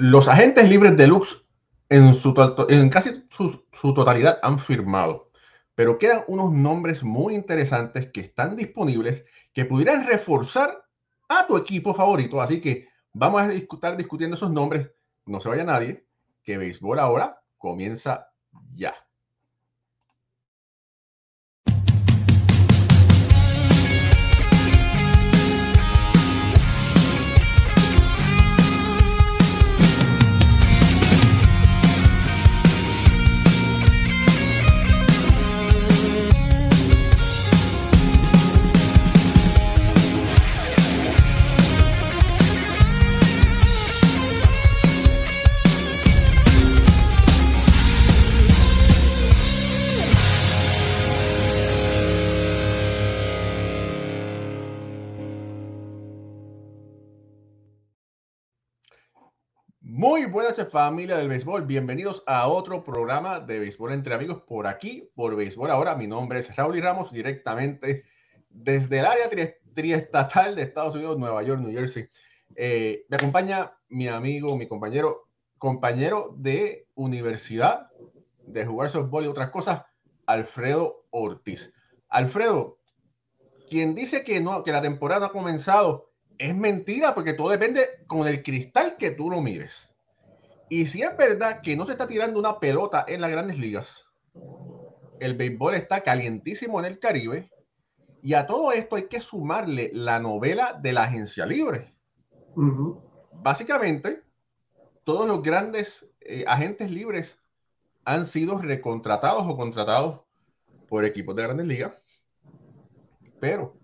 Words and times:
Los 0.00 0.28
agentes 0.28 0.68
libres 0.68 0.96
de 0.96 1.08
Lux 1.08 1.44
en, 1.88 2.14
su, 2.14 2.32
casi 2.32 3.24
su, 3.30 3.66
su 3.72 3.94
totalidad 3.94 4.38
han 4.44 4.60
firmado, 4.60 5.32
pero 5.74 5.98
quedan 5.98 6.22
unos 6.28 6.52
nombres 6.52 7.02
muy 7.02 7.34
interesantes 7.34 8.06
que 8.12 8.20
están 8.20 8.54
disponibles 8.54 9.26
que 9.52 9.64
pudieran 9.64 10.06
reforzar 10.06 10.84
a 11.28 11.48
tu 11.48 11.56
equipo 11.56 11.94
favorito. 11.94 12.40
Así 12.40 12.60
que 12.60 12.86
vamos 13.12 13.42
a 13.42 13.52
estar 13.52 13.96
discutiendo 13.96 14.36
esos 14.36 14.52
nombres. 14.52 14.88
No 15.26 15.40
se 15.40 15.48
vaya 15.48 15.64
nadie, 15.64 16.06
que 16.44 16.58
béisbol 16.58 17.00
ahora 17.00 17.42
comienza 17.56 18.28
ya. 18.70 18.94
Muy 59.98 60.26
buenas 60.26 60.56
noches 60.56 60.72
familia 60.72 61.16
del 61.16 61.26
béisbol, 61.26 61.66
bienvenidos 61.66 62.22
a 62.24 62.46
otro 62.46 62.84
programa 62.84 63.40
de 63.40 63.58
béisbol 63.58 63.92
entre 63.92 64.14
amigos 64.14 64.42
por 64.46 64.68
aquí, 64.68 65.10
por 65.16 65.34
béisbol 65.34 65.72
ahora. 65.72 65.96
Mi 65.96 66.06
nombre 66.06 66.38
es 66.38 66.54
Raúl 66.54 66.76
y 66.76 66.80
Ramos, 66.80 67.10
directamente 67.10 68.04
desde 68.48 69.00
el 69.00 69.06
área 69.06 69.28
triestatal 69.74 70.54
de 70.54 70.62
Estados 70.62 70.94
Unidos, 70.94 71.18
Nueva 71.18 71.42
York, 71.42 71.60
New 71.60 71.72
Jersey. 71.72 72.08
Eh, 72.54 73.06
me 73.08 73.16
acompaña 73.16 73.76
mi 73.88 74.06
amigo, 74.06 74.56
mi 74.56 74.68
compañero, 74.68 75.26
compañero 75.58 76.32
de 76.38 76.86
universidad, 76.94 77.90
de 78.46 78.66
jugar 78.66 78.90
softball 78.90 79.24
y 79.24 79.26
otras 79.26 79.50
cosas, 79.50 79.82
Alfredo 80.26 81.06
Ortiz. 81.10 81.74
Alfredo, 82.08 82.78
quien 83.68 83.96
dice 83.96 84.22
que 84.22 84.40
no, 84.40 84.62
que 84.62 84.70
la 84.70 84.80
temporada 84.80 85.26
ha 85.26 85.32
comenzado, 85.32 86.07
es 86.38 86.54
mentira 86.54 87.14
porque 87.14 87.34
todo 87.34 87.50
depende 87.50 88.04
con 88.06 88.26
el 88.26 88.42
cristal 88.42 88.96
que 88.96 89.10
tú 89.10 89.30
lo 89.30 89.40
mires. 89.40 89.90
Y 90.70 90.86
si 90.86 91.02
es 91.02 91.16
verdad 91.16 91.60
que 91.62 91.76
no 91.76 91.86
se 91.86 91.92
está 91.92 92.06
tirando 92.06 92.38
una 92.38 92.60
pelota 92.60 93.04
en 93.08 93.20
las 93.20 93.30
grandes 93.30 93.58
ligas, 93.58 94.06
el 95.18 95.36
béisbol 95.36 95.74
está 95.74 96.02
calientísimo 96.02 96.78
en 96.78 96.86
el 96.86 96.98
Caribe 97.00 97.50
y 98.22 98.34
a 98.34 98.46
todo 98.46 98.72
esto 98.72 98.96
hay 98.96 99.08
que 99.08 99.20
sumarle 99.20 99.90
la 99.92 100.20
novela 100.20 100.78
de 100.80 100.92
la 100.92 101.04
agencia 101.04 101.46
libre. 101.46 101.96
Básicamente, 103.32 104.22
todos 105.04 105.26
los 105.26 105.42
grandes 105.42 106.06
eh, 106.20 106.44
agentes 106.46 106.90
libres 106.90 107.40
han 108.04 108.26
sido 108.26 108.58
recontratados 108.58 109.44
o 109.46 109.56
contratados 109.56 110.20
por 110.88 111.04
equipos 111.04 111.34
de 111.36 111.42
grandes 111.42 111.66
ligas, 111.66 111.92
pero 113.40 113.76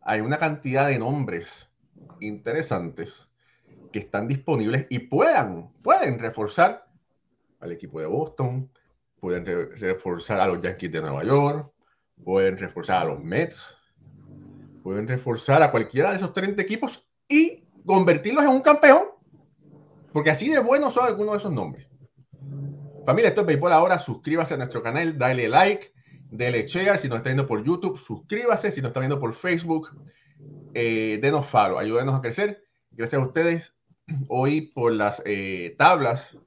hay 0.00 0.20
una 0.20 0.38
cantidad 0.38 0.88
de 0.88 0.98
nombres 0.98 1.71
interesantes 2.20 3.28
que 3.92 4.00
están 4.00 4.28
disponibles 4.28 4.86
y 4.90 5.00
puedan, 5.00 5.72
pueden 5.82 6.18
reforzar 6.18 6.86
al 7.60 7.72
equipo 7.72 8.00
de 8.00 8.06
Boston, 8.06 8.70
pueden 9.20 9.44
reforzar 9.44 10.40
a 10.40 10.46
los 10.46 10.60
Yankees 10.60 10.90
de 10.90 11.00
Nueva 11.00 11.22
York, 11.24 11.70
pueden 12.24 12.58
reforzar 12.58 13.02
a 13.02 13.10
los 13.10 13.22
Mets, 13.22 13.76
pueden 14.82 15.06
reforzar 15.06 15.62
a 15.62 15.70
cualquiera 15.70 16.10
de 16.10 16.16
esos 16.16 16.32
30 16.32 16.60
equipos 16.60 17.06
y 17.28 17.64
convertirlos 17.86 18.44
en 18.44 18.50
un 18.50 18.60
campeón, 18.60 19.04
porque 20.12 20.30
así 20.30 20.48
de 20.48 20.58
buenos 20.58 20.94
son 20.94 21.04
algunos 21.04 21.32
de 21.32 21.38
esos 21.38 21.52
nombres. 21.52 21.86
Familia, 23.06 23.28
esto 23.28 23.40
es 23.40 23.46
Béisbol 23.46 23.72
ahora, 23.72 23.98
suscríbase 23.98 24.54
a 24.54 24.56
nuestro 24.56 24.82
canal, 24.82 25.18
dale 25.18 25.48
like, 25.48 25.92
dale 26.30 26.66
share, 26.66 26.98
si 26.98 27.08
nos 27.08 27.18
está 27.18 27.30
viendo 27.30 27.46
por 27.46 27.62
YouTube, 27.64 27.98
suscríbase, 27.98 28.70
si 28.70 28.80
nos 28.80 28.90
está 28.90 29.00
viendo 29.00 29.18
por 29.18 29.34
Facebook, 29.34 29.88
eh, 30.74 31.18
denos 31.20 31.46
follow, 31.46 31.78
ayúdenos 31.78 32.14
a 32.14 32.22
crecer. 32.22 32.64
Gracias 32.90 33.20
a 33.20 33.26
ustedes. 33.26 33.74
Hoy 34.28 34.72
por 34.74 34.92
las 34.92 35.22
eh, 35.26 35.74
tablas 35.78 36.38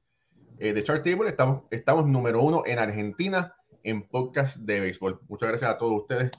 eh, 0.58 0.74
de 0.74 0.84
Chart 0.84 1.04
Table 1.04 1.30
estamos, 1.70 2.08
número 2.08 2.42
uno 2.42 2.64
en 2.66 2.80
Argentina 2.80 3.56
en 3.84 4.08
podcast 4.08 4.58
de 4.58 4.80
béisbol. 4.80 5.22
Muchas 5.28 5.50
gracias 5.50 5.70
a 5.70 5.78
todos 5.78 6.02
ustedes. 6.02 6.32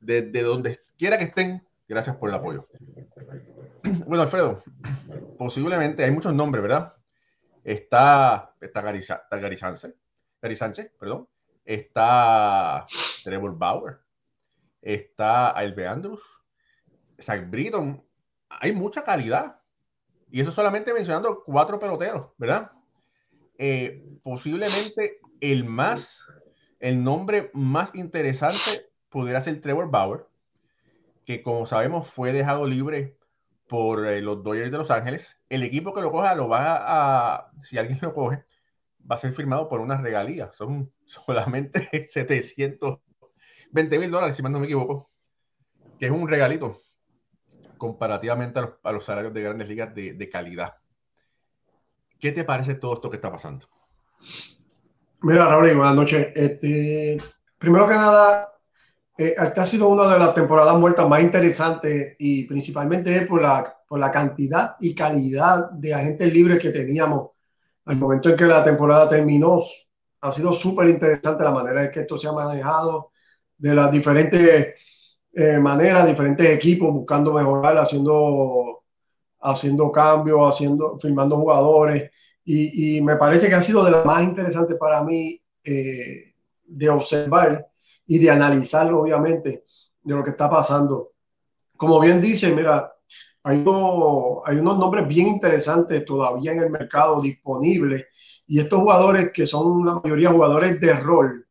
Desde 0.00 0.42
donde 0.42 0.80
quiera 0.98 1.18
que 1.18 1.24
estén, 1.24 1.66
gracias 1.88 2.16
por 2.16 2.28
el 2.28 2.34
apoyo. 2.36 2.68
Bueno, 4.06 4.22
Alfredo, 4.22 4.62
posiblemente 5.38 6.04
hay 6.04 6.10
muchos 6.10 6.34
nombres, 6.34 6.62
¿verdad? 6.62 6.92
Está, 7.64 8.54
está 8.60 8.82
Gary, 8.82 9.00
Sánchez, 9.00 9.94
Gary 10.42 10.56
Sánchez, 10.56 10.92
perdón. 10.98 11.26
Está 11.64 12.84
Trevor 13.24 13.56
Bauer. 13.56 14.00
Está 14.82 15.48
Albe 15.48 15.86
Andrews 15.86 16.20
Zach 17.20 17.48
Britton, 17.50 18.04
hay 18.48 18.72
mucha 18.72 19.02
calidad. 19.02 19.60
Y 20.30 20.40
eso 20.40 20.52
solamente 20.52 20.92
mencionando 20.94 21.42
cuatro 21.44 21.78
peloteros, 21.78 22.28
¿verdad? 22.38 22.70
Eh, 23.58 24.04
posiblemente 24.22 25.20
el 25.40 25.64
más, 25.64 26.24
el 26.78 27.02
nombre 27.02 27.50
más 27.52 27.94
interesante 27.94 28.90
pudiera 29.08 29.40
ser 29.40 29.60
Trevor 29.60 29.90
Bauer, 29.90 30.26
que 31.24 31.42
como 31.42 31.66
sabemos 31.66 32.08
fue 32.08 32.32
dejado 32.32 32.66
libre 32.66 33.16
por 33.66 34.06
eh, 34.06 34.20
los 34.20 34.42
Dodgers 34.42 34.70
de 34.70 34.78
Los 34.78 34.90
Ángeles. 34.90 35.36
El 35.48 35.62
equipo 35.62 35.92
que 35.92 36.00
lo 36.00 36.12
coja 36.12 36.34
lo 36.34 36.48
va 36.48 36.76
a, 36.78 37.50
si 37.60 37.76
alguien 37.78 37.98
lo 38.02 38.14
coge, 38.14 38.44
va 39.10 39.16
a 39.16 39.18
ser 39.18 39.32
firmado 39.32 39.68
por 39.68 39.80
una 39.80 39.96
regalía. 39.96 40.52
Son 40.52 40.92
solamente 41.04 42.08
720 42.08 43.98
mil 43.98 44.10
dólares, 44.10 44.36
si 44.36 44.42
mal 44.42 44.52
no 44.52 44.60
me 44.60 44.66
equivoco, 44.66 45.10
que 45.98 46.06
es 46.06 46.12
un 46.12 46.28
regalito 46.28 46.80
comparativamente 47.80 48.60
a 48.82 48.92
los, 48.92 49.04
salarios 49.04 49.32
de 49.32 49.42
grandes 49.42 49.66
ligas 49.66 49.94
de, 49.94 50.28
calidad. 50.30 50.74
¿Qué 52.20 52.30
te 52.30 52.44
parece 52.44 52.74
todo 52.74 52.92
esto 52.92 53.08
que 53.08 53.16
está 53.16 53.32
pasando? 53.32 53.66
Mira, 55.22 55.48
Raúl, 55.48 55.74
buenas 55.74 55.94
noches. 55.94 56.30
Este, 56.36 57.16
primero 57.56 57.88
que 57.88 57.94
nada, 57.94 58.52
eh, 59.16 59.34
esta 59.34 59.62
ha 59.62 59.66
sido 59.66 59.88
una 59.88 60.12
de 60.12 60.18
las 60.18 60.34
temporadas 60.34 60.78
muertas 60.78 61.08
más 61.08 61.22
interesantes 61.22 62.16
y 62.18 62.44
principalmente 62.44 63.22
por 63.22 63.40
la, 63.40 63.74
por 63.88 63.98
la 63.98 64.10
cantidad 64.10 64.76
y 64.78 64.94
calidad 64.94 65.70
de 65.70 65.94
agentes 65.94 66.30
libres 66.34 66.58
que 66.58 66.72
teníamos 66.72 67.30
al 67.86 67.96
momento 67.96 68.28
en 68.28 68.36
que 68.36 68.44
la 68.44 68.62
temporada 68.62 69.08
terminó. 69.08 69.58
Ha 70.20 70.32
sido 70.32 70.52
súper 70.52 70.90
interesante 70.90 71.42
la 71.42 71.50
manera 71.50 71.86
en 71.86 71.90
que 71.90 72.00
esto 72.00 72.18
se 72.18 72.28
ha 72.28 72.32
manejado, 72.32 73.10
de 73.56 73.74
las 73.74 73.90
diferentes 73.90 74.74
eh, 75.32 75.58
maneras, 75.58 76.06
diferentes 76.06 76.48
equipos 76.48 76.92
buscando 76.92 77.32
mejorar, 77.32 77.78
haciendo, 77.78 78.82
haciendo 79.40 79.92
cambios, 79.92 80.40
haciendo, 80.42 80.98
firmando 80.98 81.36
jugadores. 81.36 82.10
Y, 82.44 83.00
me 83.02 83.16
parece 83.16 83.48
que 83.48 83.54
ha 83.54 83.62
sido 83.62 83.84
de 83.84 83.92
las 83.92 84.04
más 84.04 84.24
interesantes 84.24 84.76
para 84.76 85.04
mí 85.04 85.40
eh, 85.62 86.34
de 86.64 86.88
observar 86.88 87.68
y 88.06 88.18
de 88.18 88.30
analizar, 88.30 88.92
obviamente, 88.92 89.62
de 90.02 90.14
lo 90.14 90.24
que 90.24 90.30
está 90.30 90.50
pasando. 90.50 91.12
Como 91.76 92.00
bien 92.00 92.20
dice, 92.20 92.52
mira, 92.52 92.92
hay, 93.44 93.64
hay 94.44 94.56
unos 94.56 94.78
nombres 94.78 95.06
bien 95.06 95.28
interesantes 95.28 96.04
todavía 96.04 96.52
en 96.52 96.62
el 96.64 96.70
mercado 96.70 97.20
disponibles 97.20 98.06
y 98.46 98.58
estos 98.58 98.80
jugadores 98.80 99.30
que 99.32 99.46
son 99.46 99.86
la 99.86 99.94
mayoría 99.94 100.30
jugadores 100.30 100.80
de 100.80 100.92
rol, 100.94 101.46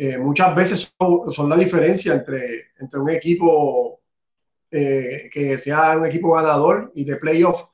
eh, 0.00 0.16
muchas 0.16 0.54
veces 0.54 0.94
son, 1.34 1.48
la 1.48 1.56
diferencia 1.56 2.14
entre, 2.14 2.68
entre 2.78 3.00
un 3.00 3.10
equipo 3.10 3.98
eh, 4.70 5.28
que 5.32 5.58
sea 5.58 5.98
un 5.98 6.06
equipo 6.06 6.34
ganador 6.34 6.92
y 6.94 7.04
de 7.04 7.16
playoff 7.16 7.64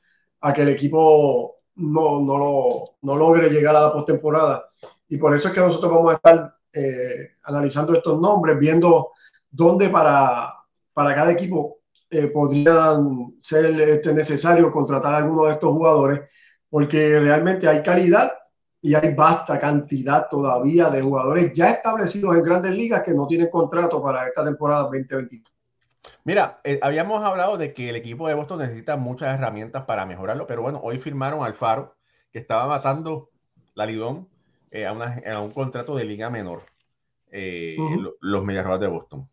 a 0.41 0.55
que 0.55 0.63
el 0.63 0.71
equipo 0.71 1.57
no, 1.75 2.23
no, 2.23 2.39
lo, 2.39 2.85
no 3.03 3.17
logre 3.17 3.51
llegar 3.51 3.77
a 3.77 3.83
la 3.83 3.93
postemporada. 3.93 4.71
Y 5.07 5.19
por 5.19 5.35
eso 5.35 5.49
es 5.49 5.55
que 5.55 5.61
nosotros 5.61 5.93
vamos 5.93 6.13
a 6.13 6.17
estar 6.17 6.57
eh, 6.73 7.33
analizando 7.43 7.93
estos 7.93 8.19
nombres, 8.19 8.59
viendo 8.59 9.11
dónde 9.51 9.91
para, 9.91 10.51
para 10.95 11.15
cada 11.15 11.31
equipo 11.31 11.81
podrían 12.33 13.35
ser 13.43 13.79
este, 13.81 14.15
necesario 14.15 14.71
contratar 14.71 15.13
a 15.13 15.17
alguno 15.19 15.45
de 15.45 15.55
estos 15.55 15.71
jugadores, 15.73 16.21
porque 16.71 17.21
realmente 17.21 17.69
hay 17.69 17.83
calidad 17.83 18.33
y 18.85 18.95
hay 18.95 19.15
vasta 19.15 19.59
cantidad 19.59 20.29
todavía 20.29 20.91
de 20.91 21.01
jugadores 21.01 21.55
ya 21.55 21.71
establecidos 21.71 22.37
en 22.37 22.43
grandes 22.43 22.73
ligas 22.73 23.03
que 23.03 23.15
no 23.15 23.27
tienen 23.27 23.49
contrato 23.49 24.03
para 24.03 24.29
esta 24.29 24.45
temporada 24.45 24.83
2021. 24.83 25.43
Mira, 26.25 26.61
eh, 26.65 26.79
habíamos 26.83 27.25
hablado 27.25 27.57
de 27.57 27.73
que 27.73 27.89
el 27.89 27.97
equipo 27.97 28.29
de 28.29 28.35
Boston 28.35 28.59
necesita 28.59 28.99
muchas 28.99 29.39
herramientas 29.39 29.85
para 29.85 30.05
mejorarlo, 30.05 30.47
pero 30.47 30.61
bueno, 30.61 30.83
hoy 30.85 30.99
firmaron 30.99 31.43
al 31.43 31.55
Faro, 31.55 31.97
que 32.31 32.39
estaba 32.39 32.67
matando 32.67 33.31
la 33.73 33.87
Lidón 33.87 34.29
eh, 34.71 34.85
a, 34.85 34.93
un 35.41 35.51
contrato 35.53 35.97
de 35.97 36.05
liga 36.05 36.29
menor, 36.29 36.65
eh, 37.31 37.79
los 38.21 38.45
Medias 38.45 38.81
de 38.81 38.87
Boston. 38.87 39.27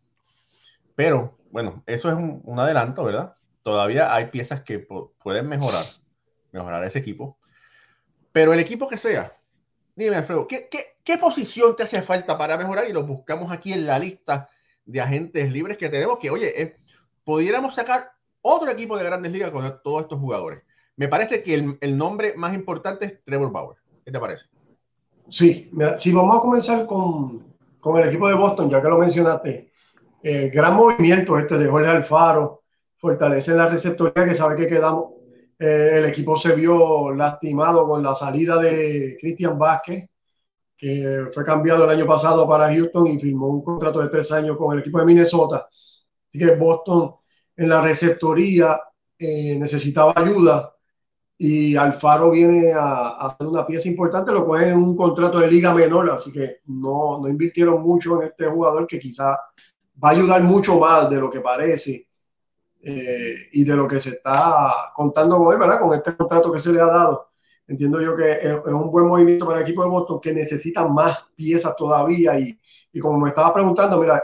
Pero 0.95 1.37
bueno, 1.49 1.83
eso 1.87 2.07
es 2.07 2.15
un, 2.15 2.57
adelanto, 2.57 3.03
¿verdad? 3.03 3.35
Todavía 3.63 4.15
hay 4.15 4.27
piezas 4.27 4.61
que 4.61 4.79
pueden 4.79 5.49
mejorar, 5.49 5.83
mejorar 6.53 6.85
ese 6.85 6.99
equipo. 6.99 7.37
Pero 8.31 8.53
el 8.53 8.61
equipo 8.61 8.87
que 8.87 8.95
sea, 8.95 9.35
dime 9.95 10.15
Alfredo, 10.15 10.47
¿qué, 10.47 10.69
qué 11.03 11.17
posición 11.17 11.75
te 11.75 11.83
hace 11.83 12.01
falta 12.01 12.37
para 12.37 12.57
mejorar? 12.57 12.89
Y 12.89 12.93
lo 12.93 13.03
buscamos 13.03 13.51
aquí 13.51 13.73
en 13.73 13.85
la 13.85 13.99
lista 13.99 14.49
de 14.85 15.01
agentes 15.01 15.51
libres 15.51 15.77
que 15.77 15.89
tenemos, 15.89 16.19
que 16.19 16.29
oye, 16.29 16.61
eh, 16.61 16.77
pudiéramos 17.23 17.75
sacar 17.75 18.11
otro 18.41 18.71
equipo 18.71 18.97
de 18.97 19.03
grandes 19.03 19.31
ligas 19.31 19.51
con 19.51 19.81
todos 19.83 20.03
estos 20.03 20.19
jugadores. 20.19 20.61
Me 20.95 21.07
parece 21.07 21.41
que 21.41 21.53
el, 21.53 21.77
el 21.81 21.97
nombre 21.97 22.33
más 22.35 22.53
importante 22.53 23.05
es 23.05 23.23
Trevor 23.23 23.51
Bauer. 23.51 23.77
¿Qué 24.03 24.11
te 24.11 24.19
parece? 24.19 24.45
Sí, 25.29 25.71
si 25.97 26.11
vamos 26.11 26.37
a 26.37 26.41
comenzar 26.41 26.85
con, 26.85 27.55
con, 27.79 27.97
el 27.97 28.09
equipo 28.09 28.27
de 28.27 28.35
Boston, 28.35 28.69
ya 28.69 28.81
que 28.81 28.89
lo 28.89 28.97
mencionaste, 28.97 29.71
eh, 30.23 30.51
gran 30.53 30.75
movimiento 30.75 31.37
este 31.37 31.57
de 31.57 31.67
Jorge 31.67 31.89
Alfaro, 31.89 32.63
fortalece 32.97 33.53
la 33.55 33.67
receptoría 33.67 34.25
que 34.25 34.35
sabe 34.35 34.57
que 34.57 34.67
quedamos. 34.67 35.13
Eh, 35.61 35.99
el 35.99 36.05
equipo 36.05 36.39
se 36.39 36.55
vio 36.55 37.13
lastimado 37.13 37.87
con 37.87 38.01
la 38.01 38.15
salida 38.15 38.59
de 38.59 39.15
Cristian 39.21 39.59
Vázquez, 39.59 40.09
que 40.75 41.27
fue 41.31 41.43
cambiado 41.45 41.83
el 41.83 41.91
año 41.91 42.07
pasado 42.07 42.47
para 42.47 42.73
Houston 42.73 43.05
y 43.05 43.19
firmó 43.19 43.47
un 43.47 43.63
contrato 43.63 44.01
de 44.01 44.09
tres 44.09 44.31
años 44.31 44.57
con 44.57 44.73
el 44.73 44.79
equipo 44.79 44.97
de 44.99 45.05
Minnesota. 45.05 45.67
Así 45.69 46.39
que 46.39 46.55
Boston 46.55 47.13
en 47.55 47.69
la 47.69 47.79
receptoría 47.79 48.79
eh, 49.19 49.55
necesitaba 49.59 50.13
ayuda 50.15 50.73
y 51.37 51.75
Alfaro 51.75 52.31
viene 52.31 52.73
a, 52.73 53.27
hacer 53.27 53.45
una 53.45 53.67
pieza 53.67 53.87
importante, 53.87 54.31
lo 54.31 54.47
cual 54.47 54.63
es 54.63 54.75
un 54.75 54.95
contrato 54.97 55.39
de 55.39 55.47
liga 55.47 55.75
menor, 55.75 56.09
así 56.09 56.31
que 56.31 56.61
no, 56.65 57.19
no 57.21 57.29
invirtieron 57.29 57.83
mucho 57.83 58.19
en 58.19 58.29
este 58.29 58.45
jugador 58.47 58.87
que 58.87 58.99
quizá 58.99 59.37
va 60.03 60.09
a 60.09 60.11
ayudar 60.13 60.41
mucho 60.41 60.79
más 60.79 61.07
de 61.07 61.19
lo 61.19 61.29
que 61.29 61.41
parece 61.41 62.10
eh, 62.83 63.35
y 63.53 63.63
de 63.63 63.75
lo 63.75 63.87
que 63.87 63.99
se 63.99 64.09
está 64.09 64.91
contando 64.95 65.37
con 65.37 65.53
él, 65.53 65.59
¿verdad? 65.59 65.79
Con 65.81 65.93
este 65.95 66.15
contrato 66.15 66.51
que 66.51 66.59
se 66.59 66.71
le 66.71 66.81
ha 66.81 66.87
dado 66.87 67.31
entiendo 67.71 68.01
yo 68.01 68.15
que 68.15 68.31
es, 68.31 68.55
un 68.65 68.91
buen 68.91 69.07
movimiento 69.07 69.45
para 69.45 69.59
el 69.59 69.63
equipo 69.63 69.83
de 69.83 69.89
Boston 69.89 70.19
que 70.21 70.33
necesita 70.33 70.87
más 70.87 71.17
piezas 71.35 71.75
todavía. 71.75 72.37
Y, 72.39 72.59
y 72.91 72.99
como 72.99 73.19
me 73.19 73.29
estaba 73.29 73.53
preguntando, 73.53 73.99
mira, 73.99 74.21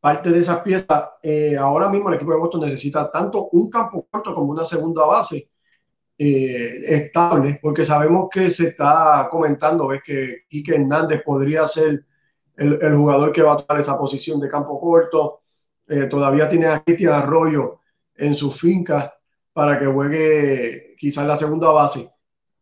parte 0.00 0.30
de 0.30 0.40
esas 0.40 0.60
piezas, 0.60 1.10
eh, 1.22 1.56
ahora 1.56 1.88
mismo 1.88 2.08
el 2.08 2.16
equipo 2.16 2.32
de 2.32 2.38
Boston 2.38 2.62
necesita 2.62 3.10
tanto 3.10 3.48
un 3.52 3.70
campo 3.70 4.06
corto 4.10 4.34
como 4.34 4.52
una 4.52 4.64
segunda 4.64 5.04
base 5.06 5.50
eh, 6.18 6.72
estable, 6.86 7.58
porque 7.62 7.86
sabemos 7.86 8.28
que 8.30 8.50
se 8.50 8.68
está 8.68 9.28
comentando, 9.30 9.88
ves 9.88 10.02
que 10.04 10.44
Quique 10.48 10.74
Hernández 10.74 11.22
podría 11.22 11.66
ser 11.68 12.04
el, 12.56 12.78
el, 12.80 12.96
jugador 12.96 13.32
que 13.32 13.42
va 13.42 13.54
a 13.54 13.56
tomar 13.64 13.80
esa 13.80 13.98
posición 13.98 14.38
de 14.40 14.48
campo 14.48 14.78
corto, 14.80 15.40
eh, 15.88 16.06
todavía 16.06 16.48
tiene 16.48 16.66
a 16.66 16.82
Cristian 16.82 17.14
Arroyo 17.14 17.79
en 18.20 18.34
su 18.34 18.52
finca 18.52 19.12
para 19.52 19.78
que 19.78 19.86
juegue 19.86 20.94
quizás 20.98 21.26
la 21.26 21.36
segunda 21.36 21.70
base 21.70 22.08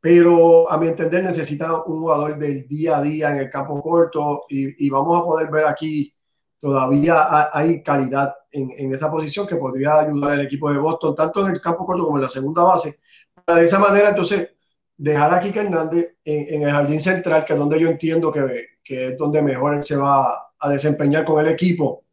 pero 0.00 0.70
a 0.70 0.78
mi 0.78 0.88
entender 0.88 1.24
necesita 1.24 1.82
un 1.82 2.00
jugador 2.00 2.38
del 2.38 2.66
día 2.68 2.98
a 2.98 3.02
día 3.02 3.30
en 3.32 3.38
el 3.38 3.50
campo 3.50 3.82
corto 3.82 4.42
y, 4.48 4.88
vamos 4.88 5.20
a 5.20 5.24
poder 5.24 5.50
ver 5.50 5.66
aquí 5.66 6.12
todavía 6.60 7.50
hay 7.52 7.82
calidad 7.82 8.34
en, 8.50 8.70
en, 8.76 8.94
esa 8.94 9.10
posición 9.10 9.46
que 9.46 9.56
podría 9.56 10.00
ayudar 10.00 10.32
al 10.32 10.40
equipo 10.40 10.72
de 10.72 10.78
Boston, 10.78 11.14
tanto 11.14 11.46
en 11.46 11.52
el 11.54 11.60
campo 11.60 11.84
corto 11.84 12.04
como 12.04 12.16
en 12.16 12.24
la 12.24 12.30
segunda 12.30 12.62
base. 12.62 12.98
de 13.46 13.64
esa 13.64 13.78
manera, 13.78 14.10
entonces, 14.10 14.50
dejar 14.96 15.34
a 15.34 15.40
Kike 15.40 15.60
Hernández 15.60 16.16
en, 16.24 16.54
en, 16.54 16.62
el 16.62 16.70
jardín 16.72 17.00
central, 17.00 17.44
que 17.44 17.52
es 17.52 17.58
donde 17.58 17.80
yo 17.80 17.88
entiendo 17.88 18.32
que, 18.32 18.66
que, 18.82 19.08
es 19.08 19.18
donde 19.18 19.42
mejor 19.42 19.84
se 19.84 19.96
va 19.96 20.52
a 20.58 20.70
desempeñar 20.70 21.24
con 21.24 21.44
el 21.44 21.52
equipo, 21.52 22.04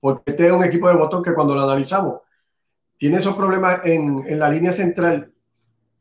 porque 0.00 0.30
este 0.30 0.46
es 0.46 0.52
un 0.52 0.64
equipo 0.64 0.88
de 0.88 0.96
Boston 0.96 1.22
que 1.22 1.34
cuando 1.34 1.54
lo 1.54 1.62
analizamos, 1.62 2.20
tiene 2.96 3.18
esos 3.18 3.36
problemas 3.36 3.84
en, 3.84 4.24
en 4.26 4.38
la 4.38 4.48
línea 4.48 4.72
central 4.72 5.32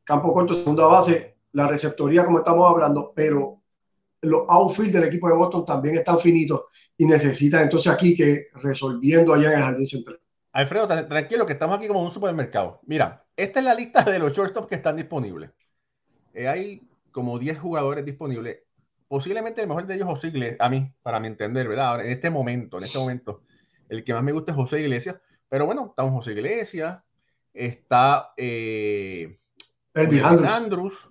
campo 0.05 0.31
corto, 0.31 0.55
segunda 0.55 0.85
base, 0.85 1.35
la 1.51 1.67
receptoría, 1.67 2.23
como 2.23 2.37
estamos 2.37 2.71
hablando, 2.71 3.11
pero 3.13 3.61
los 4.21 4.43
outfield 4.47 4.93
del 4.93 5.05
equipo 5.05 5.27
de 5.27 5.35
Boston 5.35 5.65
también 5.65 5.95
están 5.95 6.19
finitos 6.19 6.61
y 6.97 7.05
necesitan 7.05 7.63
entonces 7.63 7.91
aquí 7.91 8.15
que 8.15 8.47
resolviendo 8.53 9.33
allá 9.33 9.51
en 9.51 9.57
el 9.57 9.63
jardín 9.63 9.87
central. 9.87 10.19
Alfredo, 10.51 10.87
tranquilo 10.87 11.45
que 11.45 11.53
estamos 11.53 11.77
aquí 11.77 11.87
como 11.87 12.01
un 12.01 12.11
supermercado. 12.11 12.79
Mira, 12.85 13.25
esta 13.35 13.59
es 13.59 13.65
la 13.65 13.75
lista 13.75 14.03
de 14.03 14.19
los 14.19 14.31
shortstops 14.31 14.67
que 14.67 14.75
están 14.75 14.95
disponibles. 14.95 15.51
Eh, 16.33 16.47
hay 16.47 16.81
como 17.11 17.37
10 17.37 17.59
jugadores 17.59 18.05
disponibles. 18.05 18.59
Posiblemente 19.07 19.61
el 19.61 19.67
mejor 19.67 19.85
de 19.85 19.95
ellos 19.95 20.07
José 20.07 20.27
Iglesias, 20.27 20.57
a 20.59 20.69
mí, 20.69 20.93
para 21.01 21.19
mi 21.19 21.27
entender, 21.27 21.67
¿verdad? 21.67 21.87
Ahora, 21.87 22.05
en 22.05 22.11
este 22.11 22.29
momento, 22.29 22.77
en 22.77 22.85
este 22.85 22.97
momento, 22.97 23.43
el 23.89 24.03
que 24.03 24.13
más 24.13 24.23
me 24.23 24.31
gusta 24.31 24.51
es 24.51 24.55
José 24.55 24.79
Iglesias. 24.79 25.17
Pero 25.49 25.65
bueno, 25.65 25.87
está 25.89 26.03
un 26.03 26.13
José 26.13 26.31
Iglesias, 26.31 27.01
está 27.53 28.33
eh, 28.37 29.39
el 29.93 30.25
Andrews. 30.25 31.09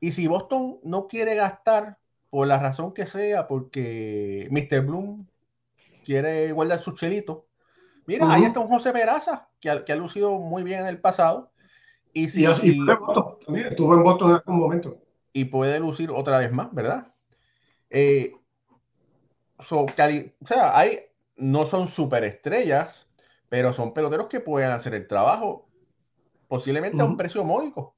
Y 0.00 0.12
si 0.12 0.26
Boston 0.26 0.78
no 0.82 1.08
quiere 1.08 1.34
gastar, 1.34 1.98
por 2.34 2.48
la 2.48 2.58
razón 2.58 2.92
que 2.92 3.06
sea, 3.06 3.46
porque 3.46 4.48
Mr. 4.50 4.80
Bloom 4.80 5.24
quiere 6.04 6.50
guardar 6.50 6.82
su 6.82 6.90
chelito, 6.90 7.46
mira, 8.06 8.28
ahí 8.28 8.42
está 8.42 8.58
un 8.58 8.66
José 8.66 8.90
Peraza, 8.90 9.48
que 9.60 9.70
ha, 9.70 9.84
que 9.84 9.92
ha, 9.92 9.96
lucido 9.96 10.36
muy 10.40 10.64
bien 10.64 10.80
en 10.80 10.86
el 10.86 11.00
pasado. 11.00 11.52
Y 12.12 12.28
si, 12.30 12.44
estuvo 12.44 13.94
en 13.94 14.02
Boston 14.02 14.30
en 14.30 14.36
algún 14.36 14.58
momento. 14.58 14.98
Y 15.32 15.44
puede 15.44 15.78
lucir 15.78 16.10
otra 16.10 16.38
vez 16.38 16.50
más, 16.50 16.74
¿verdad? 16.74 17.06
Eh, 17.88 18.32
o 19.56 19.86
sea, 20.44 20.76
hay, 20.76 21.02
no 21.36 21.66
son 21.66 21.86
superestrellas, 21.86 23.06
pero 23.54 23.72
son 23.72 23.94
peloteros 23.94 24.26
que 24.26 24.40
pueden 24.40 24.70
hacer 24.70 24.94
el 24.94 25.06
trabajo 25.06 25.68
posiblemente 26.48 27.00
a 27.00 27.04
un 27.04 27.16
precio 27.16 27.44
módico. 27.44 27.94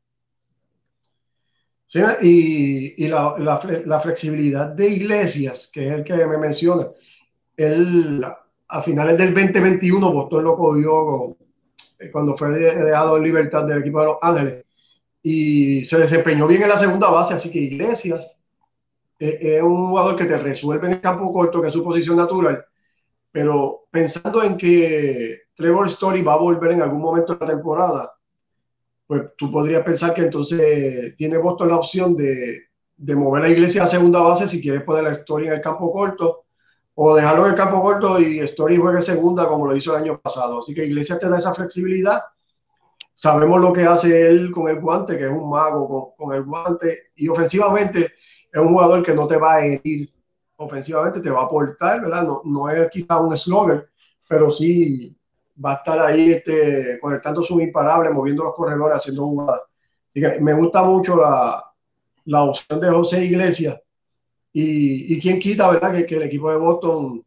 Sí, 1.86 1.98
y, 2.20 3.02
y 3.02 3.08
la, 3.08 3.36
la, 3.38 3.58
la, 3.86 4.00
flexibilidad 4.00 4.66
de 4.66 4.86
Iglesias, 4.86 5.70
que 5.72 5.88
es 5.88 5.94
el 5.94 6.04
que 6.04 6.14
me 6.26 6.36
menciona, 6.36 6.88
él 7.56 8.22
a 8.68 8.82
finales 8.82 9.16
del 9.16 9.32
2021 9.32 10.12
Boston 10.12 10.44
lo 10.44 10.56
cogió 10.58 11.38
eh, 12.00 12.10
cuando 12.10 12.36
fue 12.36 12.50
dejado 12.50 13.16
en 13.16 13.22
libertad 13.22 13.64
del 13.64 13.78
equipo 13.78 14.00
de 14.00 14.06
Los 14.08 14.18
Ángeles 14.20 14.66
y 15.22 15.86
se 15.86 15.96
desempeñó 15.96 16.46
bien 16.46 16.64
en 16.64 16.68
la 16.68 16.78
segunda 16.78 17.10
base, 17.10 17.32
así 17.32 17.50
que 17.50 17.60
Iglesias 17.60 18.38
es, 19.18 19.38
es 19.40 19.62
un 19.62 19.88
jugador 19.88 20.16
que 20.16 20.26
te 20.26 20.36
resuelve 20.36 20.88
en 20.88 20.92
el 20.92 21.00
campo 21.00 21.32
corto, 21.32 21.62
que 21.62 21.68
es 21.68 21.72
su 21.72 21.82
posición 21.82 22.18
natural, 22.18 22.62
pero 23.36 23.86
pensando 23.90 24.42
en 24.42 24.56
que 24.56 25.40
Trevor 25.54 25.88
Story 25.88 26.22
va 26.22 26.32
a 26.32 26.38
volver 26.38 26.72
en 26.72 26.80
algún 26.80 27.02
momento 27.02 27.34
de 27.34 27.44
la 27.44 27.52
temporada, 27.52 28.16
pues 29.06 29.24
tú 29.36 29.50
podrías 29.50 29.84
pensar 29.84 30.14
que 30.14 30.22
entonces 30.22 31.14
tiene 31.16 31.36
Boston 31.36 31.68
la 31.68 31.76
opción 31.76 32.16
de, 32.16 32.62
de 32.96 33.14
mover 33.14 33.42
la 33.42 33.50
iglesia 33.50 33.82
a 33.82 33.88
segunda 33.88 34.20
base 34.20 34.48
si 34.48 34.62
quieres 34.62 34.84
poner 34.84 35.04
la 35.04 35.12
Story 35.12 35.48
en 35.48 35.52
el 35.52 35.60
campo 35.60 35.92
corto 35.92 36.46
o 36.94 37.14
dejarlo 37.14 37.44
en 37.44 37.50
el 37.50 37.58
campo 37.58 37.82
corto 37.82 38.18
y 38.18 38.38
Story 38.38 38.78
juegue 38.78 39.02
segunda 39.02 39.46
como 39.46 39.66
lo 39.66 39.76
hizo 39.76 39.94
el 39.94 40.02
año 40.02 40.18
pasado. 40.18 40.60
Así 40.60 40.74
que 40.74 40.86
Iglesia 40.86 41.18
te 41.18 41.28
da 41.28 41.36
esa 41.36 41.52
flexibilidad. 41.52 42.22
Sabemos 43.12 43.60
lo 43.60 43.70
que 43.70 43.82
hace 43.82 44.30
él 44.30 44.50
con 44.50 44.70
el 44.70 44.80
guante, 44.80 45.18
que 45.18 45.24
es 45.24 45.30
un 45.30 45.50
mago 45.50 46.16
con, 46.16 46.26
con 46.26 46.34
el 46.34 46.42
guante 46.42 47.10
y 47.16 47.28
ofensivamente 47.28 48.12
es 48.50 48.60
un 48.62 48.68
jugador 48.68 49.02
que 49.02 49.14
no 49.14 49.26
te 49.26 49.36
va 49.36 49.56
a 49.56 49.66
herir. 49.66 50.15
Ofensivamente 50.56 51.20
te 51.20 51.30
va 51.30 51.42
a 51.42 51.44
aportar, 51.44 52.00
¿verdad? 52.00 52.22
No, 52.22 52.42
no 52.44 52.68
es 52.68 52.90
quizá 52.90 53.20
un 53.20 53.36
slugger, 53.36 53.88
pero 54.28 54.50
sí 54.50 55.14
va 55.64 55.72
a 55.72 55.74
estar 55.76 55.98
ahí 56.00 56.32
este, 56.32 56.98
conectando 57.00 57.42
sus 57.42 57.62
imparables, 57.62 58.12
moviendo 58.12 58.44
los 58.44 58.54
corredores, 58.54 58.98
haciendo 58.98 59.26
jugadas. 59.26 59.62
Así 60.08 60.20
que 60.20 60.40
me 60.40 60.54
gusta 60.54 60.82
mucho 60.82 61.16
la, 61.16 61.62
la 62.24 62.42
opción 62.42 62.80
de 62.80 62.90
José 62.90 63.24
Iglesias. 63.24 63.80
Y, 64.52 65.14
y 65.14 65.20
quien 65.20 65.38
quita, 65.38 65.70
¿verdad? 65.70 65.92
Que, 65.92 66.06
que 66.06 66.16
el 66.16 66.22
equipo 66.22 66.50
de 66.50 66.56
Boston 66.56 67.22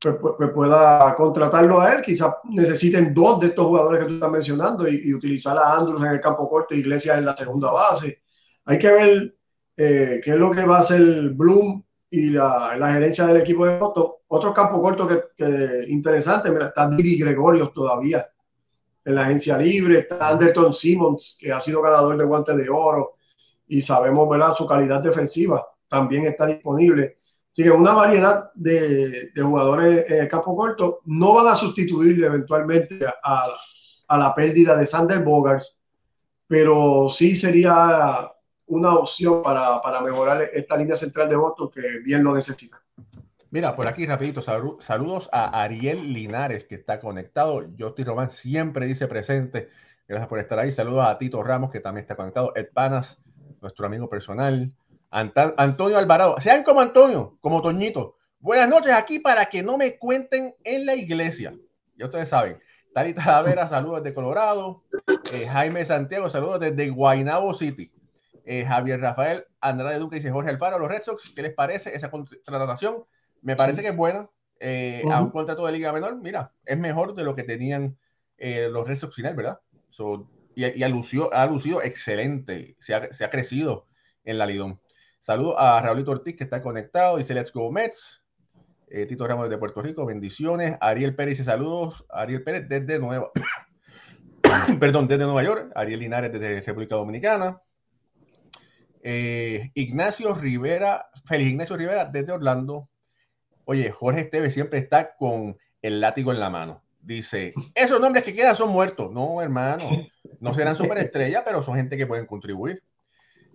pues, 0.00 0.16
pues, 0.20 0.34
pues 0.36 0.50
pueda 0.50 1.14
contratarlo 1.14 1.80
a 1.80 1.94
él. 1.94 2.02
Quizás 2.02 2.34
necesiten 2.44 3.14
dos 3.14 3.38
de 3.38 3.48
estos 3.48 3.66
jugadores 3.66 4.00
que 4.00 4.08
tú 4.08 4.14
estás 4.14 4.30
mencionando 4.30 4.88
y, 4.88 5.02
y 5.04 5.14
utilizar 5.14 5.56
a 5.56 5.76
Andrews 5.76 6.02
en 6.04 6.12
el 6.12 6.20
campo 6.20 6.48
corto 6.48 6.74
y 6.74 6.78
Iglesias 6.78 7.18
en 7.18 7.26
la 7.26 7.36
segunda 7.36 7.70
base. 7.70 8.22
Hay 8.64 8.78
que 8.78 8.88
ver 8.90 9.36
eh, 9.76 10.20
qué 10.24 10.30
es 10.30 10.36
lo 10.36 10.50
que 10.50 10.64
va 10.64 10.78
a 10.78 10.80
hacer 10.80 11.30
Bloom 11.30 11.84
y 12.10 12.30
la, 12.30 12.76
la, 12.76 12.92
gerencia 12.92 13.26
del 13.26 13.38
equipo 13.38 13.66
de 13.66 13.78
Boston. 13.78 14.06
Otro 14.28 14.52
campo 14.52 14.82
corto 14.82 15.06
que, 15.06 15.22
que 15.36 15.84
interesante, 15.88 16.50
mira, 16.50 16.66
está 16.66 16.88
Didi 16.90 17.18
Gregorios 17.18 17.72
todavía 17.72 18.28
en 19.04 19.14
la 19.14 19.22
agencia 19.22 19.56
libre, 19.56 20.00
está 20.00 20.28
Anderton 20.28 20.74
Simmons, 20.74 21.38
que 21.40 21.52
ha 21.52 21.60
sido 21.60 21.80
ganador 21.80 22.16
de 22.18 22.24
guantes 22.24 22.56
de 22.56 22.68
oro, 22.68 23.14
y 23.66 23.80
sabemos, 23.82 24.28
¿verdad? 24.28 24.54
Su 24.54 24.66
calidad 24.66 25.00
defensiva 25.00 25.64
también 25.88 26.26
está 26.26 26.46
disponible. 26.46 27.18
Así 27.52 27.62
que 27.62 27.70
una 27.70 27.92
variedad 27.92 28.50
de, 28.54 29.30
de 29.30 29.42
jugadores 29.42 30.10
en 30.10 30.20
el 30.20 30.28
campo 30.28 30.56
corto 30.56 31.00
no 31.06 31.34
van 31.34 31.48
a 31.48 31.56
sustituir 31.56 32.22
eventualmente 32.22 33.00
a, 33.06 33.46
a 34.08 34.18
la 34.18 34.34
pérdida 34.34 34.76
de 34.76 34.86
Sander 34.86 35.20
Bogarts, 35.20 35.76
pero 36.46 37.08
sí 37.10 37.36
sería 37.36 38.28
una 38.70 38.94
opción 38.94 39.42
para, 39.42 39.82
para 39.82 40.00
mejorar 40.00 40.42
esta 40.52 40.76
línea 40.76 40.96
central 40.96 41.28
de 41.28 41.36
votos 41.36 41.70
que 41.70 42.00
bien 42.04 42.22
lo 42.22 42.34
necesita. 42.34 42.80
Mira, 43.50 43.74
por 43.74 43.88
aquí 43.88 44.06
rapidito, 44.06 44.42
saludos 44.42 45.28
a 45.32 45.62
Ariel 45.62 46.12
Linares 46.12 46.64
que 46.64 46.76
está 46.76 47.00
conectado. 47.00 47.66
Justin 47.76 48.06
Román 48.06 48.30
siempre 48.30 48.86
dice 48.86 49.08
presente. 49.08 49.70
Gracias 50.06 50.28
por 50.28 50.38
estar 50.38 50.58
ahí. 50.60 50.70
Saludos 50.70 51.04
a 51.04 51.18
Tito 51.18 51.42
Ramos 51.42 51.72
que 51.72 51.80
también 51.80 52.02
está 52.02 52.14
conectado. 52.14 52.52
Ed 52.54 52.68
Panas, 52.72 53.18
nuestro 53.60 53.86
amigo 53.86 54.08
personal. 54.08 54.72
Antonio 55.10 55.98
Alvarado. 55.98 56.36
Sean 56.40 56.62
como 56.62 56.80
Antonio, 56.80 57.38
como 57.40 57.60
Toñito. 57.60 58.18
Buenas 58.38 58.68
noches 58.68 58.92
aquí 58.92 59.18
para 59.18 59.46
que 59.46 59.64
no 59.64 59.76
me 59.76 59.98
cuenten 59.98 60.54
en 60.62 60.86
la 60.86 60.94
iglesia. 60.94 61.52
Ya 61.96 62.04
ustedes 62.04 62.28
saben. 62.28 62.60
Talita 62.94 63.24
Talavera, 63.24 63.66
saludos 63.66 64.04
desde 64.04 64.14
Colorado. 64.14 64.84
Eh, 65.32 65.46
Jaime 65.48 65.84
Santiago, 65.84 66.28
saludos 66.28 66.60
desde 66.60 66.88
Guaynabo 66.90 67.52
City. 67.54 67.90
Eh, 68.52 68.64
Javier 68.66 69.00
Rafael 69.00 69.46
Andrade 69.60 70.00
Duque 70.00 70.16
dice 70.16 70.32
Jorge 70.32 70.50
Alfaro, 70.50 70.76
los 70.80 70.88
Red 70.88 71.04
Sox, 71.04 71.32
¿qué 71.36 71.42
les 71.42 71.54
parece 71.54 71.94
esa 71.94 72.10
contratación? 72.10 73.04
Me 73.42 73.54
parece 73.54 73.80
que 73.80 73.90
es 73.90 73.96
buena. 73.96 74.28
Eh, 74.58 75.04
A 75.08 75.22
un 75.22 75.30
contrato 75.30 75.64
de 75.64 75.70
liga 75.70 75.92
menor, 75.92 76.20
mira, 76.20 76.52
es 76.64 76.76
mejor 76.76 77.14
de 77.14 77.22
lo 77.22 77.36
que 77.36 77.44
tenían 77.44 77.96
eh, 78.38 78.68
los 78.68 78.88
Red 78.88 78.96
Sox 78.96 79.14
final, 79.14 79.36
¿verdad? 79.36 79.60
y, 80.56 80.66
y 80.66 80.82
ha, 80.82 80.88
lucido, 80.88 81.30
excelente, 81.80 82.74
se 82.80 82.92
ha, 82.92 83.12
se 83.14 83.24
ha, 83.24 83.30
crecido 83.30 83.86
en 84.24 84.36
la 84.36 84.46
Lidón. 84.46 84.80
Saludo 85.20 85.56
a 85.56 85.80
Raulito 85.80 86.10
Ortiz 86.10 86.34
que 86.34 86.42
está 86.42 86.60
conectado, 86.60 87.18
dice 87.18 87.34
Let's 87.34 87.52
Go 87.52 87.70
Mets. 87.70 88.24
Eh, 88.88 89.06
Tito 89.06 89.28
Ramos 89.28 89.48
de 89.48 89.58
Puerto 89.58 89.80
Rico, 89.80 90.04
bendiciones. 90.06 90.76
Ariel 90.80 91.14
Pérez 91.14 91.38
dice 91.38 91.44
saludos. 91.44 92.04
Ariel 92.10 92.42
Pérez 92.42 92.68
desde 92.68 92.98
Nueva, 92.98 93.30
perdón, 94.80 95.06
desde 95.06 95.22
Nueva 95.22 95.44
York. 95.44 95.70
Ariel 95.76 96.00
Linares 96.00 96.32
desde 96.32 96.62
República 96.62 96.96
Dominicana. 96.96 97.62
Eh, 99.02 99.70
Ignacio 99.74 100.34
Rivera, 100.34 101.10
Félix 101.24 101.50
Ignacio 101.50 101.76
Rivera 101.76 102.04
desde 102.04 102.32
Orlando. 102.32 102.88
Oye, 103.64 103.90
Jorge 103.90 104.22
Esteves 104.22 104.54
siempre 104.54 104.78
está 104.78 105.16
con 105.16 105.56
el 105.82 106.00
látigo 106.00 106.32
en 106.32 106.40
la 106.40 106.50
mano. 106.50 106.82
Dice, 107.00 107.54
esos 107.74 108.00
nombres 108.00 108.24
que 108.24 108.34
quedan 108.34 108.56
son 108.56 108.70
muertos. 108.70 109.10
No, 109.10 109.40
hermano, 109.40 109.88
no 110.40 110.52
serán 110.52 110.76
superestrellas, 110.76 111.42
pero 111.44 111.62
son 111.62 111.76
gente 111.76 111.96
que 111.96 112.06
pueden 112.06 112.26
contribuir. 112.26 112.82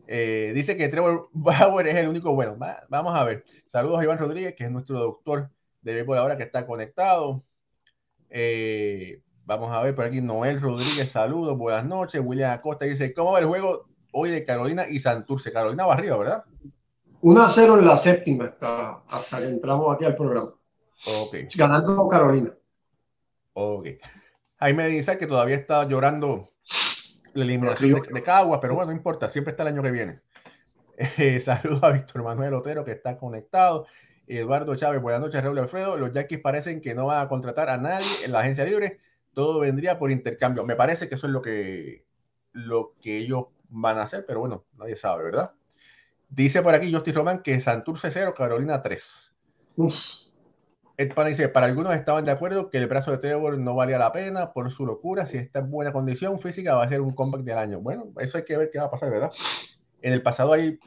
Eh, 0.08 0.52
dice 0.54 0.78
que 0.78 0.88
Trevor 0.88 1.30
Bauer 1.34 1.88
es 1.88 1.96
el 1.96 2.08
único 2.08 2.34
bueno. 2.34 2.58
vamos 2.90 3.16
a 3.16 3.24
ver. 3.24 3.44
Saludos 3.68 4.00
a 4.00 4.04
Iván 4.04 4.18
Rodríguez, 4.18 4.56
que 4.56 4.66
es 4.66 4.72
nuestro 4.72 5.00
doctor 5.00 5.52
de 5.82 5.94
béisbol 5.94 6.18
ahora 6.18 6.38
que 6.38 6.44
está 6.44 6.66
conectado. 6.66 7.44
Eh, 8.30 9.22
vamos 9.46 9.76
a 9.76 9.82
ver 9.82 9.96
por 9.96 10.06
aquí. 10.06 10.22
Noel 10.22 10.60
Rodríguez, 10.60 11.10
saludos, 11.10 11.58
buenas 11.58 11.86
noches. 11.86 12.22
William 12.24 12.52
Acosta 12.52 12.86
dice: 12.86 13.14
¿Cómo 13.14 13.32
va 13.32 13.40
el 13.40 13.46
juego 13.46 13.88
hoy 14.18 14.32
de 14.32 14.44
Carolina 14.44 14.88
y 14.90 15.00
Santurce? 15.00 15.52
Carolina 15.52 15.86
va 15.86 15.94
arriba, 15.94 16.18
¿verdad? 16.18 16.44
1 17.22 17.42
a 17.42 17.50
0 17.50 17.80
en 17.80 17.86
la 17.86 17.98
séptima 17.98 18.56
hasta, 19.10 19.38
que 19.40 19.46
entramos 19.46 19.94
aquí 19.94 20.06
al 20.06 20.16
programa. 20.16 20.54
Ok. 21.08 21.36
Ganando 21.56 22.08
Carolina. 22.08 22.54
Ok. 23.54 23.88
Jaime 24.58 24.88
dice 24.88 25.18
que 25.18 25.28
todavía 25.28 25.56
está 25.56 25.88
llorando 25.88 26.52
la 27.34 27.44
eliminación 27.44 28.02
de, 28.02 28.24
Caguas, 28.24 28.60
pero 28.62 28.76
bueno, 28.76 28.92
no 28.92 28.98
importa, 28.98 29.28
siempre 29.28 29.52
está 29.52 29.64
el 29.64 29.70
año 29.70 29.84
que 29.84 29.92
viene. 29.92 30.22
Eh, 31.18 31.42
saludos 31.42 31.84
a 31.84 31.92
Víctor 31.92 32.24
Manuel 32.24 32.54
Otero 32.54 32.86
que 32.86 32.94
está 32.94 33.18
conectado. 33.18 33.86
Eduardo 34.28 34.78
Chávez, 34.78 35.02
buenas 35.02 35.20
noches, 35.20 35.44
Raúl 35.44 35.60
Alfredo. 35.60 35.98
Los 35.98 36.14
Yankees 36.14 36.40
parecen 36.40 36.80
que 36.80 36.96
no 36.96 37.08
van 37.08 37.26
a 37.26 37.28
contratar 37.28 37.70
a 37.70 37.78
nadie 37.78 38.08
en 38.24 38.32
la 38.32 38.40
agencia 38.40 38.64
libre. 38.64 39.00
Todo 39.34 39.60
vendría 39.60 40.00
por 40.00 40.10
intercambio. 40.10 40.64
Me 40.64 40.78
parece 40.78 41.10
que 41.10 41.16
eso 41.16 41.28
es 41.28 41.34
lo 41.34 41.42
que, 41.42 42.06
lo 42.54 42.94
que 43.02 43.18
ellos 43.18 43.48
van 43.76 43.98
a 43.98 44.04
hacer, 44.04 44.26
pero 44.26 44.40
bueno, 44.40 44.66
nadie 44.78 44.96
sabe, 44.96 45.24
¿verdad? 45.24 45.52
Dice 46.30 46.62
por 46.62 46.74
aquí 46.74 46.92
Justin 46.92 47.14
Roman 47.14 47.42
que 47.42 47.60
Santurce 47.60 48.10
0, 48.10 48.34
Carolina 48.36 48.82
3. 48.82 49.34
Ed 50.98 51.12
dice, 51.28 51.50
para 51.50 51.66
algunos 51.66 51.94
estaban 51.94 52.24
de 52.24 52.32
acuerdo 52.32 52.70
que 52.70 52.78
el 52.78 52.88
brazo 52.88 53.12
de 53.12 53.18
Trevor 53.18 53.58
no 53.58 53.76
valía 53.76 53.98
la 53.98 54.14
pena 54.14 54.54
por 54.54 54.72
su 54.72 54.86
locura. 54.86 55.26
Si 55.26 55.38
está 55.38 55.60
en 55.60 55.70
buena 55.70 55.92
condición 55.92 56.40
física, 56.40 56.76
va 56.76 56.86
a 56.86 56.88
ser 56.88 57.02
un 57.02 57.12
comeback 57.12 57.42
del 57.42 57.58
año. 57.58 57.82
Bueno, 57.82 58.14
eso 58.20 58.38
hay 58.38 58.46
que 58.46 58.56
ver 58.56 58.70
qué 58.70 58.80
va 58.80 58.86
a 58.86 58.92
pasar, 58.92 59.12
¿verdad? 59.12 59.30
En 60.02 60.14
el 60.14 60.24
pasado 60.24 60.54
hay, 60.54 60.80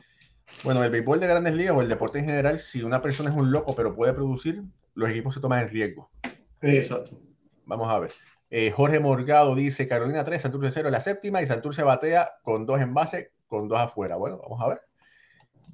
bueno, 0.65 0.83
el 0.83 0.91
béisbol 0.91 1.21
de 1.21 1.27
grandes 1.27 1.55
ligas 1.55 1.77
o 1.77 1.83
el 1.83 1.91
deporte 1.91 2.21
en 2.21 2.25
general, 2.25 2.59
si 2.59 2.83
una 2.83 3.03
persona 3.03 3.31
es 3.31 3.37
un 3.37 3.53
loco 3.53 3.77
pero 3.77 3.95
puede 3.95 4.15
producir, 4.15 4.63
los 4.95 5.11
equipos 5.11 5.35
se 5.35 5.41
toman 5.41 5.63
el 5.65 5.69
riesgo. 5.69 6.11
Exacto. 6.63 7.21
Vamos 7.67 7.93
a 7.93 7.99
ver. 7.99 8.13
Eh, 8.51 8.71
Jorge 8.71 8.99
Morgado 8.99 9.55
dice 9.55 9.87
Carolina 9.87 10.25
3, 10.25 10.41
Santurce 10.41 10.71
0 10.73 10.89
en 10.89 10.93
la 10.93 11.01
séptima 11.01 11.43
y 11.43 11.47
Santurce 11.47 11.83
batea 11.83 12.33
con 12.43 12.65
dos 12.65 12.81
en 12.81 12.95
base, 12.95 13.33
con 13.47 13.69
dos 13.69 13.79
afuera. 13.79 14.17
Bueno, 14.17 14.39
vamos 14.39 14.63
a 14.63 14.69
ver. 14.69 14.81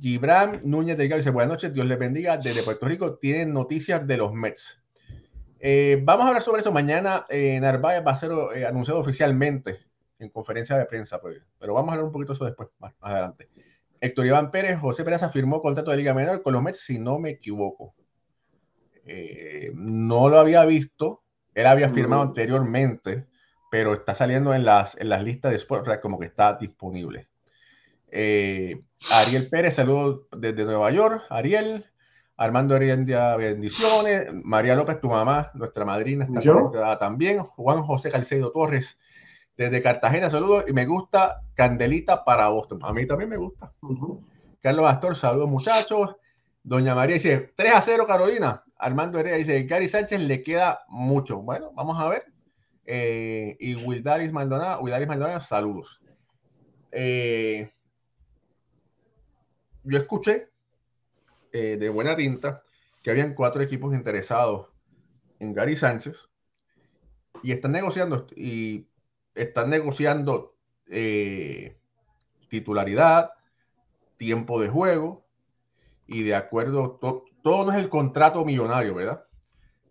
Gibran 0.01 0.61
Núñez 0.65 0.97
Delgado 0.97 1.19
dice 1.19 1.31
buenas 1.31 1.51
noches, 1.51 1.73
Dios 1.73 1.87
les 1.87 1.99
bendiga. 1.99 2.37
Desde 2.37 2.65
Puerto 2.65 2.87
Rico 2.87 3.17
tienen 3.19 3.53
noticias 3.53 4.05
de 4.07 4.17
los 4.17 4.33
Mets. 4.33 4.83
Eh, 5.61 6.01
vamos 6.03 6.25
a 6.25 6.29
hablar 6.29 6.43
sobre 6.43 6.61
eso 6.61 6.73
mañana. 6.73 7.25
Eh, 7.29 7.61
Narváez 7.61 8.05
va 8.05 8.11
a 8.11 8.17
ser 8.17 8.33
anunciado 8.67 9.01
oficialmente 9.01 9.79
en 10.19 10.31
conferencia 10.31 10.77
de 10.77 10.87
prensa, 10.87 11.21
pues, 11.21 11.41
pero 11.59 11.75
vamos 11.75 11.91
a 11.91 11.93
hablar 11.93 12.07
un 12.07 12.13
poquito 12.13 12.33
de 12.33 12.37
eso 12.37 12.45
después, 12.45 12.71
más, 12.79 12.93
adelante. 13.01 13.51
Héctor 14.01 14.27
Iván 14.27 14.51
Pérez, 14.51 14.79
José 14.81 15.05
Pérez 15.05 15.23
firmó 15.33 15.63
contrato 15.63 15.93
de 15.93 15.97
Liga 15.97 16.13
Menor 16.13 16.43
con 16.43 16.53
los 16.53 16.63
Mets, 16.63 16.81
si 16.81 16.99
no 16.99 17.19
me 17.19 17.31
equivoco. 17.31 17.95
No 19.75 20.29
lo 20.29 20.39
había 20.39 20.65
visto, 20.65 21.24
él 21.55 21.67
había 21.67 21.89
firmado 21.89 22.23
anteriormente, 22.23 23.27
pero 23.71 23.95
está 23.95 24.15
saliendo 24.15 24.55
en 24.55 24.65
las, 24.65 24.97
en 24.97 25.09
las 25.09 25.23
listas 25.23 25.51
de 25.51 25.57
Sport 25.57 26.01
como 26.01 26.19
que 26.19 26.27
está 26.27 26.55
disponible. 26.55 27.29
Eh, 28.11 28.83
Ariel 29.13 29.49
Pérez, 29.51 29.75
saludos 29.75 30.27
desde 30.37 30.65
Nueva 30.65 30.91
York. 30.91 31.25
Ariel. 31.31 31.85
Armando 32.37 32.75
Ariendia, 32.75 33.37
bendiciones. 33.37 34.27
María 34.33 34.75
López, 34.75 35.01
tu 35.01 35.09
mamá, 35.09 35.53
nuestra 35.55 35.85
madrina, 35.85 36.25
está 36.25 36.53
conectada 36.53 36.99
también. 36.99 37.45
Juan 37.45 37.83
José 37.85 38.11
Calcedo 38.11 38.51
Torres, 38.51 38.99
desde 39.57 39.81
Cartagena, 39.83 40.31
saludos. 40.31 40.65
Y 40.67 40.73
me 40.73 40.85
gusta 40.85 41.43
Candelita 41.55 42.25
para 42.25 42.49
Boston. 42.49 42.81
A 42.83 42.93
mí 42.93 43.07
también 43.07 43.31
me 43.31 43.37
gusta. 43.37 43.73
Carlos 44.61 44.87
Astor, 44.87 45.17
saludos 45.17 45.49
muchachos. 45.49 46.17
Doña 46.65 46.95
María 46.95 47.15
dice, 47.15 47.53
3 47.57 47.75
a 47.75 47.83
0 47.83 48.07
Carolina. 48.07 48.65
Armando 48.79 49.19
Heredia 49.19 49.37
dice, 49.37 49.63
Gary 49.65 49.87
Sánchez 49.87 50.19
le 50.19 50.43
queda 50.43 50.81
mucho. 50.89 51.43
Bueno, 51.43 51.73
vamos 51.75 52.01
a 52.01 52.09
ver. 52.09 52.25
Eh, 52.87 53.57
y 53.61 53.75
Wildaris 53.77 54.33
Maldonado, 54.33 54.81
Wildaris 54.81 55.07
Maldonado, 55.07 55.41
saludos. 55.41 56.01
Eh, 56.91 57.71
yo 59.83 59.99
escuché 59.99 60.49
eh, 61.53 61.77
de 61.77 61.89
buena 61.91 62.17
tinta 62.17 62.63
que 63.03 63.11
habían 63.11 63.35
cuatro 63.35 63.63
equipos 63.63 63.95
interesados 63.95 64.69
en 65.41 65.53
Gary 65.53 65.77
Sánchez 65.77 66.31
y 67.43 67.53
están 67.53 67.73
negociando 67.73 68.27
y 68.35 68.89
están 69.35 69.69
negociando 69.69 70.57
eh, 70.89 71.77
titularidad, 72.49 73.33
tiempo 74.17 74.61
de 74.61 74.69
juego 74.69 75.24
y 76.07 76.23
de 76.23 76.35
acuerdo, 76.35 76.99
todo 77.43 77.65
no 77.65 77.73
es 77.73 77.79
el 77.79 77.89
contrato 77.89 78.45
millonario, 78.45 78.95
¿verdad? 78.95 79.25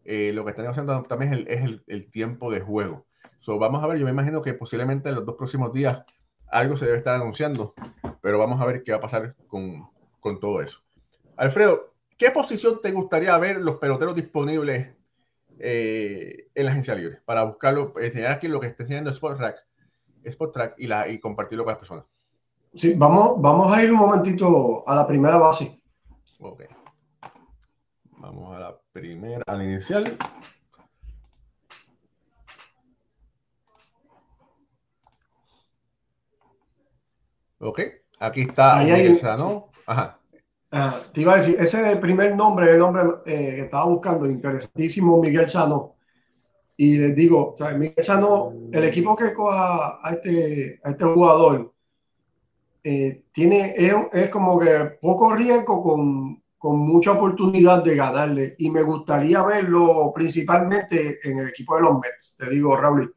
Eh, 0.05 0.31
lo 0.33 0.43
que 0.43 0.51
están 0.51 0.63
negociando 0.63 1.03
también 1.03 1.45
es 1.47 1.61
el, 1.87 2.11
tiempo 2.11 2.51
de 2.51 2.61
juego. 2.61 3.05
So, 3.39 3.57
vamos 3.57 3.83
a 3.83 3.87
ver, 3.87 3.97
yo 3.97 4.05
me 4.05 4.11
imagino 4.11 4.41
que 4.41 4.53
posiblemente 4.53 5.09
en 5.09 5.15
los 5.15 5.25
dos 5.25 5.35
próximos 5.35 5.71
días 5.71 6.03
algo 6.47 6.77
se 6.77 6.85
debe 6.85 6.97
estar 6.97 7.15
anunciando 7.15 7.73
pero 8.23 8.39
vamos 8.39 8.59
a 8.61 8.65
ver 8.65 8.83
qué 8.83 8.93
va 8.93 8.99
a 8.99 9.01
pasar 9.01 9.35
con, 9.47 9.91
todo 10.39 10.61
eso. 10.61 10.79
Alfredo, 11.35 11.93
¿qué 12.17 12.31
posición 12.31 12.79
te 12.81 12.93
gustaría 12.93 13.37
ver 13.37 13.57
los 13.57 13.75
peloteros 13.75 14.15
disponibles 14.15 14.95
eh, 15.59 16.47
en 16.55 16.65
la 16.65 16.71
agencia 16.71 16.95
libre 16.95 17.19
para 17.25 17.43
buscarlo, 17.43 17.93
enseñar 17.99 18.31
aquí 18.31 18.47
lo 18.47 18.61
que 18.61 18.67
está 18.67 18.83
enseñando 18.83 19.11
Sport 19.11 19.37
Track, 19.37 19.57
Sport 20.23 20.53
Track 20.53 20.75
y, 20.77 20.87
la, 20.87 21.09
y 21.09 21.19
compartirlo 21.19 21.65
con 21.65 21.71
las 21.71 21.79
personas? 21.79 22.05
Sí, 22.73 22.93
vamos, 22.95 23.41
vamos 23.41 23.75
a 23.75 23.83
ir 23.83 23.91
un 23.91 23.99
momentito 23.99 24.87
a 24.87 24.95
la 24.95 25.05
primera 25.05 25.37
base. 25.37 25.82
Ok. 26.45 26.63
Vamos 28.17 28.53
a 28.53 28.59
la 28.59 28.77
primera, 28.91 29.43
al 29.47 29.63
inicial. 29.63 30.17
Ok. 37.59 37.79
Aquí 38.19 38.41
está 38.41 38.79
Miguel 38.79 39.15
Sano. 39.15 39.69
Ajá. 39.85 40.19
Ah, 40.71 41.01
te 41.13 41.21
iba 41.21 41.33
a 41.33 41.37
decir, 41.37 41.55
ese 41.59 41.79
es 41.81 41.95
el 41.95 41.99
primer 42.01 42.35
nombre, 42.35 42.71
el 42.71 42.79
nombre 42.79 43.03
eh, 43.25 43.55
que 43.55 43.61
estaba 43.61 43.85
buscando, 43.85 44.29
interesantísimo, 44.29 45.21
Miguel 45.21 45.47
Sano. 45.47 45.95
Y 46.75 46.97
les 46.97 47.15
digo, 47.15 47.55
o 47.57 47.77
Miguel 47.77 48.03
Sano, 48.03 48.53
el 48.71 48.83
equipo 48.83 49.15
que 49.15 49.33
coja 49.33 50.05
a 50.05 50.11
este, 50.11 50.79
a 50.83 50.91
este 50.91 51.05
jugador, 51.05 51.72
eh, 52.83 53.23
tiene, 53.31 53.73
es, 53.77 54.29
como 54.29 54.59
que 54.59 54.97
poco 55.01 55.33
riesgo 55.33 55.81
con, 55.81 56.43
con, 56.57 56.79
mucha 56.79 57.13
oportunidad 57.13 57.83
de 57.83 57.95
ganarle. 57.95 58.55
Y 58.57 58.69
me 58.69 58.81
gustaría 58.81 59.41
verlo 59.43 60.11
principalmente 60.13 61.17
en 61.23 61.39
el 61.39 61.49
equipo 61.49 61.77
de 61.77 61.83
los 61.83 61.93
Mets. 61.93 62.35
Te 62.37 62.49
digo, 62.49 62.75
Raúl, 62.75 63.15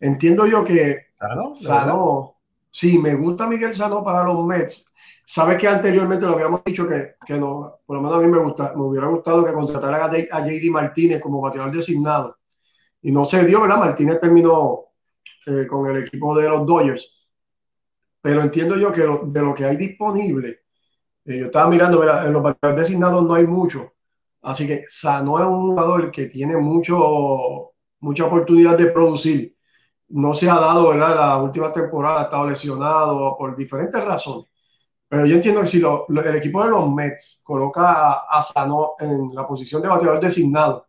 entiendo 0.00 0.46
yo 0.46 0.64
que 0.64 1.06
Sano, 1.16 1.54
Sano 1.54 2.38
sí, 2.70 2.98
me 2.98 3.14
gusta 3.14 3.46
Miguel 3.46 3.74
Sano 3.74 4.02
para 4.04 4.24
los 4.24 4.44
Mets. 4.44 4.92
Sabes 5.24 5.58
que 5.58 5.68
anteriormente 5.68 6.24
lo 6.24 6.32
habíamos 6.32 6.64
dicho 6.64 6.88
que, 6.88 7.16
que 7.24 7.34
no, 7.34 7.80
por 7.84 7.96
lo 7.96 8.02
menos 8.02 8.16
a 8.16 8.20
mí 8.20 8.28
me 8.28 8.38
gusta, 8.38 8.72
me 8.74 8.82
hubiera 8.82 9.08
gustado 9.08 9.44
que 9.44 9.52
contrataran 9.52 10.10
a, 10.10 10.46
JD 10.46 10.70
Martínez 10.70 11.20
como 11.20 11.40
bateador 11.40 11.70
designado. 11.70 12.36
Y 13.02 13.12
no 13.12 13.24
se 13.24 13.44
dio, 13.44 13.60
¿verdad? 13.60 13.78
Martínez 13.78 14.20
terminó 14.20 14.86
eh, 15.46 15.66
con 15.66 15.88
el 15.90 16.04
equipo 16.04 16.34
de 16.36 16.48
los 16.48 16.66
Dodgers. 16.66 17.17
Pero 18.20 18.42
entiendo 18.42 18.76
yo 18.76 18.92
que 18.92 19.02
de 19.02 19.42
lo 19.42 19.54
que 19.54 19.64
hay 19.64 19.76
disponible, 19.76 20.60
eh, 21.24 21.40
yo 21.40 21.46
estaba 21.46 21.70
mirando, 21.70 22.02
en 22.02 22.32
los 22.32 22.42
bateadores 22.42 22.84
designados 22.84 23.24
no 23.24 23.34
hay 23.34 23.46
mucho. 23.46 23.92
Así 24.42 24.66
que 24.66 24.84
Sano 24.88 25.38
es 25.38 25.46
un 25.46 25.70
jugador 25.70 26.10
que 26.10 26.26
tiene 26.26 26.56
mucho, 26.56 27.72
mucha 28.00 28.24
oportunidad 28.26 28.78
de 28.78 28.90
producir. 28.92 29.56
No 30.08 30.34
se 30.34 30.48
ha 30.48 30.54
dado, 30.54 30.88
¿verdad? 30.90 31.16
La 31.16 31.42
última 31.42 31.72
temporada 31.72 32.20
ha 32.20 32.24
estado 32.24 32.48
lesionado 32.48 33.36
por 33.38 33.56
diferentes 33.56 34.02
razones. 34.04 34.48
Pero 35.08 35.26
yo 35.26 35.36
entiendo 35.36 35.62
que 35.62 35.66
si 35.66 35.78
el 35.82 36.36
equipo 36.36 36.64
de 36.64 36.70
los 36.70 36.90
Mets 36.92 37.42
coloca 37.44 38.12
a, 38.28 38.42
Sano 38.42 38.94
en 38.98 39.34
la 39.34 39.46
posición 39.46 39.82
de 39.82 39.88
bateador 39.88 40.20
designado, 40.20 40.86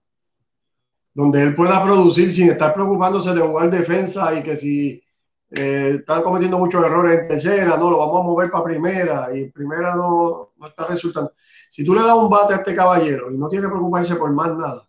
donde 1.14 1.42
él 1.44 1.56
pueda 1.56 1.84
producir 1.84 2.32
sin 2.32 2.50
estar 2.50 2.74
preocupándose 2.74 3.34
de 3.34 3.42
jugar 3.42 3.70
defensa 3.70 4.34
y 4.38 4.44
que 4.44 4.58
si 4.58 5.04
eh, 5.52 5.96
está 6.00 6.22
cometiendo 6.22 6.60
muchos 6.60 6.84
errores 6.86 7.20
en 7.20 7.28
tercera, 7.28 7.76
no, 7.78 7.90
lo 7.90 7.98
vamos 7.98 8.22
a 8.22 8.24
mover 8.24 8.52
para 8.52 8.64
primera 8.64 9.36
y 9.36 9.50
primera 9.50 9.96
no, 9.96 10.52
no 10.56 10.68
está 10.68 10.86
resultando. 10.86 11.34
Si 11.70 11.84
tú 11.84 11.96
le 11.96 12.02
das 12.02 12.14
un 12.14 12.30
bate 12.30 12.54
a 12.54 12.58
este 12.58 12.76
caballero 12.76 13.32
y 13.32 13.38
no 13.38 13.48
tiene 13.50 13.66
que 13.66 13.72
preocuparse 13.72 14.16
por 14.16 14.32
más 14.32 14.56
nada, 14.56 14.88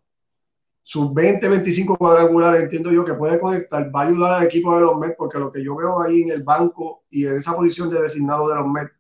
sus 0.83 1.13
20, 1.15 1.49
25 1.49 1.97
cuadrangulares, 1.97 2.63
entiendo 2.63 2.91
yo 2.91 3.05
que 3.05 3.15
puede 3.15 3.39
conectar, 3.39 3.91
va 3.95 4.03
a 4.03 4.07
ayudar 4.09 4.33
al 4.35 4.47
equipo 4.47 4.75
de 4.75 4.81
los 4.81 4.99
Mets, 4.99 5.15
porque 5.17 5.39
lo 5.39 5.51
que 5.51 5.63
yo 5.63 5.77
veo 5.77 6.01
ahí 6.01 6.23
en 6.23 6.33
el 6.33 6.43
banco 6.43 7.05
y 7.11 7.27
en 7.27 7.37
esa 7.37 7.55
posición 7.55 7.91
de 7.91 8.03
designado 8.03 8.49
de 8.49 8.57
los 8.57 8.67
Mets, 8.67 8.99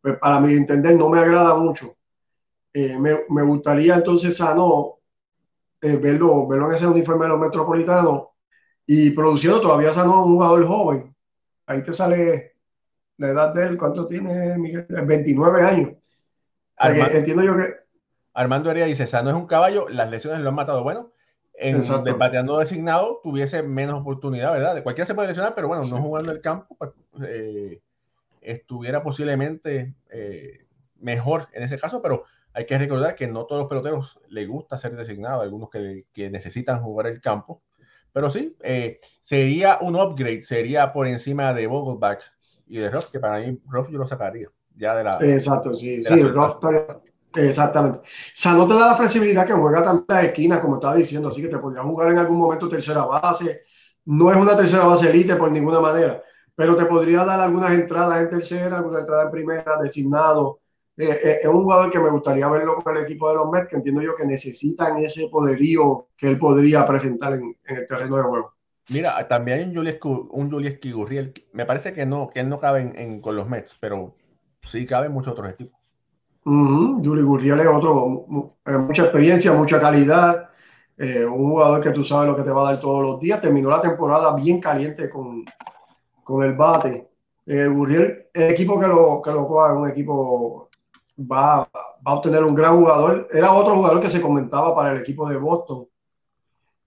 pues 0.00 0.18
para 0.18 0.40
mi 0.40 0.54
entender 0.54 0.96
no 0.96 1.08
me 1.08 1.18
agrada 1.18 1.54
mucho. 1.56 1.96
Eh, 2.72 2.98
me, 2.98 3.42
gustaría 3.42 3.96
entonces 3.96 4.36
Sano 4.36 4.98
eh, 5.80 5.96
verlo, 5.96 6.46
verlo 6.46 6.70
en 6.70 6.76
ese 6.76 6.86
uniforme 6.86 7.24
de 7.24 7.30
los 7.30 7.40
metropolitanos 7.40 8.33
y 8.86 9.10
produciendo 9.10 9.60
todavía 9.60 9.92
Sano 9.92 10.24
un 10.24 10.34
jugador 10.34 10.66
joven. 10.66 11.14
Ahí 11.66 11.82
te 11.82 11.92
sale 11.92 12.56
la 13.16 13.28
edad 13.28 13.54
de 13.54 13.66
él, 13.66 13.78
¿cuánto 13.78 14.06
tiene 14.06 14.58
Miguel? 14.58 14.86
29 14.88 15.62
años. 15.62 15.90
entiendo 16.78 17.42
yo 17.42 17.56
que... 17.56 17.74
Armando 18.34 18.70
Heredia 18.70 18.86
dice, 18.86 19.06
Sano 19.06 19.30
es 19.30 19.36
un 19.36 19.46
caballo, 19.46 19.88
las 19.88 20.10
lesiones 20.10 20.40
lo 20.40 20.48
han 20.48 20.56
matado. 20.56 20.82
Bueno, 20.82 21.12
en 21.54 21.76
el 21.76 22.14
bateando 22.14 22.58
designado 22.58 23.20
tuviese 23.22 23.62
menos 23.62 24.00
oportunidad, 24.00 24.52
¿verdad? 24.52 24.74
De 24.74 24.82
cualquiera 24.82 25.06
se 25.06 25.14
puede 25.14 25.28
lesionar, 25.28 25.54
pero 25.54 25.68
bueno, 25.68 25.84
no 25.84 26.02
jugando 26.02 26.32
el 26.32 26.40
campo, 26.40 26.76
pues 26.76 26.90
eh, 27.28 27.80
estuviera 28.40 29.02
posiblemente 29.02 29.94
eh, 30.10 30.66
mejor 30.96 31.48
en 31.52 31.62
ese 31.62 31.78
caso, 31.78 32.02
pero 32.02 32.24
hay 32.52 32.66
que 32.66 32.76
recordar 32.76 33.14
que 33.14 33.28
no 33.28 33.46
todos 33.46 33.62
los 33.62 33.68
peloteros 33.68 34.20
les 34.28 34.48
gusta 34.48 34.78
ser 34.78 34.96
designado, 34.96 35.42
algunos 35.42 35.70
que, 35.70 36.06
que 36.12 36.28
necesitan 36.30 36.82
jugar 36.82 37.06
el 37.06 37.20
campo. 37.20 37.62
Pero 38.14 38.30
sí, 38.30 38.56
eh, 38.62 39.00
sería 39.22 39.78
un 39.80 39.96
upgrade, 39.96 40.42
sería 40.42 40.92
por 40.92 41.08
encima 41.08 41.52
de 41.52 41.66
Vogelbach 41.66 42.22
y 42.68 42.78
de 42.78 42.88
Roth, 42.88 43.10
que 43.10 43.18
para 43.18 43.40
mí 43.40 43.60
Roth 43.66 43.90
yo 43.90 43.98
lo 43.98 44.06
sacaría 44.06 44.48
ya 44.76 44.94
de 44.94 45.02
la. 45.02 45.18
Exacto, 45.20 45.76
sí, 45.76 46.04
sí, 46.04 46.22
Roth, 46.22 46.64
exactamente. 47.34 47.98
O 47.98 48.02
sea, 48.04 48.52
no 48.52 48.68
te 48.68 48.74
da 48.74 48.86
la 48.86 48.94
flexibilidad 48.94 49.44
que 49.44 49.52
juega 49.52 49.82
también 49.82 50.04
la 50.06 50.22
esquina, 50.22 50.60
como 50.60 50.76
estaba 50.76 50.94
diciendo, 50.94 51.28
así 51.28 51.42
que 51.42 51.48
te 51.48 51.58
podría 51.58 51.82
jugar 51.82 52.12
en 52.12 52.18
algún 52.18 52.38
momento 52.38 52.68
tercera 52.68 53.04
base. 53.04 53.62
No 54.04 54.30
es 54.30 54.36
una 54.36 54.56
tercera 54.56 54.84
base 54.84 55.10
elite 55.10 55.34
por 55.34 55.50
ninguna 55.50 55.80
manera, 55.80 56.22
pero 56.54 56.76
te 56.76 56.84
podría 56.86 57.24
dar 57.24 57.40
algunas 57.40 57.72
entradas 57.72 58.20
en 58.20 58.30
tercera, 58.30 58.78
algunas 58.78 59.00
entradas 59.00 59.26
en 59.26 59.32
primera, 59.32 59.76
designado. 59.82 60.60
Eh, 60.96 61.08
eh, 61.10 61.38
es 61.42 61.46
un 61.46 61.64
jugador 61.64 61.90
que 61.90 61.98
me 61.98 62.10
gustaría 62.10 62.48
verlo 62.48 62.76
con 62.76 62.96
el 62.96 63.04
equipo 63.04 63.28
de 63.28 63.36
los 63.36 63.50
Mets, 63.50 63.68
que 63.68 63.76
entiendo 63.76 64.00
yo 64.00 64.14
que 64.14 64.24
necesitan 64.24 64.96
ese 64.98 65.28
poderío 65.28 66.06
que 66.16 66.28
él 66.28 66.38
podría 66.38 66.86
presentar 66.86 67.32
en, 67.34 67.56
el 67.64 67.86
terreno 67.86 68.16
de 68.16 68.22
juego. 68.22 68.54
Mira, 68.90 69.26
también 69.26 69.58
hay 69.58 69.64
un 69.64 69.74
Julius, 70.50 70.78
Gurriel. 70.92 71.32
Me 71.52 71.66
parece 71.66 71.92
que 71.94 72.06
no, 72.06 72.28
que 72.28 72.40
él 72.40 72.48
no 72.48 72.58
cabe 72.58 72.92
en, 72.94 73.20
con 73.20 73.34
los 73.34 73.48
Mets, 73.48 73.76
pero 73.80 74.14
sí 74.62 74.86
cabe 74.86 75.06
en 75.06 75.12
muchos 75.12 75.32
otros 75.32 75.50
equipos. 75.52 75.80
Uh 76.44 77.00
Gurriel 77.02 77.60
es 77.60 77.66
otro, 77.66 78.26
eh, 78.66 78.72
mucha 78.72 79.04
experiencia, 79.04 79.52
mucha 79.52 79.80
calidad. 79.80 80.50
un 80.98 81.50
jugador 81.50 81.80
que 81.80 81.90
tú 81.90 82.04
sabes 82.04 82.28
lo 82.28 82.36
que 82.36 82.42
te 82.42 82.50
va 82.50 82.68
a 82.68 82.72
dar 82.72 82.80
todos 82.80 83.02
los 83.02 83.20
días. 83.20 83.40
Terminó 83.40 83.70
la 83.70 83.80
temporada 83.80 84.36
bien 84.36 84.60
caliente 84.60 85.08
con, 85.08 85.44
con 86.22 86.44
el 86.44 86.52
bate. 86.52 87.08
Eh, 87.46 87.66
Gurriel, 87.66 88.28
el 88.32 88.50
equipo 88.50 88.80
que 88.80 88.86
lo, 88.86 89.20
que 89.22 89.30
lo 89.30 89.46
coja 89.46 89.74
un 89.74 89.88
equipo 89.88 90.70
va, 91.18 91.68
va, 91.72 91.80
a 92.04 92.14
obtener 92.14 92.44
un 92.44 92.54
gran 92.54 92.78
jugador. 92.78 93.28
Era 93.32 93.52
otro 93.52 93.76
jugador 93.76 94.00
que 94.00 94.10
se 94.10 94.20
comentaba 94.20 94.74
para 94.74 94.92
el 94.92 94.98
equipo 95.00 95.28
de 95.28 95.36
Boston. 95.36 95.86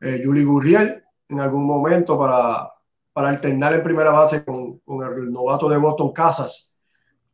Eh, 0.02 0.22
Juli 0.24 0.44
Gurriel, 0.44 1.04
en 1.30 1.40
algún 1.40 1.66
momento 1.66 2.18
para, 2.18 2.72
para 3.13 3.30
alternar 3.30 3.74
en 3.74 3.84
primera 3.84 4.12
base 4.12 4.44
con, 4.46 4.80
con, 4.80 5.04
el 5.06 5.32
novato 5.32 5.70
de 5.70 5.78
Boston, 5.78 6.13
Casas. 6.13 6.78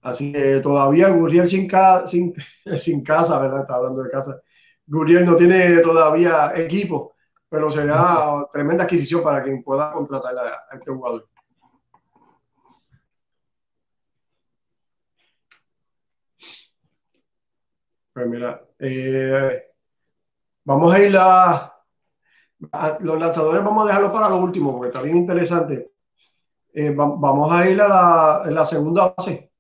Así 0.02 0.34
que 0.34 0.60
todavía 0.60 1.10
Gurriel 1.10 1.50
sin, 1.50 1.70
sin, 2.08 2.34
sin 2.78 3.04
casa, 3.04 3.40
¿verdad? 3.40 3.62
Está 3.62 3.76
hablando 3.76 4.04
de 4.04 4.10
casa. 4.10 4.40
Gurriel 4.86 5.26
no 5.26 5.36
tiene 5.36 5.78
todavía 5.80 6.54
equipo, 6.56 7.14
pero 7.50 7.72
será 7.72 8.48
tremenda 8.52 8.84
adquisición 8.84 9.24
para 9.24 9.44
quien 9.44 9.64
pueda 9.64 9.92
contratar 9.92 10.38
a 10.38 10.76
este 10.76 10.92
jugador. 10.92 11.28
Pues 18.14 18.28
mira, 18.28 18.62
eh, 18.80 19.64
vamos 20.66 20.94
a 20.94 21.00
ir 21.02 21.16
a, 21.18 21.74
los 23.02 23.20
lanzadores, 23.20 23.64
vamos 23.64 23.84
a 23.84 23.88
dejarlo 23.88 24.12
para 24.12 24.30
lo 24.30 24.38
último 24.38 24.72
porque 24.74 24.88
está 24.90 25.02
bien 25.02 25.18
interesante. 25.18 25.92
Eh, 26.74 26.92
vamos 26.96 27.52
a 27.52 27.70
ir 27.70 27.82
a 27.82 27.88
la, 27.88 28.44
la 28.52 28.66
segunda 28.66 29.14
base. 29.18 29.53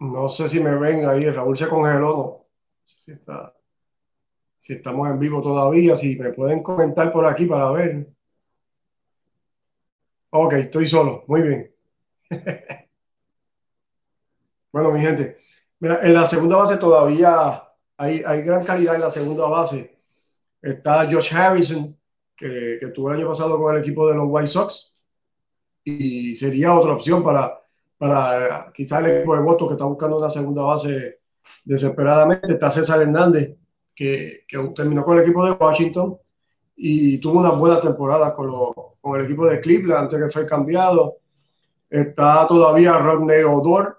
No 0.00 0.28
sé 0.28 0.48
si 0.48 0.60
me 0.60 0.76
ven 0.76 1.08
ahí, 1.08 1.28
Raúl 1.30 1.58
se 1.58 1.68
congeló, 1.68 2.00
no. 2.00 2.46
Si, 2.84 3.12
está, 3.12 3.54
si 4.58 4.74
estamos 4.74 5.08
en 5.08 5.18
vivo 5.18 5.42
todavía, 5.42 5.96
si 5.96 6.16
me 6.16 6.32
pueden 6.32 6.62
comentar 6.62 7.12
por 7.12 7.26
aquí 7.26 7.46
para 7.46 7.70
ver. 7.72 8.08
Ok, 10.30 10.52
estoy 10.54 10.86
solo, 10.86 11.24
muy 11.26 11.42
bien. 11.42 11.74
bueno, 14.72 14.90
mi 14.92 15.00
gente, 15.00 15.36
mira, 15.80 16.00
en 16.02 16.14
la 16.14 16.26
segunda 16.26 16.56
base 16.58 16.76
todavía 16.76 17.64
hay, 17.96 18.22
hay 18.24 18.42
gran 18.42 18.64
calidad 18.64 18.94
en 18.94 19.00
la 19.00 19.10
segunda 19.10 19.48
base. 19.48 19.96
Está 20.62 21.10
Josh 21.10 21.34
Harrison, 21.34 21.98
que, 22.36 22.76
que 22.78 22.86
estuvo 22.86 23.10
el 23.10 23.18
año 23.18 23.28
pasado 23.30 23.58
con 23.58 23.74
el 23.74 23.82
equipo 23.82 24.08
de 24.08 24.14
los 24.14 24.26
White 24.28 24.48
Sox, 24.48 25.04
y 25.82 26.36
sería 26.36 26.74
otra 26.74 26.92
opción 26.92 27.24
para 27.24 27.57
para 27.98 28.72
quizás 28.72 29.04
el 29.04 29.16
equipo 29.16 29.36
de 29.36 29.42
Boston 29.42 29.68
que 29.68 29.74
está 29.74 29.84
buscando 29.84 30.18
una 30.18 30.30
segunda 30.30 30.62
base 30.62 31.20
desesperadamente. 31.64 32.52
Está 32.52 32.70
César 32.70 33.02
Hernández, 33.02 33.56
que, 33.94 34.44
que 34.46 34.58
terminó 34.74 35.04
con 35.04 35.18
el 35.18 35.24
equipo 35.24 35.44
de 35.44 35.52
Washington 35.52 36.16
y 36.76 37.18
tuvo 37.20 37.40
una 37.40 37.50
buena 37.50 37.80
temporada 37.80 38.34
con, 38.34 38.72
con 39.00 39.18
el 39.18 39.26
equipo 39.26 39.48
de 39.48 39.60
Cleveland 39.60 40.04
antes 40.04 40.22
que 40.22 40.30
fue 40.30 40.46
cambiado. 40.46 41.18
Está 41.90 42.46
todavía 42.46 42.98
Rodney 42.98 43.42
Odor, 43.42 43.98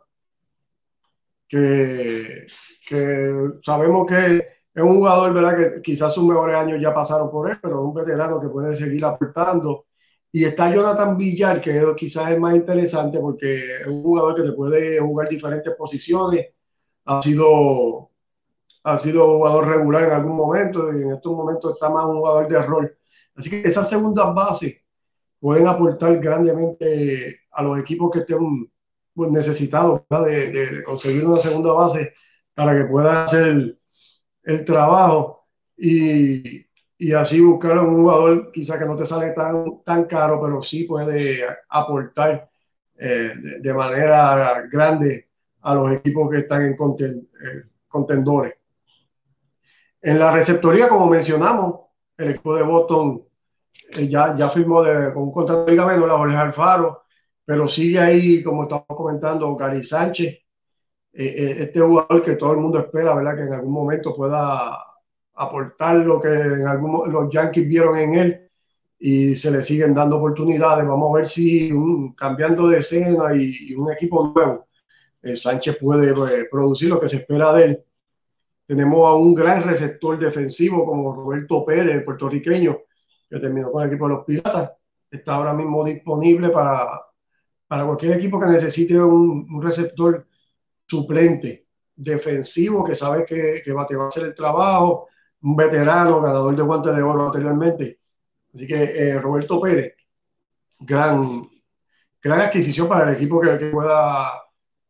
que, 1.48 2.46
que 2.88 3.34
sabemos 3.64 4.08
que 4.08 4.38
es 4.74 4.84
un 4.84 4.98
jugador, 4.98 5.34
¿verdad? 5.34 5.58
Que 5.58 5.82
quizás 5.82 6.14
sus 6.14 6.24
mejores 6.24 6.56
años 6.56 6.80
ya 6.80 6.94
pasaron 6.94 7.30
por 7.30 7.50
él, 7.50 7.58
pero 7.62 7.80
es 7.80 7.86
un 7.86 7.94
veterano 7.94 8.40
que 8.40 8.48
puede 8.48 8.78
seguir 8.78 9.04
aportando. 9.04 9.88
Y 10.32 10.46
está 10.46 10.74
Jonathan 10.74 11.18
Villar, 11.18 11.60
que 11.60 11.82
quizás 11.98 12.32
es 12.32 12.40
más 12.40 12.56
interesante 12.56 13.20
porque 13.20 13.56
es 13.82 13.88
un 13.88 14.04
jugador 14.04 14.36
que 14.36 14.44
te 14.44 14.54
puede 14.54 15.00
jugar 15.00 15.28
diferentes 15.28 15.74
posiciones. 15.76 16.50
Ha 17.06 17.22
sido, 17.24 18.12
ha 18.84 18.98
sido 19.00 19.38
jugador 19.38 19.68
regular 19.68 20.04
en 20.06 20.12
algún 20.12 20.36
momento 20.36 20.94
y 20.94 21.02
en 21.02 21.14
estos 21.14 21.32
momentos 21.36 21.74
está 21.74 21.90
más 21.90 22.06
un 22.06 22.18
jugador 22.18 22.48
de 22.48 22.62
rol. 22.62 22.98
Así 23.36 23.50
que 23.50 23.62
esas 23.62 23.90
segundas 23.90 24.34
bases 24.36 24.82
pueden 25.40 25.68
aportar 25.68 26.20
grandemente 26.20 27.42
a 27.52 27.64
los 27.64 27.80
equipos 27.80 28.12
que 28.12 28.20
estén 28.20 28.72
pues, 29.16 29.32
necesitados 29.32 30.02
de, 30.10 30.52
de, 30.52 30.84
conseguir 30.84 31.26
una 31.26 31.40
segunda 31.40 31.74
base 31.74 32.14
para 32.54 32.78
que 32.78 32.86
puedan 32.86 33.18
hacer 33.26 33.80
el 34.44 34.66
trabajo 34.66 35.48
y, 35.78 36.69
y 37.02 37.14
así 37.14 37.40
buscar 37.40 37.80
un 37.80 37.96
jugador 37.96 38.52
quizá 38.52 38.78
que 38.78 38.86
no 38.86 38.96
te 38.98 39.06
sale 39.06 39.32
tan, 39.32 39.82
tan 39.86 40.04
caro, 40.04 40.42
pero 40.44 40.62
sí 40.62 40.84
puede 40.84 41.46
aportar 41.70 42.50
eh, 42.98 43.32
de, 43.62 43.74
manera 43.74 44.68
grande 44.70 45.30
a 45.62 45.76
los 45.76 45.94
equipos 45.94 46.30
que 46.30 46.40
están 46.40 46.64
en 46.64 46.74
eh, 46.74 47.64
contendores. 47.88 48.54
En 50.02 50.20
la 50.20 50.32
receptoría, 50.32 50.90
como 50.90 51.08
mencionamos, 51.08 51.80
el 52.18 52.32
equipo 52.32 52.54
de 52.54 52.64
Boston 52.64 53.24
eh, 53.98 54.10
ya, 54.10 54.36
ya 54.36 54.50
firmó 54.50 54.84
con 55.14 55.24
un 55.24 55.32
contrato 55.32 55.66
de 55.66 55.78
Menor 55.78 56.12
a 56.12 56.18
Jorge 56.18 56.36
Alfaro, 56.36 57.04
pero 57.46 57.66
sigue 57.70 57.98
ahí, 57.98 58.44
como 58.44 58.64
estamos 58.64 58.86
comentando, 58.88 59.56
Gary 59.56 59.86
Sánchez, 59.86 60.38
este 61.14 61.80
jugador 61.80 62.22
que 62.22 62.36
todo 62.36 62.52
el 62.52 62.60
mundo 62.60 62.80
espera, 62.80 63.16
¿verdad? 63.16 63.36
Que 63.36 63.42
en 63.44 63.54
algún 63.54 63.74
momento 63.74 64.16
pueda 64.16 64.89
aportar 65.40 65.96
lo 65.96 66.20
que 66.20 66.28
en 66.28 66.68
algún, 66.68 67.12
los 67.12 67.32
Yankees 67.32 67.68
vieron 67.68 67.98
en 67.98 68.14
él 68.16 68.50
y 69.00 69.36
se 69.38 69.50
le 69.50 69.64
siguen 69.64 69.94
dando 69.94 70.18
oportunidades. 70.18 70.86
Vamos 70.86 71.10
a 71.12 71.18
ver 71.18 71.30
si 71.30 71.72
cambiando 72.18 72.68
de 72.68 72.80
escena 72.80 73.34
y, 73.34 73.74
un 73.74 73.90
equipo 73.92 74.34
nuevo, 74.36 74.68
eh, 75.22 75.38
Sánchez 75.38 75.78
puede 75.80 76.14
pues, 76.14 76.48
producir 76.52 76.90
lo 76.90 77.00
que 77.00 77.08
se 77.08 77.18
espera 77.18 77.54
de 77.54 77.64
él. 77.64 77.84
Tenemos 78.68 79.08
a 79.08 79.16
un 79.16 79.34
gran 79.34 79.64
receptor 79.64 80.20
defensivo 80.20 80.86
como 80.86 81.14
Roberto 81.16 81.66
Pérez, 81.66 81.96
el 81.96 82.04
puertorriqueño, 82.04 82.78
que 83.30 83.40
terminó 83.40 83.72
con 83.72 83.84
el 83.84 83.90
equipo 83.90 84.10
de 84.10 84.16
los 84.16 84.26
Piratas. 84.26 84.78
Está 85.10 85.36
ahora 85.36 85.54
mismo 85.54 85.86
disponible 85.86 86.50
para, 86.50 87.02
para 87.66 87.86
cualquier 87.86 88.18
equipo 88.18 88.40
que 88.40 88.48
necesite 88.48 89.00
un, 89.00 89.48
un 89.50 89.62
receptor 89.62 90.28
suplente 90.86 91.66
defensivo 91.96 92.84
que 92.84 92.96
sabe 92.96 93.26
que, 93.26 93.62
que 93.64 93.72
va, 93.72 93.88
te 93.88 93.96
va 93.96 94.06
a 94.06 94.08
hacer 94.10 94.26
el 94.26 94.36
trabajo, 94.36 95.08
un 95.42 95.56
veterano, 95.56 96.22
ganador 96.22 96.56
de 96.56 96.62
guantes 96.64 96.96
de 96.96 97.02
oro 97.02 97.28
anteriormente. 97.28 98.00
Así 98.54 98.68
que 98.68 98.84
eh, 98.84 99.20
Roberto 99.20 99.62
Pérez, 99.62 99.94
gran, 100.80 101.48
gran 102.22 102.42
adquisición 102.42 102.88
para 102.88 103.10
el 103.10 103.16
equipo 103.16 103.40
que, 103.40 103.50
pueda 103.68 104.32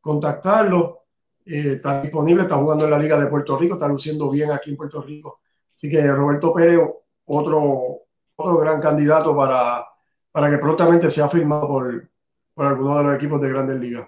contactarlo. 0.01 1.05
Eh, 1.45 1.73
está 1.75 2.01
disponible, 2.01 2.43
está 2.43 2.55
jugando 2.57 2.85
en 2.85 2.91
la 2.91 2.99
Liga 2.99 3.19
de 3.19 3.27
Puerto 3.27 3.57
Rico, 3.57 3.75
está 3.75 3.87
luciendo 3.87 4.29
bien 4.29 4.51
aquí 4.51 4.71
en 4.71 4.77
Puerto 4.77 5.01
Rico. 5.01 5.41
Así 5.75 5.89
que 5.89 6.05
Roberto 6.07 6.53
Pérez, 6.53 6.79
otro, 7.25 8.01
otro 8.35 8.57
gran 8.57 8.81
candidato 8.81 9.35
para, 9.35 9.85
para 10.31 10.49
que 10.49 10.57
prontamente 10.57 11.09
sea 11.09 11.29
firmado 11.29 11.67
por, 11.67 12.09
por 12.53 12.65
alguno 12.65 12.97
de 12.97 13.03
los 13.03 13.15
equipos 13.15 13.41
de 13.41 13.49
grandes 13.49 13.79
ligas. 13.79 14.07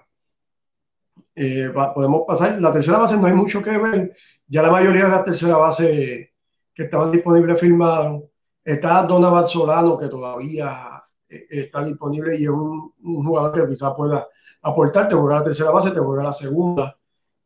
Eh, 1.34 1.70
podemos 1.94 2.22
pasar. 2.26 2.60
La 2.60 2.72
tercera 2.72 2.98
base 2.98 3.16
no 3.16 3.26
hay 3.26 3.34
mucho 3.34 3.62
que 3.62 3.78
ver. 3.78 4.14
Ya 4.46 4.62
la 4.62 4.70
mayoría 4.70 5.04
de 5.04 5.10
las 5.10 5.24
terceras 5.24 5.58
bases 5.58 6.31
que 6.74 6.84
estaban 6.84 7.12
disponibles 7.12 7.60
firmados. 7.60 8.24
Está 8.64 9.02
Donovan 9.04 9.48
Solano, 9.48 9.98
que 9.98 10.08
todavía 10.08 11.02
eh, 11.28 11.46
está 11.48 11.84
disponible 11.84 12.36
y 12.36 12.44
es 12.44 12.50
un, 12.50 12.92
jugador 13.02 13.52
que 13.52 13.74
quizás 13.74 13.94
pueda 13.96 14.28
aportar, 14.62 15.08
te 15.08 15.14
juega 15.14 15.36
la 15.36 15.44
tercera 15.44 15.70
base, 15.70 15.90
te 15.90 15.98
juega 15.98 16.22
la 16.22 16.34
segunda 16.34 16.96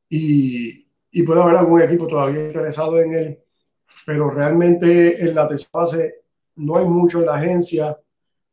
y, 0.08 0.86
y, 1.10 1.22
puede 1.22 1.42
haber 1.42 1.56
algún 1.56 1.80
equipo 1.80 2.06
todavía 2.06 2.46
interesado 2.46 3.00
en 3.00 3.14
él, 3.14 3.38
pero 4.04 4.30
realmente 4.30 5.20
en 5.20 5.34
la 5.34 5.48
tercera 5.48 5.70
base 5.72 6.14
no 6.56 6.76
hay 6.76 6.84
mucho 6.84 7.20
en 7.20 7.26
la 7.26 7.36
agencia 7.36 7.98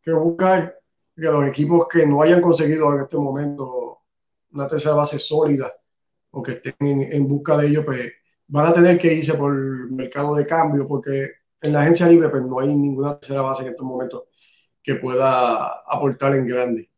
que 0.02 0.14
buscar 0.14 0.80
que 1.16 1.22
los 1.24 1.46
equipos 1.48 1.88
que 1.88 2.08
no 2.08 2.22
hayan 2.22 2.42
conseguido 2.42 2.94
en 2.94 3.04
este 3.04 3.18
momento 3.18 4.00
una 4.52 4.68
tercera 4.68 4.96
base 4.96 5.20
sólida 5.20 5.72
o 6.32 6.42
que 6.42 6.54
estén 6.54 6.76
en, 6.80 7.14
en 7.14 7.28
busca 7.28 7.58
de 7.58 7.68
ello, 7.68 7.86
pues 7.86 8.12
van 8.48 8.68
a 8.68 8.74
tener 8.74 8.98
que 8.98 9.14
irse 9.14 9.34
por 9.36 9.54
el 9.54 9.92
mercado 9.92 10.36
de 10.36 10.46
cambio 10.46 10.88
porque 10.88 11.32
en 11.62 11.74
la 11.74 11.82
agencia 11.82 12.08
libre 12.08 12.30
pues 12.30 12.44
no 12.44 12.60
hay 12.60 12.70
ninguna 12.70 13.20
tercera 13.20 13.42
base 13.42 13.64
en 13.64 13.70
estos 13.70 13.86
momentos 13.86 14.24
que 14.82 14.96
pueda 14.96 15.82
aportar 15.88 16.36
en 16.36 16.48
grande. 16.48 16.90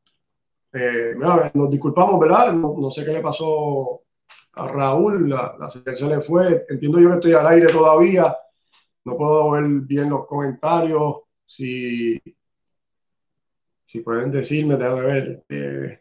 Eh, 0.73 1.15
nos 1.53 1.69
disculpamos, 1.69 2.19
¿verdad? 2.19 2.53
No, 2.53 2.91
sé 2.91 3.05
qué 3.05 3.11
le 3.11 3.21
pasó 3.21 4.03
a 4.53 4.67
Raúl, 4.67 5.29
la, 5.29 5.55
la 5.59 5.69
selección 5.69 6.09
le 6.09 6.21
fue. 6.21 6.65
Entiendo 6.69 6.99
yo 6.99 7.09
que 7.09 7.15
estoy 7.15 7.33
al 7.33 7.47
aire 7.47 7.67
todavía, 7.71 8.35
no 9.05 9.17
puedo 9.17 9.51
ver 9.51 9.63
bien 9.81 10.09
los 10.09 10.25
comentarios. 10.27 11.21
Si, 11.45 12.19
si 13.85 13.99
pueden 14.01 14.31
decirme, 14.31 14.75
déjame 14.75 15.01
ver. 15.01 15.45
Eh, 15.49 15.99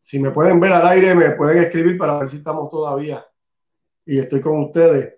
si 0.00 0.18
me 0.18 0.30
pueden 0.30 0.60
ver 0.60 0.72
al 0.72 0.86
aire, 0.86 1.14
me 1.14 1.30
pueden 1.30 1.58
escribir 1.58 1.98
para 1.98 2.18
ver 2.18 2.30
si 2.30 2.38
estamos 2.38 2.70
todavía. 2.70 3.24
Y 4.06 4.18
estoy 4.18 4.40
con 4.40 4.58
ustedes. 4.64 5.14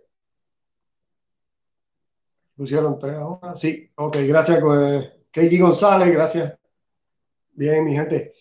Pusieron 2.56 2.98
tres 2.98 3.16
horas. 3.16 3.60
Sí, 3.60 3.90
ok, 3.94 4.16
gracias. 4.26 4.60
Pues, 4.60 5.08
Keiji 5.30 5.58
González, 5.58 6.12
gracias. 6.12 6.58
Bien, 7.52 7.84
mi 7.84 7.94
gente. 7.94 8.34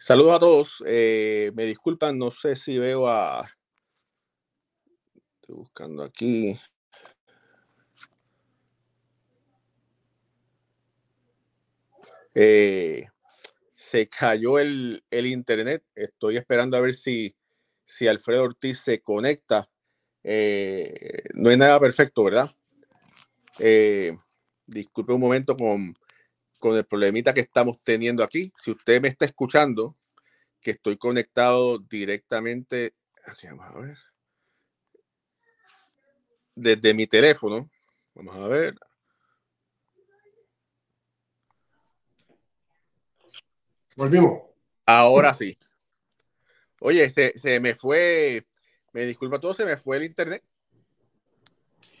Saludos 0.00 0.36
a 0.36 0.38
todos. 0.38 0.84
Eh, 0.86 1.50
me 1.54 1.64
disculpan, 1.64 2.16
no 2.16 2.30
sé 2.30 2.54
si 2.54 2.78
veo 2.78 3.08
a. 3.08 3.50
Estoy 5.40 5.56
buscando 5.56 6.04
aquí. 6.04 6.56
Eh, 12.32 13.08
se 13.74 14.08
cayó 14.08 14.60
el, 14.60 15.02
internet. 15.10 15.84
Estoy 15.96 16.36
esperando 16.36 16.76
a 16.76 16.80
ver 16.80 16.94
si, 16.94 17.34
si 17.84 18.06
Alfredo 18.06 18.44
Ortiz 18.44 18.78
se 18.78 19.00
conecta. 19.02 19.68
Eh, 20.22 21.24
no 21.34 21.50
hay 21.50 21.56
nada 21.56 21.78
perfecto, 21.80 22.22
¿verdad? 22.24 22.48
disculpe 24.64 25.12
un 25.12 25.20
momento 25.20 25.56
con, 25.56 25.96
con 26.58 26.76
el 26.76 26.84
problemita 26.84 27.32
que 27.32 27.40
estamos 27.40 27.82
teniendo 27.82 28.22
aquí. 28.22 28.52
Si 28.56 28.70
usted 28.70 29.00
me 29.00 29.08
está 29.08 29.24
escuchando, 29.24 29.96
que 30.60 30.72
estoy 30.72 30.96
conectado 30.96 31.78
directamente, 31.78 32.94
vamos 33.44 33.76
a 33.76 33.78
ver, 33.78 33.98
desde 36.54 36.94
mi 36.94 37.06
teléfono. 37.06 37.70
Vamos 38.14 38.36
a 38.36 38.48
ver. 38.48 38.74
Volvimos. 43.96 44.42
Ahora 44.86 45.34
sí. 45.34 45.56
Oye, 46.80 47.10
se, 47.10 47.36
se 47.38 47.60
me 47.60 47.74
fue, 47.74 48.46
me 48.92 49.04
disculpa 49.04 49.40
todo, 49.40 49.54
se 49.54 49.64
me 49.64 49.76
fue 49.76 49.96
el 49.96 50.04
internet. 50.04 50.44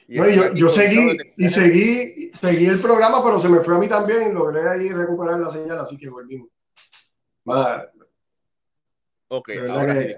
Yo, 0.08 0.68
seguí 0.70 1.16
y 1.36 1.48
seguí, 1.48 2.30
seguí 2.34 2.66
el 2.66 2.80
programa, 2.80 3.22
pero 3.22 3.38
se 3.38 3.48
me 3.48 3.60
fue 3.60 3.76
a 3.76 3.78
mí 3.78 3.88
también. 3.88 4.34
Logré 4.34 4.68
ahí 4.68 4.88
recuperar 4.88 5.38
la 5.38 5.52
señal, 5.52 5.78
así 5.78 5.98
que 5.98 6.08
volvimos. 6.08 6.48
Ok, 9.28 9.50
ahora 9.68 10.00
sí, 10.00 10.14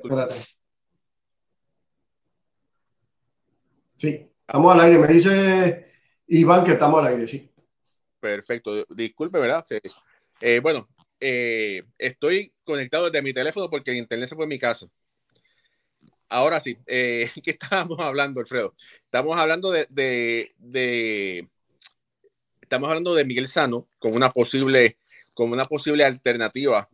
Sí, 3.96 4.32
estamos 4.40 4.72
al 4.72 4.80
aire. 4.80 4.98
Me 4.98 5.08
dice 5.08 5.92
Iván 6.28 6.64
que 6.64 6.72
estamos 6.72 7.00
al 7.00 7.08
aire, 7.08 7.26
sí. 7.28 7.50
Perfecto. 8.20 8.84
Disculpe, 8.88 9.38
¿verdad? 9.40 9.64
Eh, 10.40 10.60
bueno, 10.60 10.88
eh, 11.18 11.82
estoy 11.98 12.52
conectado 12.64 13.06
desde 13.06 13.22
mi 13.22 13.34
teléfono 13.34 13.68
porque 13.68 13.90
el 13.90 13.98
internet 13.98 14.28
se 14.28 14.36
fue 14.36 14.44
en 14.44 14.50
mi 14.50 14.58
casa. 14.58 14.86
Ahora 16.30 16.60
sí, 16.60 16.78
eh, 16.86 17.28
¿qué 17.42 17.50
estábamos 17.50 17.98
hablando, 17.98 18.40
Alfredo? 18.40 18.74
Estamos 19.04 19.36
hablando 19.36 19.72
de, 19.72 19.86
de, 19.90 21.48
estamos 22.62 22.88
hablando 22.88 23.14
de 23.16 23.24
Miguel 23.24 23.48
Sano 23.48 23.88
como 23.98 24.14
una 24.14 24.30
posible, 24.30 24.96
como 25.34 25.54
una 25.54 25.64
posible 25.64 26.04
alternativa 26.04 26.88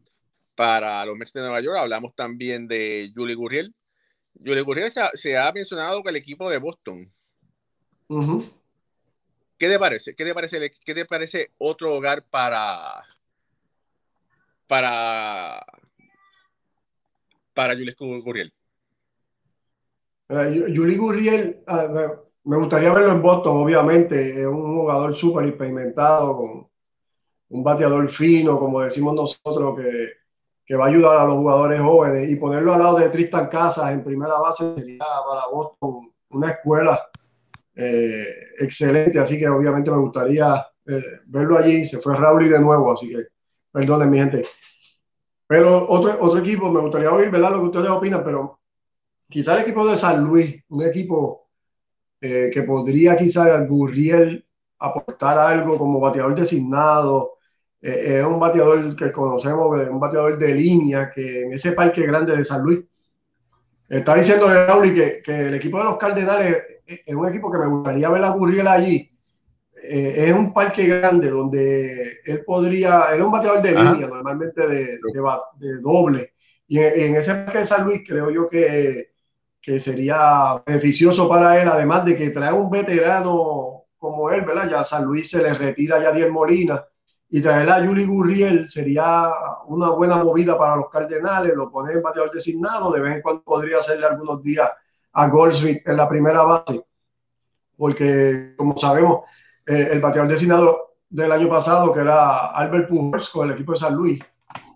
para 0.55 1.05
los 1.05 1.19
Mets 1.19 1.35
de 1.35 1.41
Nueva 1.43 1.61
York. 1.61 1.77
Hablamos 1.79 2.15
también 2.15 2.67
de 2.67 3.13
Julie 3.15 3.35
Gurriel. 3.35 3.75
Julie 4.43 4.63
Gurriel 4.63 4.91
se, 4.91 5.37
ha 5.37 5.53
mencionado 5.53 6.03
con 6.03 6.09
el 6.11 6.17
equipo 6.17 6.49
de 6.49 6.57
Boston. 6.57 7.13
¿Qué 9.59 9.69
te 9.69 9.79
parece? 9.79 10.15
¿Qué 10.15 10.25
te 10.25 10.33
parece, 10.33 10.71
qué 10.83 10.95
te 10.95 11.05
parece 11.05 11.51
otro 11.59 11.95
hogar 11.95 12.25
para, 12.25 13.05
para, 14.67 15.63
para 17.53 17.75
Jules 17.75 17.97
Gurriel? 17.99 18.56
Julie 20.29 20.97
Gurriel, 20.97 21.63
me 22.45 22.57
gustaría 22.57 22.93
verlo 22.93 23.13
en 23.13 23.23
Boston, 23.23 23.57
obviamente. 23.57 24.41
Es 24.41 24.47
un 24.47 24.77
jugador 24.77 25.15
súper 25.15 25.47
experimentado, 25.47 26.37
con 26.37 26.69
un 27.49 27.65
bateador 27.65 28.09
fino, 28.09 28.59
como 28.59 28.83
decimos 28.83 29.15
nosotros, 29.15 29.77
que, 29.77 30.11
que, 30.65 30.77
va 30.77 30.87
a 30.87 30.89
ayudar 30.89 31.21
a 31.21 31.25
los 31.27 31.37
jugadores 31.39 31.81
jóvenes. 31.81 32.31
Y 32.31 32.37
ponerlo 32.37 32.73
al 32.73 32.81
lado 32.81 32.99
de 32.99 33.09
Tristan 33.09 33.49
Casas 33.49 33.93
en 33.93 34.05
primera 34.05 34.39
base 34.39 34.75
sería 34.77 35.05
para 35.29 35.49
Boston 35.53 36.13
una 36.31 36.51
escuela 36.51 37.09
eh, 37.75 38.27
excelente. 38.61 39.19
Así 39.19 39.39
que 39.39 39.49
obviamente 39.49 39.91
me 39.91 39.99
gustaría 39.99 40.65
eh, 40.87 41.03
verlo 41.27 41.59
allí. 41.59 41.87
Se 41.87 41.99
fue 41.99 42.17
Raúl 42.17 42.49
de 42.49 42.61
nuevo, 42.61 42.93
así 42.93 43.09
que 43.09 43.27
Perdonen, 43.73 44.11
mi 44.11 44.19
gente. 44.19 44.45
Pero 45.49 45.89
otro, 45.89 46.17
otro 46.21 46.41
equipo, 46.41 46.71
me 46.71 46.81
gustaría 46.81 47.13
oír, 47.13 47.31
¿verdad? 47.31 47.53
Lo 47.53 47.61
que 47.61 47.67
ustedes 47.67 47.91
opinan, 47.91 48.25
pero 48.25 48.61
quizá 49.29 49.55
el 49.55 49.63
equipo 49.63 49.87
de 49.89 49.97
San 49.97 50.25
Luis, 50.25 50.63
un 50.69 50.83
equipo 50.83 51.49
eh, 52.21 52.51
que 52.53 52.63
podría 52.63 53.17
quizá 53.17 53.65
Gurriel 53.67 54.47
aportar 54.79 55.39
algo 55.39 55.79
como 55.79 56.01
bateador 56.01 56.35
designado. 56.35 57.39
Eh, 57.81 58.19
es 58.19 58.25
un 58.25 58.41
bateador 58.41 58.97
que 58.97 59.13
conocemos, 59.13 59.89
un 59.89 60.01
bateador 60.01 60.39
de 60.39 60.55
línea, 60.55 61.11
que 61.11 61.43
en 61.43 61.53
ese 61.53 61.73
parque 61.73 62.07
grande 62.07 62.37
de 62.37 62.45
San 62.45 62.63
Luis. 62.63 62.81
Está 63.89 64.17
diciendo 64.17 64.49
Raúl 64.49 64.95
que, 64.95 65.23
que 65.23 65.47
el 65.49 65.55
equipo 65.55 65.79
de 65.79 65.85
los 65.85 65.97
Cardenales 65.97 66.57
es 66.87 67.15
un 67.15 67.29
equipo 67.29 67.51
que 67.51 67.59
me 67.59 67.69
gustaría 67.69 68.11
ver 68.11 68.25
a 68.25 68.31
Gurriel 68.31 68.67
allí 68.67 69.17
eh, 69.83 70.29
es 70.29 70.33
un 70.33 70.53
parque 70.53 70.87
grande 70.87 71.29
donde 71.31 72.19
él 72.25 72.45
podría, 72.45 73.05
él 73.13 73.21
es 73.21 73.27
un 73.27 73.33
bateador 73.33 73.63
de 73.63 73.71
línea, 73.71 74.07
normalmente 74.07 74.67
de, 74.67 74.99
de, 75.59 75.81
doble. 75.81 76.33
Y 76.67 76.79
en, 76.79 77.17
ese 77.17 77.35
parque 77.35 77.59
de 77.59 77.67
San 77.67 77.85
Luis 77.85 78.03
creo 78.07 78.31
yo 78.31 78.49
que, 78.49 79.11
que 79.67 79.81
sería 79.81 80.63
beneficioso 80.65 81.29
para 81.29 81.61
él, 81.61 81.67
además 81.67 82.05
de 82.05 82.17
que 82.17 82.31
trae 82.31 82.53
un 82.53 82.71
veterano 82.71 83.87
como 83.99 84.31
él, 84.31 84.43
¿verdad? 84.43 84.71
Ya 84.71 84.85
San 84.85 85.05
Luis 85.05 85.29
se 85.29 85.43
le 85.43 85.53
retira 85.55 86.01
ya 86.01 86.13
Diez 86.13 86.31
Molina 86.31 86.85
y 87.29 87.43
traer 87.43 87.69
a 87.71 87.85
Yuli 87.85 88.07
Gurriel 88.07 88.69
sería 88.69 89.25
una 89.67 89.91
buena 89.91 90.23
movida 90.23 90.57
para 90.57 90.77
los 90.77 90.89
Cardenales, 90.89 91.57
lo 91.57 91.69
pone 91.69 91.95
en 91.95 92.01
bateador 92.01 92.31
designado, 92.31 92.93
de 92.93 93.01
vez 93.01 93.17
en 93.17 93.23
cuando 93.23 93.43
podría 93.43 93.79
hacerle 93.79 94.07
algunos 94.07 94.41
días 94.41 94.71
a 95.15 95.29
Goldsmith 95.29 95.83
en 95.85 95.97
la 95.97 96.09
primera 96.09 96.45
base, 96.45 96.87
porque 97.77 98.55
como 98.57 98.79
sabemos, 98.79 99.29
eh, 99.67 99.89
el 99.91 100.01
bateador 100.01 100.31
designado 100.31 100.93
del 101.11 101.33
año 101.33 101.49
pasado, 101.49 101.93
que 101.93 102.03
era 102.03 102.53
Albert 102.53 102.89
Pujols 102.89 103.31
con 103.31 103.49
el 103.49 103.57
equipo 103.57 103.73
de 103.73 103.79
San 103.79 103.97
Luis, 103.97 104.21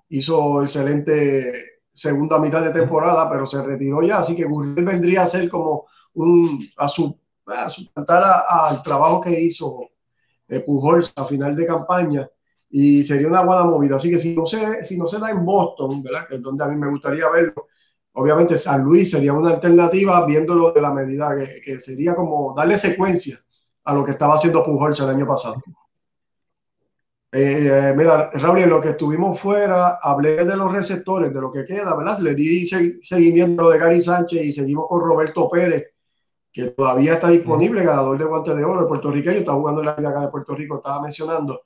hizo 0.08 0.62
excelente 0.62 1.79
segunda 1.92 2.38
mitad 2.38 2.62
de 2.62 2.72
temporada, 2.72 3.28
pero 3.30 3.46
se 3.46 3.62
retiró 3.62 4.02
ya, 4.02 4.20
así 4.20 4.34
que 4.36 4.44
Gurriel 4.44 4.84
vendría 4.84 5.22
a 5.22 5.26
ser 5.26 5.48
como 5.48 5.86
un, 6.14 6.58
a 6.76 6.88
su, 6.88 7.18
a 7.46 7.68
suplantar 7.68 8.22
al 8.48 8.82
trabajo 8.82 9.20
que 9.20 9.40
hizo 9.40 9.90
eh, 10.48 10.60
Pujols 10.60 11.12
a 11.16 11.24
final 11.24 11.54
de 11.54 11.66
campaña 11.66 12.28
y 12.70 13.04
sería 13.04 13.28
una 13.28 13.42
buena 13.42 13.64
movida. 13.64 13.96
Así 13.96 14.10
que 14.10 14.18
si 14.18 14.36
no 14.36 14.46
se, 14.46 14.84
si 14.84 14.96
no 14.96 15.08
se 15.08 15.18
da 15.18 15.30
en 15.30 15.44
Boston, 15.44 16.02
¿verdad? 16.02 16.26
que 16.28 16.36
es 16.36 16.42
donde 16.42 16.64
a 16.64 16.68
mí 16.68 16.76
me 16.76 16.88
gustaría 16.88 17.28
verlo, 17.30 17.66
obviamente 18.12 18.58
San 18.58 18.84
Luis 18.84 19.10
sería 19.10 19.32
una 19.32 19.50
alternativa 19.50 20.24
viéndolo 20.26 20.72
de 20.72 20.80
la 20.80 20.92
medida 20.92 21.34
que, 21.36 21.60
que 21.60 21.80
sería 21.80 22.14
como 22.14 22.54
darle 22.56 22.78
secuencia 22.78 23.38
a 23.84 23.94
lo 23.94 24.04
que 24.04 24.12
estaba 24.12 24.34
haciendo 24.34 24.64
Pujols 24.64 25.00
el 25.00 25.08
año 25.08 25.26
pasado. 25.26 25.62
Eh, 27.32 27.94
mira, 27.96 28.28
Raúl, 28.32 28.62
lo 28.62 28.80
que 28.80 28.90
estuvimos 28.90 29.38
fuera, 29.38 29.98
hablé 30.02 30.44
de 30.44 30.56
los 30.56 30.72
receptores, 30.72 31.32
de 31.32 31.40
lo 31.40 31.50
que 31.50 31.64
queda, 31.64 31.96
¿verdad? 31.96 32.18
Le 32.18 32.34
di 32.34 32.66
seguimiento 32.66 33.70
de 33.70 33.78
Gary 33.78 34.02
Sánchez 34.02 34.42
y 34.42 34.52
seguimos 34.52 34.88
con 34.88 35.00
Roberto 35.00 35.48
Pérez, 35.48 35.92
que 36.52 36.70
todavía 36.70 37.14
está 37.14 37.28
disponible, 37.28 37.84
ganador 37.84 38.18
de 38.18 38.24
guantes 38.24 38.56
de 38.56 38.64
oro, 38.64 38.88
puertorriqueño, 38.88 39.38
está 39.38 39.52
jugando 39.52 39.80
en 39.80 39.86
la 39.86 39.96
Liga 39.96 40.20
de 40.22 40.28
Puerto 40.28 40.54
Rico, 40.56 40.78
estaba 40.78 41.02
mencionando, 41.02 41.62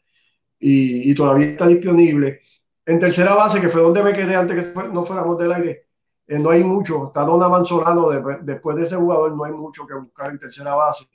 y, 0.59 1.15
todavía 1.15 1.47
está 1.47 1.67
disponible. 1.67 2.41
En 2.87 2.99
tercera 2.99 3.35
base, 3.35 3.61
que 3.61 3.69
fue 3.71 3.81
donde 3.83 4.03
me 4.03 4.13
quedé 4.13 4.37
antes 4.37 4.67
que 4.67 4.89
no 4.93 5.05
fuéramos 5.05 5.39
del 5.39 5.53
aire, 5.53 5.85
eh, 6.27 6.39
no 6.39 6.51
hay 6.51 6.65
mucho, 6.65 7.09
está 7.09 7.23
Don 7.23 7.39
Manzolano, 7.51 8.11
después 8.43 8.77
de 8.77 8.85
ese 8.85 8.97
jugador 8.97 9.35
no 9.37 9.45
hay 9.45 9.53
mucho 9.53 9.87
que 9.87 9.95
buscar 9.95 10.31
en 10.31 10.39
tercera 10.39 10.75
base. 10.75 11.07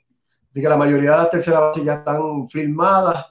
Así 0.50 0.60
que 0.60 0.68
la 0.68 0.76
mayoría 0.76 1.12
de 1.12 1.16
las 1.18 1.30
terceras 1.30 1.60
bases 1.60 1.84
ya 1.84 1.94
están 1.94 2.48
firmadas. 2.48 3.26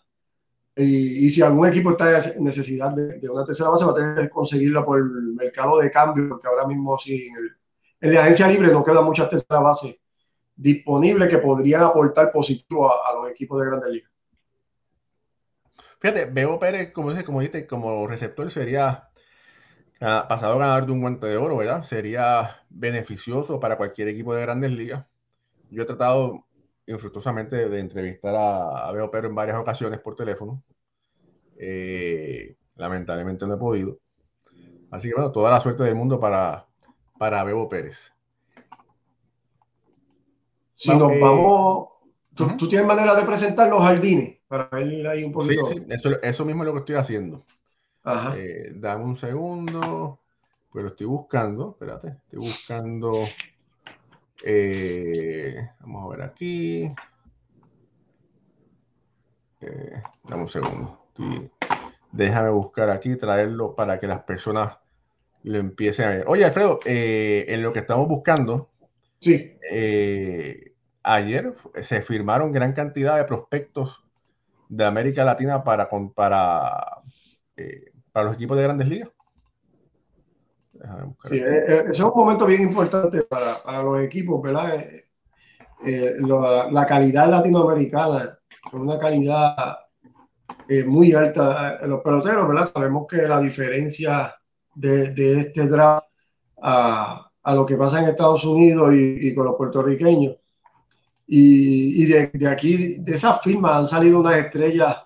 Y, 0.81 1.29
si 1.29 1.41
algún 1.41 1.67
equipo 1.67 1.91
está 1.91 2.19
en 2.19 2.43
necesidad 2.45 2.91
de, 2.91 3.29
una 3.29 3.43
tercera 3.43 3.69
base, 3.69 3.83
va 3.83 3.91
a 3.91 3.95
tener 3.95 4.15
que 4.15 4.29
conseguirla 4.29 4.85
por 4.85 4.99
el 4.99 5.33
mercado 5.33 5.79
de 5.79 5.91
cambio, 5.91 6.29
porque 6.29 6.47
ahora 6.47 6.65
mismo 6.65 6.97
sí, 6.97 7.27
en, 7.99 8.13
la 8.13 8.21
agencia 8.21 8.47
libre 8.47 8.71
no 8.71 8.81
quedan 8.81 9.03
muchas 9.03 9.29
terceras 9.29 9.61
bases 9.61 9.99
disponibles 10.55 11.27
que 11.27 11.39
podrían 11.39 11.81
aportar 11.81 12.31
positivo 12.31 12.89
a, 12.89 13.13
los 13.13 13.29
equipos 13.29 13.59
de 13.59 13.67
Grandes 13.67 13.91
Ligas. 13.91 14.11
Fíjate, 15.99 16.25
Bebo 16.27 16.59
Pérez, 16.59 16.93
como 16.93 17.11
dice, 17.11 17.25
como 17.25 17.41
dice, 17.41 17.67
como 17.67 18.07
receptor 18.07 18.49
sería 18.49 19.09
ah, 19.99 20.27
pasado 20.29 20.55
a 20.55 20.59
ganar 20.59 20.85
de 20.85 20.93
un 20.93 21.01
guante 21.01 21.27
de 21.27 21.35
oro, 21.35 21.57
¿verdad? 21.57 21.83
Sería 21.83 22.63
beneficioso 22.69 23.59
para 23.59 23.75
cualquier 23.75 24.07
equipo 24.07 24.33
de 24.33 24.43
Grandes 24.43 24.71
Ligas. 24.71 25.05
Yo 25.69 25.83
he 25.83 25.85
tratado 25.85 26.45
infructuosamente 26.89 27.69
de 27.69 27.79
entrevistar 27.79 28.35
a, 28.35 28.87
a 28.87 28.91
Bebo 28.91 29.11
Pérez 29.11 29.29
en 29.29 29.35
varias 29.35 29.57
ocasiones 29.57 29.99
por 29.99 30.15
teléfono. 30.15 30.63
Eh, 31.57 32.55
lamentablemente 32.75 33.45
no 33.45 33.55
he 33.55 33.57
podido. 33.57 33.99
Así 34.91 35.09
que 35.09 35.13
bueno, 35.13 35.31
toda 35.31 35.51
la 35.51 35.61
suerte 35.61 35.83
del 35.83 35.95
mundo 35.95 36.19
para, 36.19 36.65
para 37.17 37.43
Bebo 37.43 37.69
Pérez. 37.69 38.11
Si 40.75 40.89
nos 40.95 41.11
eh, 41.11 41.19
vamos, 41.21 41.89
¿tú, 42.33 42.67
tienes 42.67 42.87
manera 42.87 43.13
de 43.15 43.25
presentar 43.25 43.69
los 43.69 43.83
jardines 43.83 44.39
para 44.47 44.81
ir 44.81 45.07
ahí 45.07 45.23
un 45.23 45.33
poquito. 45.33 45.65
Sí, 45.65 45.75
sí, 45.75 45.85
eso, 45.89 46.09
eso 46.21 46.45
mismo 46.45 46.63
es 46.63 46.67
lo 46.67 46.73
que 46.73 46.79
estoy 46.79 46.95
haciendo. 46.95 47.45
Eh, 48.35 48.71
dame 48.73 49.03
un 49.03 49.17
segundo, 49.17 50.21
pero 50.73 50.87
estoy 50.87 51.05
buscando, 51.05 51.71
espérate, 51.71 52.07
estoy 52.23 52.39
buscando 52.39 53.11
eh, 54.43 55.69
vamos 55.81 56.05
a 56.05 56.17
ver 56.17 56.21
aquí. 56.25 56.89
Eh, 59.61 60.01
dame 60.23 60.41
un 60.43 60.49
segundo. 60.49 61.07
déjame 62.11 62.49
buscar 62.49 62.89
aquí, 62.89 63.15
traerlo 63.15 63.75
para 63.75 63.99
que 63.99 64.07
las 64.07 64.23
personas 64.23 64.77
lo 65.43 65.57
empiecen 65.57 66.05
a 66.07 66.09
ver. 66.11 66.23
Oye, 66.27 66.45
Alfredo, 66.45 66.79
eh, 66.85 67.45
en 67.49 67.61
lo 67.61 67.73
que 67.73 67.79
estamos 67.79 68.07
buscando, 68.07 68.69
sí. 69.19 69.57
ayer 71.03 71.55
se 71.81 72.01
firmaron 72.01 72.51
gran 72.51 72.73
cantidad 72.73 73.17
de 73.17 73.25
prospectos 73.25 74.03
de 74.69 74.85
América 74.85 75.23
Latina 75.23 75.63
para, 75.63 75.89
para, 75.89 77.01
para 78.11 78.25
los 78.25 78.35
equipos 78.35 78.57
de 78.57 78.63
grandes 78.63 78.87
ligas. 78.87 79.09
Sí, 81.27 81.37
eh, 81.37 81.65
eh, 81.67 81.83
es 81.91 81.99
un 81.99 82.13
momento 82.15 82.45
bien 82.45 82.61
importante 82.61 83.23
para, 83.23 83.61
para 83.63 83.83
los 83.83 84.01
equipos, 84.01 84.41
¿verdad? 84.41 84.83
la, 85.81 86.85
calidad 86.85 87.29
latinoamericana, 87.29 88.37
una 88.73 88.97
calidad 88.97 89.77
muy 90.85 91.13
alta 91.13 91.85
los 91.87 92.01
peloteros, 92.01 92.47
¿verdad? 92.47 92.71
Sabemos 92.73 93.07
que 93.07 93.17
la 93.27 93.39
diferencia 93.39 94.33
de, 94.75 95.13
de 95.13 95.39
este 95.39 95.67
draft 95.67 96.07
a, 96.61 97.29
a, 97.43 97.55
lo 97.55 97.65
que 97.65 97.77
pasa 97.77 97.99
en 97.99 98.09
Estados 98.09 98.43
Unidos 98.43 98.93
y, 98.93 99.27
y 99.27 99.35
con 99.35 99.45
los 99.45 99.55
puertorriqueños 99.55 100.35
y, 101.31 102.05
de, 102.05 102.27
de, 102.33 102.47
aquí, 102.47 102.95
de 103.03 103.15
esas 103.15 103.41
firmas 103.41 103.73
han 103.73 103.87
salido 103.87 104.19
unas 104.19 104.37
estrellas 104.37 105.03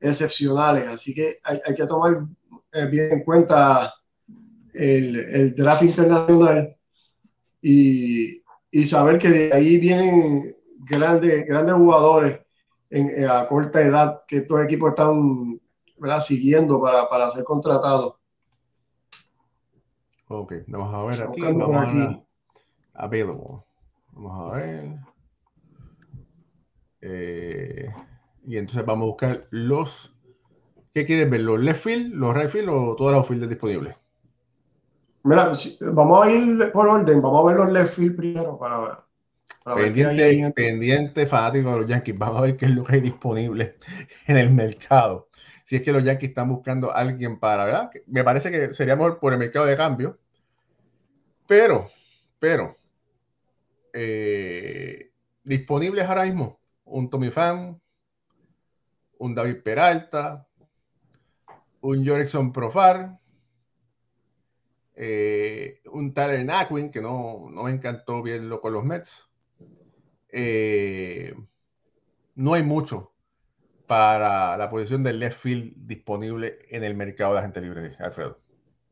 excepcionales, 0.00 0.88
así 0.88 1.14
que 1.14 1.38
hay, 1.44 1.60
hay 1.64 1.74
que 1.76 1.86
tomar 1.86 2.26
eh, 2.72 2.86
bien 2.86 3.12
en 3.12 3.22
cuenta 3.22 3.94
el, 4.72 5.16
el 5.16 5.54
draft 5.54 5.82
internacional 5.82 6.76
y, 7.60 8.42
y, 8.70 8.86
saber 8.86 9.18
que 9.18 9.28
de 9.28 9.52
ahí 9.52 9.78
vienen 9.78 10.56
grandes, 10.78 11.44
grandes 11.46 11.74
jugadores 11.74 12.40
en, 12.90 13.28
a 13.28 13.46
corta 13.46 13.80
edad 13.80 14.22
que 14.26 14.38
estos 14.38 14.62
equipos 14.64 14.90
están 14.90 15.60
¿verdad? 15.98 16.20
siguiendo 16.20 16.80
para, 16.80 17.08
para 17.08 17.30
ser 17.30 17.44
contratados. 17.44 18.16
Ok, 20.28 20.54
vamos 20.66 20.94
a 20.94 21.04
ver 21.04 21.28
aquí. 21.28 21.40
Vamos 21.40 21.86
a 22.94 23.06
ver. 23.08 23.26
Vamos 24.12 24.52
a 24.52 24.56
ver. 24.56 24.98
Eh, 27.02 27.92
y 28.46 28.56
entonces 28.56 28.84
vamos 28.86 29.04
a 29.04 29.06
buscar 29.06 29.40
los. 29.50 30.14
¿Qué 30.94 31.06
quieres 31.06 31.30
ver? 31.30 31.40
¿Los 31.40 31.60
left 31.60 31.82
field, 31.82 32.14
los 32.14 32.34
right 32.34 32.50
field 32.50 32.68
o 32.70 32.94
todas 32.96 33.16
las 33.16 33.26
fields 33.26 33.48
disponibles? 33.48 33.96
Mira, 35.24 35.52
vamos 35.92 36.26
a 36.26 36.30
ir 36.30 36.72
por 36.72 36.88
orden. 36.88 37.22
Vamos 37.22 37.44
a 37.44 37.48
ver 37.48 37.56
los 37.56 37.72
left 37.72 37.94
field 37.94 38.16
primero 38.16 38.58
para, 38.58 39.04
pendiente, 39.74 40.52
pendiente 40.52 41.26
fanático 41.26 41.70
de 41.70 41.76
los 41.78 41.86
Yankees. 41.86 42.18
Vamos 42.18 42.38
a 42.38 42.42
ver 42.42 42.56
qué 42.56 42.66
es 42.66 42.72
lo 42.72 42.84
que 42.84 42.96
hay 42.96 43.00
disponible 43.00 43.76
en 44.26 44.36
el 44.36 44.50
mercado. 44.50 45.28
Si 45.64 45.76
es 45.76 45.82
que 45.82 45.92
los 45.92 46.02
Yankees 46.02 46.30
están 46.30 46.48
buscando 46.48 46.90
a 46.90 46.96
alguien 46.96 47.38
para, 47.38 47.64
¿verdad? 47.64 47.90
Me 48.06 48.24
parece 48.24 48.50
que 48.50 48.72
sería 48.72 48.96
mejor 48.96 49.20
por 49.20 49.32
el 49.32 49.38
mercado 49.38 49.66
de 49.66 49.76
cambio. 49.76 50.18
Pero, 51.46 51.90
pero, 52.38 52.76
eh, 53.92 55.10
disponibles 55.44 56.04
ahora 56.08 56.24
mismo 56.24 56.60
un 56.84 57.10
Tommy 57.10 57.30
Fan, 57.30 57.80
un 59.18 59.34
David 59.34 59.62
Peralta, 59.62 60.46
un 61.80 62.06
Jorikson 62.06 62.52
Profar, 62.52 63.18
eh, 64.94 65.80
un 65.92 66.12
Tyler 66.12 66.44
Naquin, 66.44 66.90
que 66.90 67.00
no, 67.00 67.48
me 67.50 67.70
encantó 67.70 68.22
verlo 68.22 68.60
con 68.60 68.72
los 68.72 68.84
Mets. 68.84 69.10
Eh, 70.28 71.34
no 72.34 72.54
hay 72.54 72.62
mucho 72.62 73.12
para 73.86 74.56
la 74.56 74.70
posición 74.70 75.02
del 75.02 75.18
left 75.18 75.38
field 75.38 75.74
disponible 75.76 76.58
en 76.70 76.84
el 76.84 76.94
mercado 76.94 77.32
de 77.32 77.36
la 77.36 77.42
gente 77.42 77.60
libre, 77.60 77.94
Alfredo. 77.98 78.38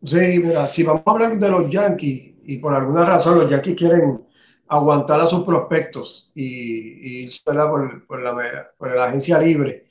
Sí, 0.02 0.40
mira, 0.42 0.66
si 0.66 0.82
vamos 0.82 1.02
a 1.06 1.10
hablar 1.10 1.38
de 1.38 1.48
los 1.48 1.70
Yankees 1.70 2.34
y 2.42 2.58
por 2.58 2.74
alguna 2.74 3.04
razón 3.04 3.38
los 3.38 3.50
Yankees 3.50 3.76
quieren 3.76 4.26
aguantar 4.68 5.20
a 5.20 5.26
sus 5.26 5.44
prospectos 5.44 6.30
y, 6.34 7.26
y 7.26 7.30
por, 7.44 7.54
la, 7.54 7.70
por, 8.78 8.96
la, 8.96 9.04
agencia 9.04 9.38
libre. 9.38 9.88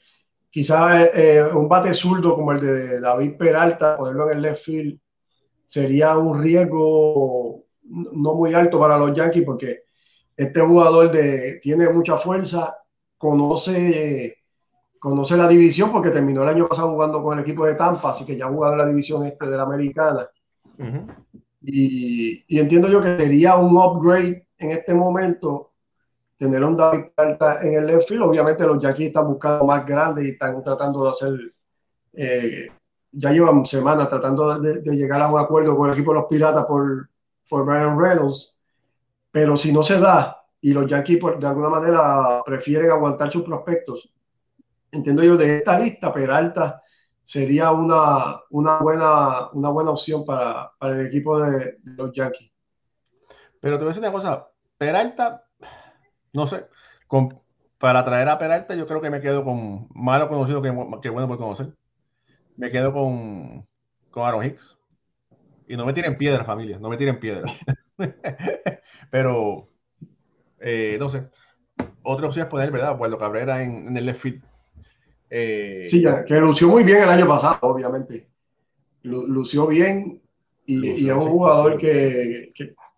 Quizás 0.50 1.14
eh, 1.14 1.38
eh, 1.38 1.44
un 1.54 1.68
bate 1.68 1.94
zurdo 1.94 2.36
como 2.36 2.54
el 2.54 2.62
de 2.62 3.00
David 3.02 3.38
Peralta, 3.38 3.98
ponerlo 3.98 4.32
en 4.32 4.38
el 4.38 4.42
left 4.42 4.64
field, 4.64 5.00
sería 5.70 6.18
un 6.18 6.42
riesgo 6.42 7.64
no 7.84 8.34
muy 8.34 8.56
alto 8.56 8.80
para 8.80 8.98
los 8.98 9.16
Yankees 9.16 9.44
porque 9.46 9.84
este 10.36 10.62
jugador 10.62 11.12
de, 11.12 11.60
tiene 11.62 11.88
mucha 11.90 12.18
fuerza, 12.18 12.76
conoce, 13.18 14.38
conoce 14.98 15.38
la 15.38 15.48
división 15.48 15.92
porque 15.92 16.10
terminó 16.10 16.42
el 16.42 16.50
año 16.50 16.68
pasado 16.68 16.92
jugando 16.92 17.22
con 17.22 17.38
el 17.38 17.44
equipo 17.44 17.68
de 17.68 17.76
Tampa, 17.76 18.12
así 18.12 18.26
que 18.26 18.36
ya 18.36 18.48
ha 18.48 18.50
jugado 18.50 18.74
en 18.74 18.80
la 18.80 18.88
división 18.88 19.26
este 19.26 19.46
de 19.46 19.58
la 19.58 19.64
americana. 19.64 20.28
y, 21.62 22.44
y, 22.48 22.60
entiendo 22.60 22.88
yo 22.88 23.02
que 23.02 23.18
sería 23.18 23.58
un 23.58 23.78
upgrade 23.78 24.48
en 24.58 24.72
este 24.72 24.94
momento 24.94 25.74
tener 26.38 26.64
un 26.64 26.78
David 26.78 27.12
Peralta 27.16 27.62
en 27.62 27.74
el 27.76 27.86
left 27.86 28.08
field. 28.08 28.24
Obviamente 28.24 28.66
los 28.66 28.82
Yankees 28.82 29.08
están 29.08 29.28
buscando 29.28 29.66
más 29.66 29.86
grandes 29.86 30.26
y 30.26 30.30
están 30.30 30.64
tratando 30.64 31.04
de 31.04 31.10
hacer, 31.12 31.40
eh, 32.14 32.68
ya 33.12 33.32
llevan 33.32 33.66
semanas 33.66 34.10
tratando 34.10 34.60
de, 34.60 34.82
llegar 34.96 35.22
a 35.22 35.32
un 35.32 35.40
acuerdo 35.40 35.76
con 35.76 35.90
el 35.90 35.94
equipo 35.94 36.12
de 36.12 36.20
los 36.20 36.28
Piratas 36.28 36.66
por, 36.66 37.10
por 37.50 37.66
Brian 37.66 38.00
Reynolds. 38.00 38.60
Pero 39.32 39.58
si 39.58 39.72
no 39.72 39.84
se 39.84 40.00
da 40.00 40.44
y 40.62 40.74
los 40.74 40.88
Yankees 40.88 41.20
de 41.40 41.48
alguna 41.48 41.70
manera 41.70 42.42
prefieren 42.46 42.92
aguantar 42.92 43.32
sus 43.32 43.44
prospectos, 43.44 44.12
entiendo 44.92 45.24
yo 45.24 45.38
de 45.38 45.58
esta 45.58 45.80
lista, 45.80 46.14
Peralta 46.14 46.82
sería 47.24 47.72
una, 47.72 48.42
una, 48.50 48.80
buena, 48.80 49.50
una 49.54 49.70
buena 49.70 49.92
opción 49.92 50.26
para, 50.26 50.72
para 50.80 51.00
el 51.00 51.08
equipo 51.08 51.40
de, 51.40 51.78
de 51.82 51.94
los 51.96 52.12
Yankees. 52.14 52.52
Pero 53.62 53.78
te 53.78 53.84
voy 53.84 53.92
a 53.92 53.94
decir 53.94 54.04
una 54.04 54.12
cosa, 54.12 54.48
Peralta, 54.78 55.44
no 56.34 56.48
sé, 56.48 56.68
para 57.78 58.04
traer 58.04 58.30
a 58.30 58.38
Peralta 58.38 58.76
yo 58.76 58.86
creo 58.86 59.02
que 59.02 59.10
me 59.10 59.22
quedo 59.22 59.44
con 59.44 59.88
malo 59.94 60.28
conocido 60.28 60.62
que, 60.62 60.70
bueno 60.70 61.28
por 61.28 61.38
conocer. 61.38 61.74
Me 62.60 62.70
quedo 62.70 62.92
con, 62.92 63.66
con 64.12 64.24
Aaron 64.24 64.44
Hicks. 64.44 64.78
Y 65.66 65.78
no 65.78 65.86
me 65.86 65.94
tiren 65.94 66.18
piedra, 66.18 66.44
familia, 66.44 66.78
no 66.78 66.90
me 66.90 66.98
tiren 66.98 67.18
piedra. 67.18 67.58
Pero, 69.12 69.70
eh, 70.60 70.98
no 71.00 71.08
sé. 71.08 71.30
Otra 72.04 72.28
opción 72.28 72.46
es 72.46 72.50
poner, 72.50 72.70
¿verdad? 72.70 72.98
Puerto 72.98 73.18
Cabrera 73.18 73.64
en, 73.64 73.96
el 73.96 74.06
left 74.06 74.22
field. 74.22 74.44
Eh, 75.30 75.86
sí, 75.88 76.04
que 76.28 76.36
lució 76.36 76.68
muy 76.68 76.84
bien 76.84 77.04
el 77.04 77.10
año 77.10 77.28
pasado, 77.28 77.60
obviamente. 77.62 78.28
lució 79.04 79.68
bien 79.68 80.22
y, 80.66 81.08
es 81.08 81.16
un 81.16 81.30
jugador 81.30 81.78
que, 81.78 82.52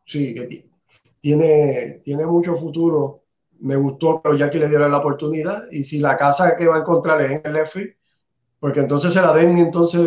sí, 0.06 0.34
que 0.34 0.66
tiene, 1.20 2.02
tiene 2.04 2.26
mucho 2.26 2.56
futuro. 2.56 3.26
Me 3.60 3.76
gustó, 3.76 4.22
pero 4.24 4.36
ya 4.36 4.50
que 4.50 4.58
le 4.58 4.70
dieron 4.70 4.92
la 4.92 4.98
oportunidad. 4.98 5.70
Y 5.70 5.84
si 5.84 6.00
la 6.00 6.18
casa 6.18 6.56
que 6.58 6.66
va 6.66 6.78
a 6.78 6.80
encontrar 6.80 7.22
es 7.22 7.32
en 7.32 7.42
el 7.46 7.54
left 7.54 7.76
porque 8.62 8.80
entonces 8.80 9.12
se 9.12 9.20
la 9.20 9.34
den 9.34 9.58
entonces 9.58 10.06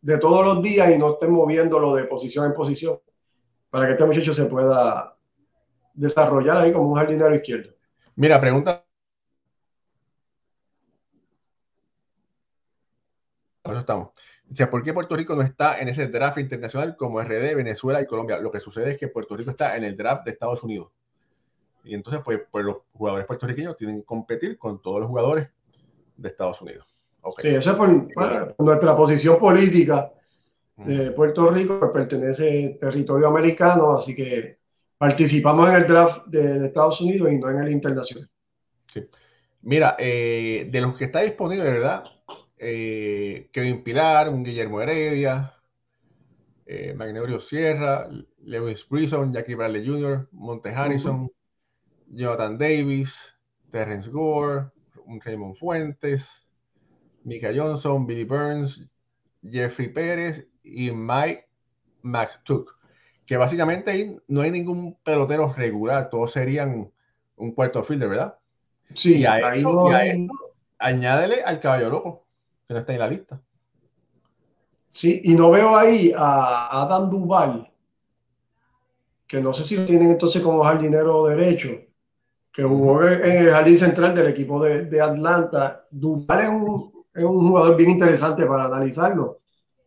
de, 0.00 0.18
todos 0.18 0.42
los 0.42 0.62
días 0.62 0.90
y 0.90 0.98
no 0.98 1.12
estén 1.12 1.30
moviéndolo 1.30 1.94
de 1.94 2.06
posición 2.06 2.46
en 2.46 2.54
posición 2.54 2.98
para 3.68 3.84
que 3.84 3.92
este 3.92 4.06
muchacho 4.06 4.32
se 4.32 4.46
pueda 4.46 5.14
desarrollar 5.92 6.56
ahí 6.56 6.72
como 6.72 6.88
un 6.88 6.94
jardinero 6.94 7.34
izquierdo. 7.34 7.74
Mira, 8.14 8.40
pregunta. 8.40 8.82
Eso 13.62 13.78
estamos. 13.78 14.08
O 14.48 14.70
¿por 14.70 14.82
qué 14.82 14.94
Puerto 14.94 15.14
Rico 15.14 15.34
no 15.34 15.42
está 15.42 15.78
en 15.78 15.88
ese 15.88 16.06
draft 16.06 16.38
internacional 16.38 16.96
como 16.96 17.20
RD, 17.20 17.54
Venezuela 17.56 18.00
y 18.00 18.06
Colombia? 18.06 18.38
Lo 18.38 18.50
que 18.50 18.60
sucede 18.60 18.92
es 18.92 18.96
que 18.96 19.08
Puerto 19.08 19.36
Rico 19.36 19.50
está 19.50 19.76
en 19.76 19.84
el 19.84 19.98
draft 19.98 20.24
de 20.24 20.30
Estados 20.30 20.62
Unidos. 20.62 20.92
Y 21.84 21.94
entonces, 21.94 22.22
pues, 22.24 22.40
pues 22.50 22.64
los 22.64 22.78
jugadores 22.94 23.26
puertorriqueños 23.26 23.76
tienen 23.76 24.00
que 24.00 24.06
competir 24.06 24.56
con 24.56 24.80
todos 24.80 25.00
los 25.00 25.08
jugadores 25.10 25.50
de 26.16 26.28
Estados 26.28 26.62
Unidos. 26.62 26.95
Okay. 27.28 27.50
Sí, 27.50 27.56
eso 27.56 27.70
es 27.72 27.76
por, 27.76 28.54
nuestra 28.58 28.96
posición 28.96 29.38
política 29.38 30.12
de 30.76 31.10
Puerto 31.12 31.50
Rico, 31.50 31.80
que 31.80 31.86
pertenece 31.86 32.78
territorio 32.80 33.28
americano, 33.28 33.96
así 33.96 34.14
que 34.14 34.58
participamos 34.98 35.68
en 35.68 35.74
el 35.74 35.86
draft 35.86 36.26
de, 36.26 36.66
Estados 36.66 37.00
Unidos 37.00 37.32
y 37.32 37.38
no 37.38 37.50
en 37.50 37.60
el 37.62 37.72
internacional. 37.72 38.28
Sí. 38.92 39.08
Mira, 39.62 39.96
eh, 39.98 40.68
de 40.70 40.80
los 40.80 40.96
que 40.96 41.06
está 41.06 41.20
disponible, 41.22 41.64
¿verdad? 41.64 42.04
eh, 42.58 43.48
Kevin 43.52 43.82
Pilar, 43.82 44.28
un 44.28 44.42
Guillermo 44.42 44.80
Heredia, 44.80 45.54
eh, 46.64 46.94
Magnorio 46.94 47.40
Sierra, 47.40 48.08
Lewis 48.42 48.86
Brison, 48.88 49.32
Jackie 49.32 49.54
Bradley 49.54 49.86
Jr., 49.86 50.28
Monte 50.32 50.70
Harrison, 50.70 51.30
Jonathan 52.08 52.58
Davis, 52.58 53.34
Terrence 53.70 54.08
Gore, 54.08 54.70
un 55.04 55.20
Raymond 55.20 55.54
Fuentes, 55.54 56.45
Mika 57.26 57.50
Johnson, 57.52 58.06
Billy 58.06 58.22
Burns, 58.22 58.80
Jeffrey 59.42 59.88
Pérez 59.88 60.48
y 60.62 60.92
Mike 60.92 61.48
McTook. 62.02 62.78
Que 63.26 63.36
básicamente 63.36 63.90
ahí 63.90 64.16
no 64.28 64.42
hay 64.42 64.52
ningún 64.52 64.96
pelotero 65.02 65.52
regular, 65.52 66.08
todos 66.08 66.30
serían 66.30 66.90
un 67.36 67.52
cuarto 67.52 67.82
fielder, 67.82 68.08
¿verdad? 68.08 68.38
Sí, 68.94 69.18
y 69.18 69.26
ahí 69.26 69.64
añádele 70.78 71.42
al 71.42 71.58
caballo 71.58 71.90
loco 71.90 72.26
que 72.68 72.74
no 72.74 72.80
está 72.80 72.92
en 72.92 73.00
la 73.00 73.08
lista. 73.08 73.42
Sí, 74.88 75.20
y 75.24 75.34
no 75.34 75.50
veo 75.50 75.76
ahí 75.76 76.12
a 76.16 76.82
Adam 76.82 77.10
Duval, 77.10 77.68
que 79.26 79.40
no 79.40 79.52
sé 79.52 79.64
si 79.64 79.76
lo 79.76 79.84
tienen 79.84 80.12
entonces 80.12 80.40
como 80.40 80.62
jardinero 80.62 81.26
derecho, 81.26 81.70
que 82.52 82.62
jugó 82.62 83.04
en 83.04 83.38
el 83.38 83.50
jardín 83.50 83.78
central 83.78 84.14
del 84.14 84.28
equipo 84.28 84.62
de, 84.62 84.84
de 84.84 85.00
Atlanta. 85.00 85.86
Duval 85.90 86.40
es 86.40 86.48
un, 86.48 86.95
es 87.16 87.24
un, 87.24 87.48
jugador 87.48 87.76
bien 87.76 87.90
interesante 87.90 88.46
para 88.46 88.66
analizarlo. 88.66 89.40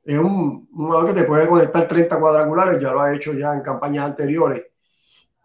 Es 0.03 0.17
un, 0.17 0.67
un, 0.71 0.85
jugador 0.85 1.07
que 1.07 1.21
te 1.21 1.27
puede 1.27 1.47
conectar 1.47 1.87
30 1.87 2.19
cuadrangulares, 2.19 2.81
ya 2.81 2.91
lo 2.91 3.01
ha 3.01 3.15
hecho 3.15 3.33
ya 3.33 3.53
en 3.53 3.61
campañas 3.61 4.05
anteriores. 4.05 4.63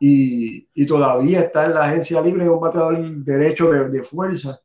Y, 0.01 0.69
y 0.75 0.87
todavía 0.87 1.41
está 1.41 1.67
en 1.67 1.75
la 1.75 1.85
agencia 1.85 2.21
libre, 2.21 2.45
es 2.45 2.51
un 2.51 2.61
bateador 2.61 2.99
derecho 3.25 3.71
de, 3.71 3.89
de 3.91 4.03
fuerza 4.03 4.59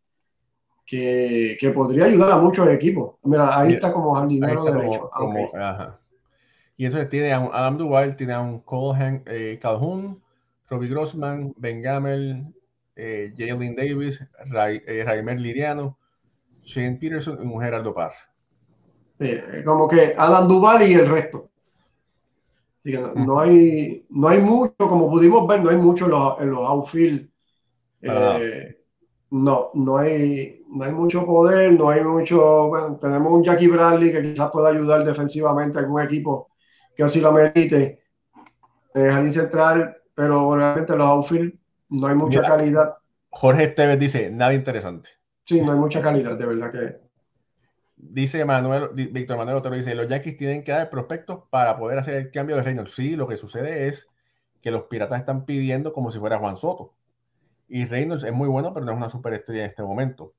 que, 0.86 1.56
que, 1.60 1.70
podría 1.70 2.06
ayudar 2.06 2.32
a 2.32 2.38
muchos 2.38 2.68
equipos. 2.68 3.16
Mira, 3.24 3.60
ahí 3.60 3.74
está 3.74 3.94
como 3.94 4.16
jardinero 4.16 4.66
está 4.66 4.78
derecho. 4.78 5.10
Como, 5.12 5.34
como, 5.34 5.46
okay. 5.46 5.62
ajá. 5.62 6.00
Y 6.80 6.86
entonces 6.86 7.10
tiene 7.10 7.34
a 7.34 7.40
un 7.42 7.50
Adam 7.54 7.78
Duval, 7.78 8.16
tiene 8.16 8.34
a 8.34 8.40
un 8.40 8.62
Cole 8.62 9.22
eh, 9.26 9.60
Calhoun, 9.62 10.24
Robbie 10.70 10.88
Grossman, 10.88 11.54
Ben 11.58 11.82
Gamel, 11.82 12.54
eh, 12.96 13.34
Jalen 13.38 13.76
Davis, 13.76 14.26
Ray, 14.46 14.82
eh, 14.88 15.04
Raimer 15.06 15.40
Liriano, 15.40 15.99
Shane 16.70 16.98
Peterson 16.98 17.40
y 17.42 17.48
un 17.48 17.60
Gerardo 17.60 17.94
Parr. 17.94 18.14
Eh, 19.20 19.64
como 19.66 19.88
que 19.88 20.14
Adam 20.16 20.48
Duval 20.48 20.88
y 20.88 20.94
el 20.94 21.10
resto. 21.10 21.50
Así 22.80 22.92
que 22.92 23.00
no, 23.00 23.14
no, 23.16 23.40
hay, 23.40 24.06
no 24.10 24.28
hay 24.28 24.40
mucho, 24.40 24.76
como 24.78 25.10
pudimos 25.10 25.48
ver, 25.48 25.64
no 25.64 25.72
hay 25.72 25.78
mucho 25.78 26.06
en 26.06 26.12
los, 26.12 26.40
en 26.40 26.52
los 26.52 26.70
outfield. 26.70 27.30
Ah. 28.08 28.38
no, 29.32 29.72
no 29.74 29.98
hay, 29.98 30.64
no 30.70 30.86
hay 30.86 30.92
mucho 30.94 31.26
poder, 31.26 31.74
no 31.74 31.90
hay 31.90 32.04
mucho. 32.04 32.68
Bueno, 32.68 32.98
tenemos 32.98 33.34
un 33.34 33.44
Jackie 33.44 33.68
Bradley 33.68 34.12
que 34.12 34.22
quizás 34.22 34.50
pueda 34.52 34.70
ayudar 34.70 35.04
defensivamente 35.04 35.78
a 35.78 35.82
algún 35.82 36.02
equipo 36.02 36.52
que 36.96 37.04
así 37.04 37.20
lo 37.20 37.32
merite. 37.32 38.04
Eh, 38.94 39.10
Jardín 39.12 39.34
Central, 39.34 39.98
pero 40.16 40.56
realmente 40.56 40.96
los 40.96 41.08
outfield 41.08 41.54
no 41.90 42.08
hay 42.08 42.16
mucha 42.16 42.42
Mira, 42.42 42.50
calidad. 42.50 42.94
Jorge 43.32 43.64
Esteves 43.66 44.00
dice, 44.00 44.30
nada 44.32 44.54
interesante. 44.54 45.19
Sí, 45.50 45.62
no 45.62 45.72
hay 45.72 45.80
mucha 45.80 46.00
calidad, 46.00 46.38
de 46.38 46.46
verdad 46.46 46.72
que. 46.72 47.00
Dice 47.98 48.46
Manuel, 48.46 48.90
Víctor 48.94 49.36
Manuel 49.36 49.58
Otero 49.58 49.76
dice, 49.76 49.96
los 49.96 50.08
Yankees 50.08 50.38
tienen 50.38 50.64
que 50.64 50.72
dar 50.72 50.92
prospectos 50.92 51.46
para 51.50 51.76
poder 51.76 51.98
hacer 51.98 52.14
el 52.14 52.30
cambio 52.30 52.56
de 52.56 52.62
Reynolds. 52.62 52.94
Sí, 52.94 53.16
lo 53.16 53.28
que 53.28 53.36
sucede 53.36 53.88
es 53.88 54.08
que 54.62 54.70
los 54.70 54.84
Piratas 54.84 55.20
están 55.20 55.46
pidiendo 55.46 55.92
como 55.92 56.12
si 56.12 56.20
fuera 56.20 56.38
Juan 56.38 56.58
Soto. 56.58 56.94
Y 57.68 57.86
Reynolds 57.86 58.24
es 58.24 58.32
muy 58.32 58.48
bueno, 58.48 58.76
pero 58.76 58.86
no 58.86 58.92
es 58.92 58.98
una 58.98 59.10
superestrella 59.10 59.64
en 59.64 59.70
este 59.72 59.82
momento. 59.82 60.36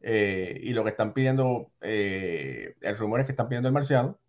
Eh, 0.00 0.60
y 0.62 0.72
lo 0.72 0.84
que 0.84 0.90
están 0.90 1.14
pidiendo, 1.14 1.72
eh, 1.80 2.76
el 2.80 2.96
rumor 2.96 3.18
es 3.18 3.26
que 3.26 3.32
están 3.32 3.48
pidiendo 3.48 3.68
el 3.68 3.74
Marciano, 3.74 4.20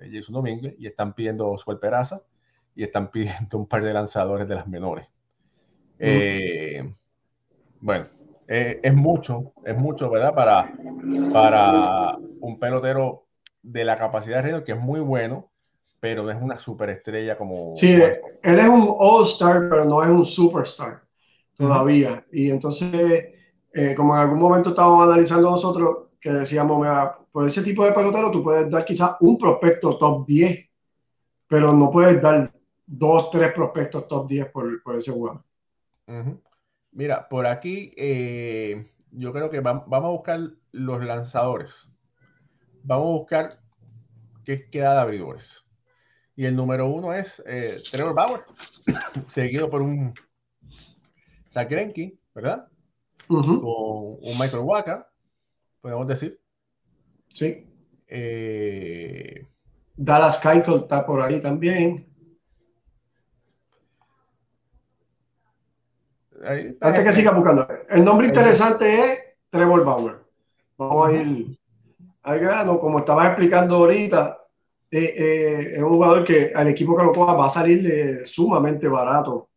eh, 0.00 0.10
Jason 0.12 0.34
Domínguez, 0.34 0.74
y 0.76 0.88
están 0.88 1.14
pidiendo 1.14 1.56
Suel 1.56 1.78
Peraza, 1.78 2.22
y 2.74 2.82
están 2.82 3.10
pidiendo 3.12 3.58
un 3.58 3.68
par 3.68 3.84
de 3.84 3.94
lanzadores 3.94 4.48
de 4.48 4.56
las 4.56 4.66
menores. 4.66 5.06
Eh, 6.00 6.92
bueno, 7.80 8.08
eh, 8.48 8.80
es 8.82 8.94
mucho, 8.94 9.52
es 9.64 9.76
mucho, 9.76 10.10
¿verdad? 10.10 10.34
Para, 10.34 10.72
para 11.32 12.16
un 12.40 12.58
pelotero 12.58 13.26
de 13.62 13.84
la 13.84 13.96
capacidad 13.96 14.36
de 14.36 14.42
Reynolds, 14.42 14.66
que 14.66 14.72
es 14.72 14.80
muy 14.80 15.00
bueno, 15.00 15.50
pero 16.00 16.24
no 16.24 16.30
es 16.30 16.42
una 16.42 16.58
superestrella 16.58 17.38
como... 17.38 17.76
Sí, 17.76 17.92
él 17.94 18.58
es 18.58 18.68
un 18.68 18.94
all-star, 18.98 19.68
pero 19.70 19.84
no 19.84 20.02
es 20.02 20.08
un 20.08 20.26
superstar 20.26 21.02
todavía. 21.54 22.26
Y 22.32 22.50
entonces, 22.50 23.26
eh, 23.72 23.94
como 23.94 24.14
en 24.16 24.22
algún 24.22 24.40
momento 24.40 24.70
estábamos 24.70 25.06
analizando 25.06 25.50
nosotros, 25.50 26.08
que 26.20 26.30
decíamos, 26.30 26.78
mira, 26.78 27.18
por 27.30 27.46
ese 27.46 27.62
tipo 27.62 27.84
de 27.84 27.92
pelotero 27.92 28.30
tú 28.30 28.42
puedes 28.42 28.70
dar 28.70 28.84
quizás 28.84 29.16
un 29.20 29.38
prospecto 29.38 29.96
top 29.96 30.26
10, 30.26 30.68
pero 31.46 31.72
no 31.72 31.90
puedes 31.90 32.20
dar 32.20 32.52
dos, 32.86 33.30
tres 33.30 33.52
prospectos 33.52 34.08
top 34.08 34.28
10 34.28 34.50
por, 34.50 34.82
por 34.82 34.96
ese 34.96 35.12
jugador. 35.12 35.42
Uh 36.08 36.12
-huh. 36.12 36.40
Mira, 36.92 37.28
por 37.28 37.46
aquí 37.46 37.90
eh, 37.96 38.92
yo 39.10 39.32
creo 39.32 39.50
que 39.50 39.60
va, 39.60 39.84
vamos 39.86 40.08
a 40.08 40.12
buscar 40.12 40.40
los 40.72 41.04
lanzadores. 41.04 41.74
Vamos 42.82 43.06
a 43.06 43.18
buscar 43.18 43.60
qué 44.44 44.68
queda 44.68 44.94
de 44.94 45.00
abridores. 45.00 45.64
Y 46.36 46.46
el 46.46 46.56
número 46.56 46.88
uno 46.88 47.12
es 47.12 47.42
eh, 47.46 47.78
Trevor 47.90 48.14
Bauer, 48.14 48.40
seguido 49.30 49.70
por 49.70 49.82
un 49.82 50.14
Greinke, 51.54 52.18
¿verdad? 52.34 52.68
Uh 53.28 53.42
-huh. 53.42 53.60
Con 53.60 54.30
un 54.30 54.38
Michael 54.38 54.62
Waka, 54.62 55.10
podemos 55.80 56.06
decir. 56.06 56.40
Sí. 57.34 57.66
Eh, 58.06 59.46
Dallas 59.94 60.38
Keuchel 60.38 60.82
está 60.82 61.06
por 61.06 61.20
ahí 61.20 61.40
también. 61.40 62.11
Ahí, 66.44 66.76
Antes 66.80 67.04
que 67.04 67.12
siga 67.12 67.32
buscando. 67.32 67.66
El 67.88 68.04
nombre 68.04 68.26
interesante 68.26 69.00
es 69.00 69.18
Trevor 69.50 69.84
Bauer. 69.84 70.16
Vamos 70.76 71.08
a 71.08 71.12
ir 71.12 71.58
al 72.22 72.38
grano. 72.40 72.80
Como 72.80 73.00
estaba 73.00 73.26
explicando 73.26 73.76
ahorita, 73.76 74.38
eh, 74.90 75.14
eh, 75.16 75.72
es 75.76 75.82
un 75.82 75.90
jugador 75.90 76.24
que 76.24 76.52
al 76.54 76.68
equipo 76.68 76.96
que 76.96 77.04
lo 77.04 77.12
coja 77.12 77.34
va 77.34 77.46
a 77.46 77.50
salir 77.50 78.26
sumamente 78.26 78.88
barato 78.88 79.48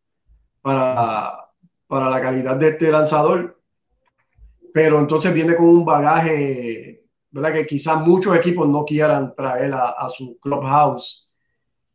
para, 0.61 1.49
para 1.87 2.09
la 2.09 2.21
calidad 2.21 2.57
de 2.57 2.69
este 2.69 2.91
lanzador. 2.91 3.59
Pero 4.73 4.99
entonces 4.99 5.33
viene 5.33 5.55
con 5.55 5.69
un 5.69 5.85
bagaje, 5.85 7.03
¿verdad? 7.31 7.53
Que 7.53 7.65
quizás 7.65 8.05
muchos 8.05 8.35
equipos 8.37 8.67
no 8.67 8.85
quieran 8.85 9.33
traer 9.35 9.73
a, 9.73 9.89
a 9.89 10.09
su 10.09 10.37
clubhouse. 10.39 11.29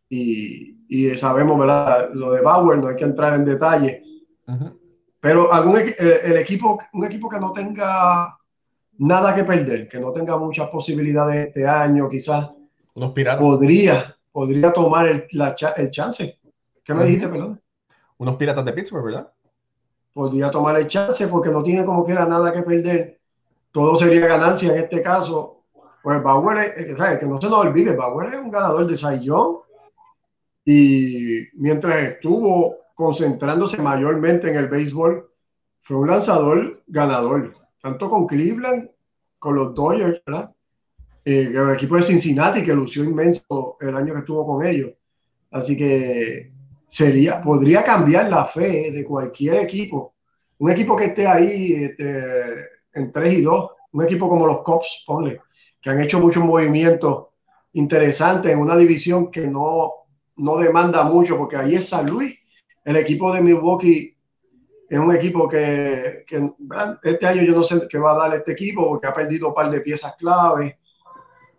Y, 0.09 0.79
y, 0.89 1.11
sabemos, 1.11 1.57
¿verdad? 1.57 2.11
Lo 2.15 2.33
de 2.33 2.41
Bauer, 2.41 2.79
no 2.79 2.89
hay 2.89 2.97
que 2.97 3.05
entrar 3.05 3.35
en 3.35 3.45
detalle. 3.45 4.03
Uh 4.49 4.53
-huh. 4.53 4.80
Pero 5.21 5.53
algún 5.53 5.77
el, 5.79 5.95
el, 5.99 6.37
equipo, 6.39 6.79
un 6.95 7.05
equipo 7.05 7.29
que 7.29 7.39
no 7.39 7.53
tenga 7.53 8.37
nada 8.99 9.35
que 9.35 9.45
perder, 9.45 9.87
que 9.89 10.01
no 10.01 10.13
tenga 10.13 10.37
muchas 10.39 10.69
posibilidades 10.69 11.49
este 11.49 11.67
año, 11.67 12.09
quizás 12.09 12.53
Unos 12.95 13.13
piratas. 13.13 13.41
podría, 13.41 14.17
podría 14.33 14.73
tomar 14.73 15.07
el, 15.09 15.27
la, 15.33 15.55
el 15.77 15.91
chance. 15.91 16.39
¿Qué 16.83 16.95
me 16.95 17.01
uh 17.01 17.03
-huh. 17.03 17.07
dijiste, 17.07 17.29
perdón? 17.29 17.61
Unos 18.19 18.37
piratas 18.37 18.65
de 18.65 18.73
Pittsburgh, 18.73 19.05
¿verdad? 19.05 19.31
Podría 20.13 20.51
tomar 20.51 20.77
el 20.79 20.89
chance 20.89 21.27
porque 21.29 21.51
no 21.51 21.63
tiene 21.63 21.85
como 21.85 22.05
quiera 22.05 22.27
nada 22.27 22.53
que 22.53 22.63
perder. 22.63 23.21
Todo 23.73 23.95
sería 23.97 24.27
ganancia 24.27 24.73
en 24.73 24.79
este 24.81 25.03
caso. 25.03 25.63
Pues 26.03 26.23
Bauer, 26.23 26.59
es, 26.59 26.97
¿sabes? 26.97 27.19
que 27.19 27.27
no 27.27 27.39
se 27.41 27.49
nos 27.49 27.61
olvide, 27.61 27.95
Bauer 27.95 28.35
es 28.35 28.41
un 28.41 28.51
ganador 28.51 28.87
de 28.87 28.97
Sayón 28.97 29.59
y 30.65 31.41
mientras 31.55 31.95
estuvo 31.97 32.77
concentrándose 33.01 33.79
mayormente 33.79 34.51
en 34.51 34.57
el 34.57 34.69
béisbol, 34.69 35.27
fue 35.81 35.97
un 35.97 36.09
lanzador 36.09 36.83
ganador, 36.87 37.55
tanto 37.81 38.11
con 38.11 38.27
Cleveland, 38.27 38.91
con 39.39 39.55
los 39.55 39.75
Dodgers, 39.75 40.21
¿verdad? 40.27 40.55
Eh, 41.25 41.51
el 41.55 41.71
equipo 41.71 41.97
de 41.97 42.03
Cincinnati, 42.03 42.63
que 42.63 42.75
lució 42.75 43.03
inmenso 43.03 43.79
el 43.81 43.97
año 43.97 44.13
que 44.13 44.19
estuvo 44.19 44.47
con 44.47 44.67
ellos. 44.67 44.91
Así 45.51 45.79
que 45.79 46.53
sería, 46.87 47.41
podría 47.41 47.83
cambiar 47.83 48.29
la 48.29 48.45
fe 48.45 48.93
de 48.93 49.03
cualquier 49.07 49.57
equipo. 49.57 50.15
Un 50.59 50.71
equipo 50.71 50.95
que 50.95 51.07
esté 51.07 51.27
ahí 51.27 51.73
este, 51.73 52.23
en 52.93 53.11
3 53.11 53.33
y 53.33 53.41
2, 53.41 53.71
un 53.93 54.05
equipo 54.05 54.29
como 54.29 54.47
los 54.47 54.61
Cubs, 54.61 55.05
ponle, 55.07 55.41
que 55.81 55.89
han 55.89 56.03
hecho 56.03 56.21
muchos 56.21 56.45
movimientos 56.45 57.29
interesantes 57.73 58.53
en 58.53 58.59
una 58.59 58.77
división 58.77 59.31
que 59.31 59.47
no, 59.47 59.91
no 60.37 60.59
demanda 60.59 61.03
mucho, 61.03 61.39
porque 61.39 61.57
ahí 61.57 61.77
es 61.77 61.89
San 61.89 62.07
Luis 62.11 62.40
el 62.85 62.97
equipo 62.97 63.33
de 63.33 63.43
Milwaukee 63.43 64.17
es 64.89 64.99
un 64.99 65.15
equipo 65.15 65.49
que, 65.49 66.25
que, 66.27 66.51
este 67.05 67.27
año 67.27 67.43
yo 67.43 67.55
no 67.55 67.63
sé 67.63 67.87
qué 67.89 67.99
va 67.99 68.13
a 68.13 68.29
dar 68.29 68.35
este 68.35 68.53
equipo 68.53 68.89
porque 68.89 69.07
ha 69.07 69.15
perdido 69.15 69.49
un 69.49 69.55
par 69.55 69.71
de 69.71 69.81
piezas 69.81 70.17
clave. 70.17 70.79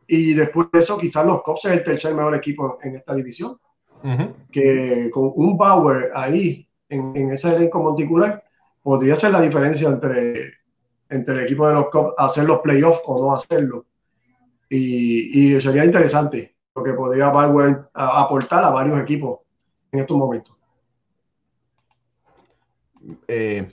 Y 0.06 0.34
después 0.34 0.68
de 0.74 0.80
eso 0.80 0.98
quizás 0.98 1.26
los 1.26 1.42
Cubs 1.42 1.64
es 1.66 1.72
el 1.72 1.84
tercer 1.84 2.14
mejor 2.14 2.36
equipo 2.36 2.78
en 2.84 2.96
esta 2.96 3.16
división. 3.16 3.58
Uh 4.04 4.08
-huh. 4.08 4.34
que 4.52 5.12
con 5.12 5.32
un 5.36 5.56
Bauer 5.56 6.10
ahí 6.16 6.68
en, 6.90 7.16
en 7.16 7.34
ese 7.34 7.56
elenco 7.56 7.84
monticular 7.84 8.44
podría 8.82 9.16
ser 9.16 9.32
la 9.32 9.40
diferencia 9.40 9.88
entre, 9.88 10.54
entre 11.08 11.36
el 11.36 11.42
equipo 11.42 11.68
de 11.68 11.76
los 11.76 11.90
Cubs 11.92 12.16
hacer 12.18 12.46
los 12.46 12.62
playoffs 12.62 13.02
o 13.06 13.22
no 13.22 13.36
hacerlo. 13.36 13.86
Y, 14.70 15.56
y 15.56 15.62
sería 15.62 15.86
interesante 15.86 16.56
lo 16.76 16.84
que 16.84 16.94
podría 16.94 17.30
Bauer 17.30 17.90
aportar 17.94 18.64
a 18.64 18.72
varios 18.72 19.00
equipos 19.00 19.42
en 19.92 20.00
estos 20.00 20.18
momentos 20.18 20.61
eh, 23.28 23.72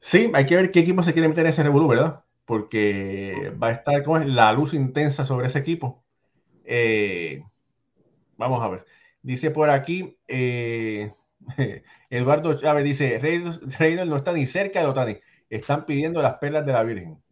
sí, 0.00 0.30
hay 0.34 0.46
que 0.46 0.56
ver 0.56 0.70
qué 0.70 0.80
equipo 0.80 1.02
se 1.02 1.12
quiere 1.12 1.28
meter 1.28 1.44
en 1.44 1.50
ese 1.50 1.62
revolú, 1.62 1.88
¿verdad? 1.88 2.24
Porque 2.44 3.52
va 3.62 3.68
a 3.68 3.72
estar 3.72 4.02
como 4.02 4.18
la 4.18 4.52
luz 4.52 4.74
intensa 4.74 5.24
sobre 5.24 5.46
ese 5.46 5.58
equipo. 5.58 6.04
Eh, 6.64 7.42
vamos 8.36 8.62
a 8.62 8.68
ver. 8.68 8.84
Dice 9.22 9.50
por 9.50 9.70
aquí, 9.70 10.18
eh, 10.28 11.12
Eduardo 12.10 12.54
Chávez 12.54 12.84
dice, 12.84 13.18
Reynolds 13.18 14.10
no 14.10 14.16
está 14.16 14.32
ni 14.32 14.46
cerca 14.46 14.80
de 14.80 14.86
Otani, 14.86 15.16
están 15.48 15.84
pidiendo 15.84 16.22
las 16.22 16.34
perlas 16.34 16.66
de 16.66 16.72
la 16.72 16.82
Virgen. 16.82 17.22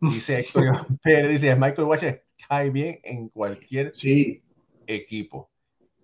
Dice 0.00 0.40
Héctor 0.40 0.86
Pérez, 1.02 1.30
dice, 1.30 1.56
Michael 1.56 1.88
Watcher 1.88 2.24
cae 2.48 2.70
bien 2.70 3.00
en 3.02 3.28
cualquier 3.28 3.90
sí. 3.94 4.42
equipo. 4.86 5.50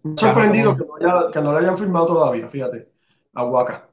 Me 0.03 0.15
ha 0.15 0.19
sorprendido 0.19 0.77
que 0.77 0.85
no, 0.85 0.97
haya, 0.97 1.31
que 1.33 1.41
no 1.41 1.53
lo 1.53 1.59
hayan 1.59 1.79
firmado 1.79 2.07
todavía, 2.09 2.49
fíjate, 2.49 2.89
a 3.35 3.45
Waka. 3.45 3.89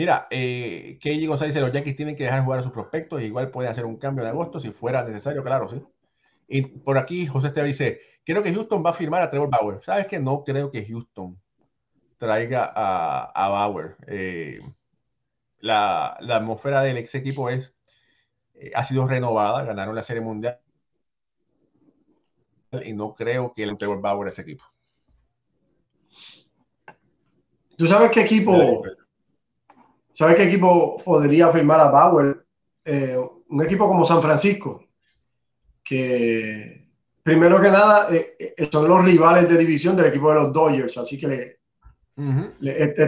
Mira, 0.00 0.28
eh, 0.30 0.98
KG 0.98 1.28
González 1.28 1.54
dice, 1.54 1.60
los 1.60 1.72
Yankees 1.72 1.94
tienen 1.94 2.16
que 2.16 2.24
dejar 2.24 2.42
jugar 2.42 2.60
a 2.60 2.62
sus 2.62 2.72
prospectos, 2.72 3.20
igual 3.20 3.50
puede 3.50 3.68
hacer 3.68 3.84
un 3.84 3.98
cambio 3.98 4.24
de 4.24 4.30
agosto 4.30 4.58
si 4.58 4.72
fuera 4.72 5.04
necesario, 5.04 5.44
claro, 5.44 5.68
sí. 5.68 5.82
Y 6.48 6.62
por 6.62 6.96
aquí 6.96 7.26
José 7.26 7.48
Esteban 7.48 7.68
dice, 7.68 8.00
creo 8.24 8.42
que 8.42 8.54
Houston 8.54 8.82
va 8.82 8.90
a 8.90 8.94
firmar 8.94 9.20
a 9.20 9.28
Trevor 9.28 9.50
Bauer. 9.50 9.84
¿Sabes 9.84 10.06
que 10.06 10.18
No 10.18 10.42
creo 10.42 10.70
que 10.70 10.86
Houston 10.86 11.38
traiga 12.16 12.72
a, 12.74 13.48
Bauer. 13.50 13.98
Eh, 14.06 14.60
la, 15.58 16.16
atmósfera 16.30 16.80
del 16.80 16.96
ex 16.96 17.14
equipo 17.14 17.50
es, 17.50 17.74
eh, 18.54 18.72
ha 18.74 18.84
sido 18.84 19.06
renovada, 19.06 19.64
ganaron 19.64 19.94
la 19.94 20.02
Serie 20.02 20.22
Mundial 20.22 20.58
y 22.86 22.94
no 22.94 23.12
creo 23.12 23.52
que 23.52 23.64
el 23.64 23.76
Trevor 23.76 24.00
Bauer 24.00 24.28
ese 24.28 24.40
equipo. 24.40 24.64
¿Tú 27.76 27.86
sabes 27.86 28.10
qué 28.10 28.22
equipo 28.22 28.82
¿Sabes 30.20 30.36
qué 30.36 30.42
equipo 30.42 30.98
podría 31.02 31.48
firmar 31.48 31.80
a 31.80 31.90
Bauer? 31.90 32.44
Eh, 32.84 33.16
un 33.48 33.64
equipo 33.64 33.88
como 33.88 34.04
San 34.04 34.20
Francisco, 34.20 34.84
que 35.82 36.86
primero 37.22 37.58
que 37.58 37.70
nada 37.70 38.14
eh, 38.14 38.36
eh, 38.38 38.68
son 38.70 38.86
los 38.86 39.02
rivales 39.02 39.48
de 39.48 39.56
división 39.56 39.96
del 39.96 40.08
equipo 40.08 40.28
de 40.28 40.34
los 40.34 40.52
Dodgers, 40.52 40.98
así 40.98 41.18
que 41.18 41.26
le, 41.26 41.58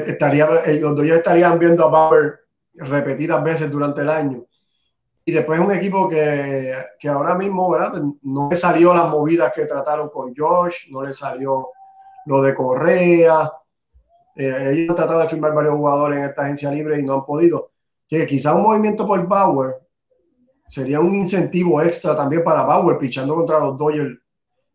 estaría, 0.08 0.48
los 0.80 0.96
Dodgers 0.96 1.18
estarían 1.18 1.58
viendo 1.58 1.84
a 1.84 1.90
Bauer 1.90 2.46
repetidas 2.76 3.44
veces 3.44 3.70
durante 3.70 4.00
el 4.00 4.08
año. 4.08 4.46
Y 5.26 5.32
después 5.32 5.60
un 5.60 5.70
equipo 5.70 6.08
que, 6.08 6.72
que 6.98 7.08
ahora 7.10 7.34
mismo, 7.34 7.70
¿verdad? 7.70 8.02
No 8.22 8.48
le 8.50 8.56
salió 8.56 8.94
las 8.94 9.10
movidas 9.10 9.52
que 9.54 9.66
trataron 9.66 10.08
con 10.08 10.34
Josh, 10.34 10.90
no 10.90 11.02
le 11.02 11.12
salió 11.12 11.72
lo 12.24 12.40
de 12.40 12.54
Correa, 12.54 13.52
eh, 14.34 14.70
ellos 14.72 14.90
han 14.90 14.96
tratado 14.96 15.20
de 15.20 15.28
firmar 15.28 15.54
varios 15.54 15.74
jugadores 15.74 16.18
en 16.18 16.24
esta 16.24 16.42
agencia 16.42 16.70
libre 16.70 16.98
y 16.98 17.02
no 17.02 17.14
han 17.14 17.24
podido. 17.24 17.72
Que 18.08 18.26
quizá 18.26 18.54
un 18.54 18.62
movimiento 18.62 19.06
por 19.06 19.26
Bauer 19.26 19.76
sería 20.68 21.00
un 21.00 21.14
incentivo 21.14 21.82
extra 21.82 22.16
también 22.16 22.42
para 22.42 22.64
Bauer 22.64 22.98
pichando 22.98 23.34
contra 23.34 23.58
los 23.58 23.76
Dodgers 23.76 24.18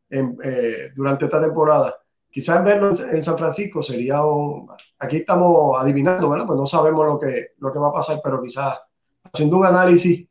eh, 0.09 0.91
durante 0.95 1.25
esta 1.25 1.41
temporada. 1.41 1.95
Quizás 2.29 2.63
verlo 2.63 2.89
en, 2.89 3.23
San 3.23 3.37
Francisco 3.37 3.81
sería 3.81 4.23
un... 4.23 4.69
Aquí 4.99 5.17
estamos 5.17 5.79
adivinando, 5.79 6.29
¿verdad? 6.29 6.45
Pues 6.45 6.59
no 6.59 6.67
sabemos 6.67 7.05
lo 7.05 7.19
que, 7.19 7.47
lo 7.57 7.71
que 7.71 7.79
va 7.79 7.89
a 7.89 7.93
pasar, 7.93 8.19
pero 8.23 8.41
quizás 8.41 8.79
haciendo 9.23 9.57
un 9.57 9.65
análisis, 9.65 10.27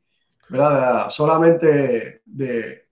¿verdad? 0.48 1.10
Solamente 1.10 2.22
de 2.24 2.86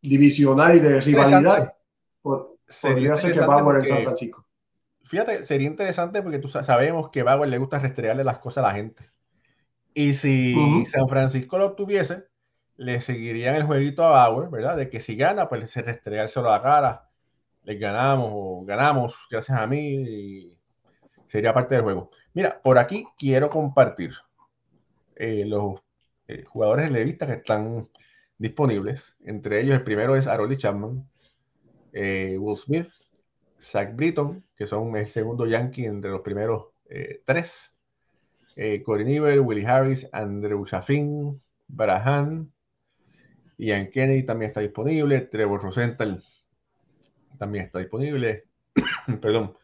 divisional 0.00 0.76
y 0.76 0.80
de 0.80 1.00
rivalidad, 1.00 1.74
podría 2.22 3.16
ser 3.16 3.32
que 3.32 3.40
Bauer 3.40 3.80
en 3.80 3.86
San 3.86 4.02
Francisco 4.04 4.45
fíjate, 5.06 5.44
sería 5.44 5.68
interesante 5.68 6.22
porque 6.22 6.38
tú 6.38 6.48
sabemos 6.48 7.10
que 7.10 7.22
Bauer 7.22 7.48
le 7.48 7.58
gusta 7.58 7.78
restregarle 7.78 8.24
las 8.24 8.38
cosas 8.38 8.64
a 8.64 8.68
la 8.68 8.74
gente. 8.74 9.10
Y 9.94 10.14
si 10.14 10.84
San 10.84 11.08
Francisco 11.08 11.58
lo 11.58 11.66
obtuviese, 11.66 12.24
le 12.76 13.00
seguirían 13.00 13.54
el 13.54 13.64
jueguito 13.64 14.04
a 14.04 14.10
Bauer, 14.10 14.50
¿verdad? 14.50 14.76
De 14.76 14.90
que 14.90 15.00
si 15.00 15.16
gana, 15.16 15.48
pues 15.48 15.70
se 15.70 15.82
restregárselo 15.82 16.48
a 16.48 16.58
la 16.58 16.62
cara, 16.62 17.10
le 17.62 17.76
ganamos 17.76 18.30
o 18.32 18.64
ganamos 18.64 19.26
gracias 19.30 19.58
a 19.58 19.66
mí 19.66 19.78
y 19.78 20.58
sería 21.26 21.54
parte 21.54 21.74
del 21.74 21.84
juego. 21.84 22.10
Mira, 22.34 22.60
por 22.62 22.78
aquí 22.78 23.06
quiero 23.18 23.48
compartir 23.48 24.12
eh, 25.16 25.44
los 25.46 25.82
eh, 26.28 26.44
jugadores 26.44 26.90
levistas 26.90 27.28
que 27.28 27.34
están 27.36 27.88
disponibles. 28.38 29.16
Entre 29.24 29.60
ellos, 29.60 29.76
el 29.76 29.84
primero 29.84 30.16
es 30.16 30.26
Aroli 30.26 30.56
Chapman, 30.56 31.08
eh, 31.92 32.36
Will 32.38 32.58
Smith, 32.58 32.88
Zach 33.60 33.94
Britton, 33.94 34.44
que 34.56 34.66
son 34.66 34.96
el 34.96 35.08
segundo 35.08 35.46
Yankee 35.46 35.86
entre 35.86 36.10
los 36.10 36.20
primeros 36.20 36.68
eh, 36.88 37.22
tres. 37.24 37.72
Eh, 38.54 38.82
Corey 38.82 39.04
Niver, 39.04 39.40
Willie 39.40 39.66
Harris, 39.66 40.08
Andrew 40.12 40.64
Chaffin, 40.64 41.40
Brahan, 41.68 42.50
Ian 43.58 43.90
Kennedy 43.90 44.24
también 44.24 44.50
está 44.50 44.60
disponible, 44.60 45.20
Trevor 45.22 45.62
Rosenthal 45.62 46.22
también 47.38 47.66
está 47.66 47.78
disponible, 47.78 48.44
perdón, 49.20 49.54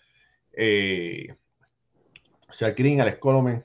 eh, 0.53 1.35
Green, 2.77 3.01
Alex 3.01 3.19
Colome. 3.19 3.65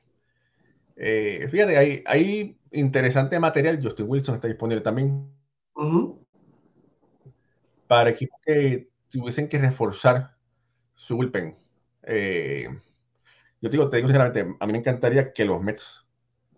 Eh, 0.95 1.47
fíjate, 1.51 1.77
hay, 1.77 2.03
hay 2.05 2.57
interesante 2.71 3.39
material, 3.39 3.79
Justin 3.81 4.09
Wilson 4.09 4.35
está 4.35 4.47
disponible 4.47 4.81
también. 4.81 5.29
Para 7.87 8.09
equipos 8.09 8.39
que 8.45 8.89
tuviesen 9.09 9.47
que 9.49 9.59
reforzar 9.59 10.35
su 10.95 11.15
bullpen. 11.15 11.57
Eh, 12.03 12.67
yo 13.61 13.69
te 13.69 13.77
digo, 13.77 13.89
te 13.89 13.97
digo 13.97 14.07
sinceramente, 14.07 14.55
a 14.59 14.65
mí 14.65 14.71
me 14.71 14.79
encantaría 14.79 15.33
que 15.33 15.45
los 15.45 15.61
Mets 15.61 16.05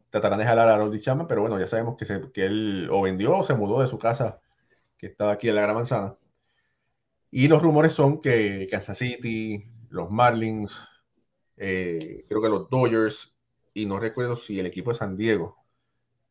trataran 0.10 0.40
de 0.40 0.46
jalar 0.46 0.70
a 0.70 0.78
Roddy 0.78 1.00
Chapman, 1.00 1.28
pero 1.28 1.42
bueno, 1.42 1.60
ya 1.60 1.68
sabemos 1.68 1.96
que, 1.98 2.06
se, 2.06 2.32
que 2.32 2.46
él 2.46 2.90
o 2.92 3.02
vendió 3.02 3.38
o 3.38 3.44
se 3.44 3.54
mudó 3.54 3.82
de 3.82 3.88
su 3.88 3.98
casa, 3.98 4.42
que 4.98 5.08
estaba 5.08 5.34
aquí 5.34 5.50
en 5.50 5.56
la 5.56 5.62
Gran 5.62 5.76
Manzana. 5.76 6.18
Y 7.32 7.48
los 7.48 7.62
rumores 7.62 7.94
son 7.94 8.22
que 8.22 8.68
Kansas 8.72 8.98
City, 8.98 9.64
los 9.90 10.10
Marlins, 10.10 10.88
eh, 11.58 12.26
creo 12.28 12.42
que 12.42 12.50
los 12.50 12.70
Dodgers, 12.70 13.36
y 13.74 13.86
no 13.86 14.00
recuerdo 14.00 14.36
si 14.36 14.60
el 14.60 14.66
equipo 14.66 14.92
de 14.92 14.98
San 14.98 15.16
Diego 15.16 15.58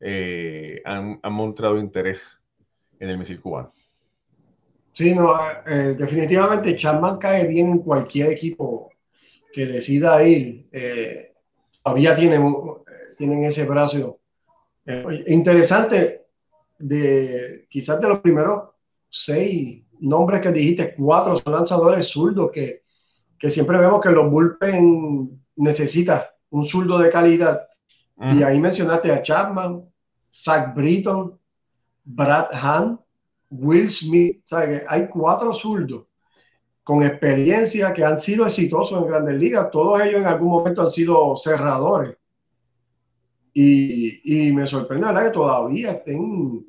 eh, 0.00 0.82
han, 0.84 1.20
han 1.22 1.32
mostrado 1.32 1.78
interés 1.78 2.40
en 2.98 3.10
el 3.10 3.18
misil 3.18 3.40
cubano. 3.40 3.72
Sí, 4.98 5.14
no, 5.14 5.32
eh, 5.64 5.94
definitivamente 5.96 6.76
Chapman 6.76 7.18
cae 7.18 7.46
bien 7.46 7.68
en 7.68 7.78
cualquier 7.78 8.32
equipo 8.32 8.90
que 9.52 9.64
decida 9.64 10.20
ir. 10.24 10.68
Eh, 10.72 11.34
todavía 11.84 12.16
tienen, 12.16 12.52
tienen 13.16 13.44
ese 13.44 13.64
brazo. 13.64 14.18
Eh, 14.84 15.22
interesante, 15.28 16.26
de 16.80 17.66
quizás 17.70 18.00
de 18.00 18.08
los 18.08 18.18
primeros 18.18 18.70
seis 19.08 19.84
nombres 20.00 20.40
que 20.40 20.50
dijiste, 20.50 20.96
cuatro 20.96 21.36
son 21.36 21.52
lanzadores 21.52 22.08
zurdos 22.08 22.50
que, 22.50 22.82
que 23.38 23.52
siempre 23.52 23.78
vemos 23.78 24.00
que 24.00 24.10
los 24.10 24.28
bullpen 24.28 25.44
necesita 25.54 26.34
un 26.50 26.64
zurdo 26.64 26.98
de 26.98 27.08
calidad. 27.08 27.68
Y 28.32 28.42
ahí 28.42 28.58
mencionaste 28.58 29.12
a 29.12 29.22
Chapman, 29.22 29.88
Zach 30.28 30.74
Britton, 30.74 31.38
Brad 32.04 32.48
Hunt, 32.52 33.00
Will 33.50 33.88
Smith, 33.88 34.44
hay 34.88 35.08
cuatro 35.08 35.52
zurdos 35.54 36.06
con 36.88 37.02
experiencia 37.02 37.92
que 37.92 38.02
han 38.02 38.18
sido 38.18 38.46
exitosos 38.46 38.98
en 38.98 39.08
grandes 39.08 39.34
ligas. 39.34 39.70
Todos 39.70 40.00
ellos 40.00 40.22
en 40.22 40.26
algún 40.26 40.48
momento 40.48 40.82
han 40.82 40.90
sido 40.90 41.36
cerradores. 41.36 42.16
Y, 43.52 44.52
me 44.54 44.66
sorprende 44.66 45.06
¿verdad? 45.06 45.24
que 45.24 45.30
todavía 45.30 45.92
estén 45.92 46.66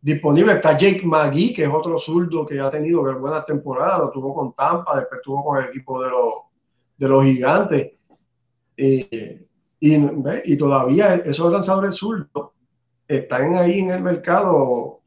disponibles. 0.00 0.56
Está 0.56 0.76
Jake 0.76 1.02
McGee, 1.04 1.54
que 1.54 1.64
es 1.64 1.70
otro 1.72 1.98
zurdo 1.98 2.44
que 2.44 2.60
ha 2.60 2.70
tenido 2.70 3.02
buenas 3.18 3.46
temporadas. 3.46 4.00
Lo 4.00 4.10
tuvo 4.10 4.34
con 4.34 4.52
Tampa, 4.52 4.98
después 4.98 5.20
tuvo 5.22 5.44
con 5.44 5.62
el 5.62 5.70
equipo 5.70 6.02
de 6.02 6.10
los, 6.10 6.34
de 6.98 7.08
los 7.08 7.24
gigantes. 7.24 7.92
y, 8.76 9.08
y, 9.80 10.56
todavía 10.58 11.14
esos 11.14 11.52
lanzadores 11.52 11.94
zurdos 11.94 12.50
están 13.08 13.54
ahí 13.54 13.80
en 13.80 13.90
el 13.92 14.02
mercado 14.02 15.01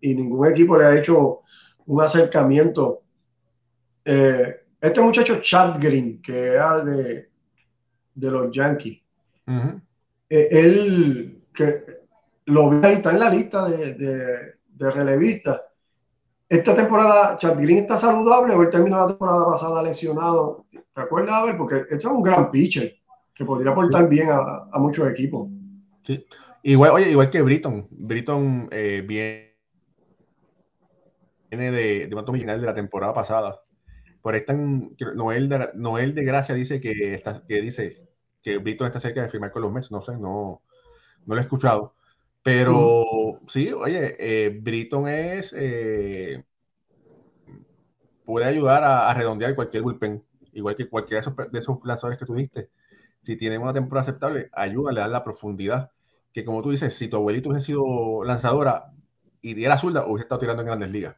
y 0.00 0.14
ningún 0.14 0.46
equipo 0.48 0.76
le 0.76 0.84
ha 0.84 0.98
hecho 0.98 1.40
un 1.86 2.02
acercamiento. 2.02 3.02
Eh, 4.04 4.56
este 4.80 5.00
muchacho 5.00 5.40
Chad 5.40 5.80
Green, 5.80 6.22
que 6.22 6.46
era 6.48 6.84
de, 6.84 7.28
de 8.14 8.30
los 8.30 8.52
Yankees, 8.52 9.00
eh, 10.30 10.48
él 10.50 11.42
que 11.52 11.84
lo 12.46 12.70
ve 12.70 12.86
ahí, 12.86 12.94
está 12.96 13.10
en 13.10 13.18
la 13.18 13.30
lista 13.30 13.68
de, 13.68 13.94
de, 13.94 14.90
relevistas. 14.90 15.60
Esta 16.48 16.74
temporada, 16.74 17.36
Chad 17.38 17.60
Green 17.60 17.78
está 17.78 17.98
saludable 17.98 18.54
o 18.54 18.62
él 18.62 18.70
terminó 18.70 18.96
la 18.98 19.08
temporada 19.08 19.50
pasada 19.50 19.82
lesionado. 19.82 20.66
¿Te 20.70 21.02
acuerdas? 21.02 21.54
Porque 21.58 21.76
este 21.76 21.96
es 21.96 22.04
un 22.04 22.22
gran 22.22 22.50
pitcher 22.50 22.94
que 23.34 23.44
podría 23.44 23.72
aportar 23.72 24.08
bien 24.08 24.30
a, 24.30 24.68
a, 24.72 24.78
muchos 24.78 25.08
equipos. 25.08 25.48
Sí. 26.04 26.24
Igual, 26.62 26.90
oye, 26.92 27.10
igual 27.10 27.30
que 27.30 27.42
Britton. 27.42 27.86
Britton 27.90 28.68
eh, 28.70 29.04
bien 29.06 29.47
viene 31.50 31.70
de, 31.70 32.06
de 32.06 32.14
un 32.14 32.24
de 32.24 32.58
la 32.58 32.74
temporada 32.74 33.14
pasada. 33.14 33.60
Por 34.22 34.34
están, 34.34 34.96
Noel 35.14 35.48
de, 35.48 35.70
Noel 35.74 36.14
de 36.14 36.24
Gracia 36.24 36.54
dice 36.54 36.80
que, 36.80 37.14
está, 37.14 37.44
que 37.46 37.60
dice 37.60 38.08
que 38.42 38.58
Brito 38.58 38.84
está 38.84 39.00
cerca 39.00 39.22
de 39.22 39.30
firmar 39.30 39.52
con 39.52 39.62
los 39.62 39.72
Mets, 39.72 39.90
no 39.90 40.02
sé, 40.02 40.12
no, 40.12 40.62
no 41.26 41.34
lo 41.34 41.36
he 41.36 41.40
escuchado. 41.40 41.94
Pero 42.42 43.40
sí, 43.46 43.72
oye, 43.72 44.16
eh, 44.18 44.58
Britton 44.60 45.08
es. 45.08 45.52
Eh, 45.56 46.44
puede 48.24 48.46
ayudar 48.46 48.84
a, 48.84 49.12
redondear 49.14 49.54
cualquier 49.54 49.82
bullpen, 49.82 50.24
igual 50.52 50.76
que 50.76 50.88
cualquiera 50.88 51.22
de 51.22 51.30
esos, 51.30 51.52
de 51.52 51.58
esos 51.58 51.78
lanzadores 51.84 52.18
que 52.18 52.26
tú 52.26 52.34
diste. 52.34 52.70
Si 53.22 53.36
tienen 53.36 53.62
una 53.62 53.72
temporada 53.72 54.02
aceptable, 54.02 54.50
ayuda, 54.52 54.92
le 54.92 55.00
da 55.00 55.08
la 55.08 55.24
profundidad. 55.24 55.90
Que 56.32 56.44
como 56.44 56.62
tú 56.62 56.70
dices, 56.70 56.94
si 56.94 57.08
tu 57.08 57.16
abuelito 57.16 57.50
hubiese 57.50 57.66
sido 57.66 58.24
lanzadora 58.24 58.92
y 59.40 59.54
diera 59.54 59.78
zurda, 59.78 60.06
hubiese 60.06 60.24
estado 60.24 60.40
tirando 60.40 60.62
en 60.62 60.66
grandes 60.66 60.90
ligas. 60.90 61.16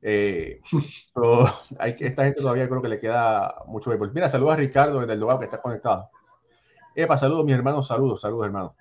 Eh, 0.00 0.60
hay 1.78 1.96
esta 1.98 2.24
gente 2.24 2.40
todavía 2.40 2.68
creo 2.68 2.82
que 2.82 2.88
le 2.88 3.00
queda 3.00 3.62
mucho 3.66 3.90
béisbol. 3.90 4.12
Mira, 4.12 4.28
saludos 4.28 4.54
a 4.54 4.56
Ricardo 4.56 5.00
desde 5.00 5.14
el 5.14 5.20
lugar 5.20 5.38
que 5.38 5.44
está 5.44 5.60
conectado. 5.60 6.10
Epa, 6.94 7.16
saludos, 7.18 7.44
mis 7.44 7.54
hermanos, 7.54 7.86
saludos, 7.86 8.20
saludos, 8.20 8.46
hermanos. 8.46 8.72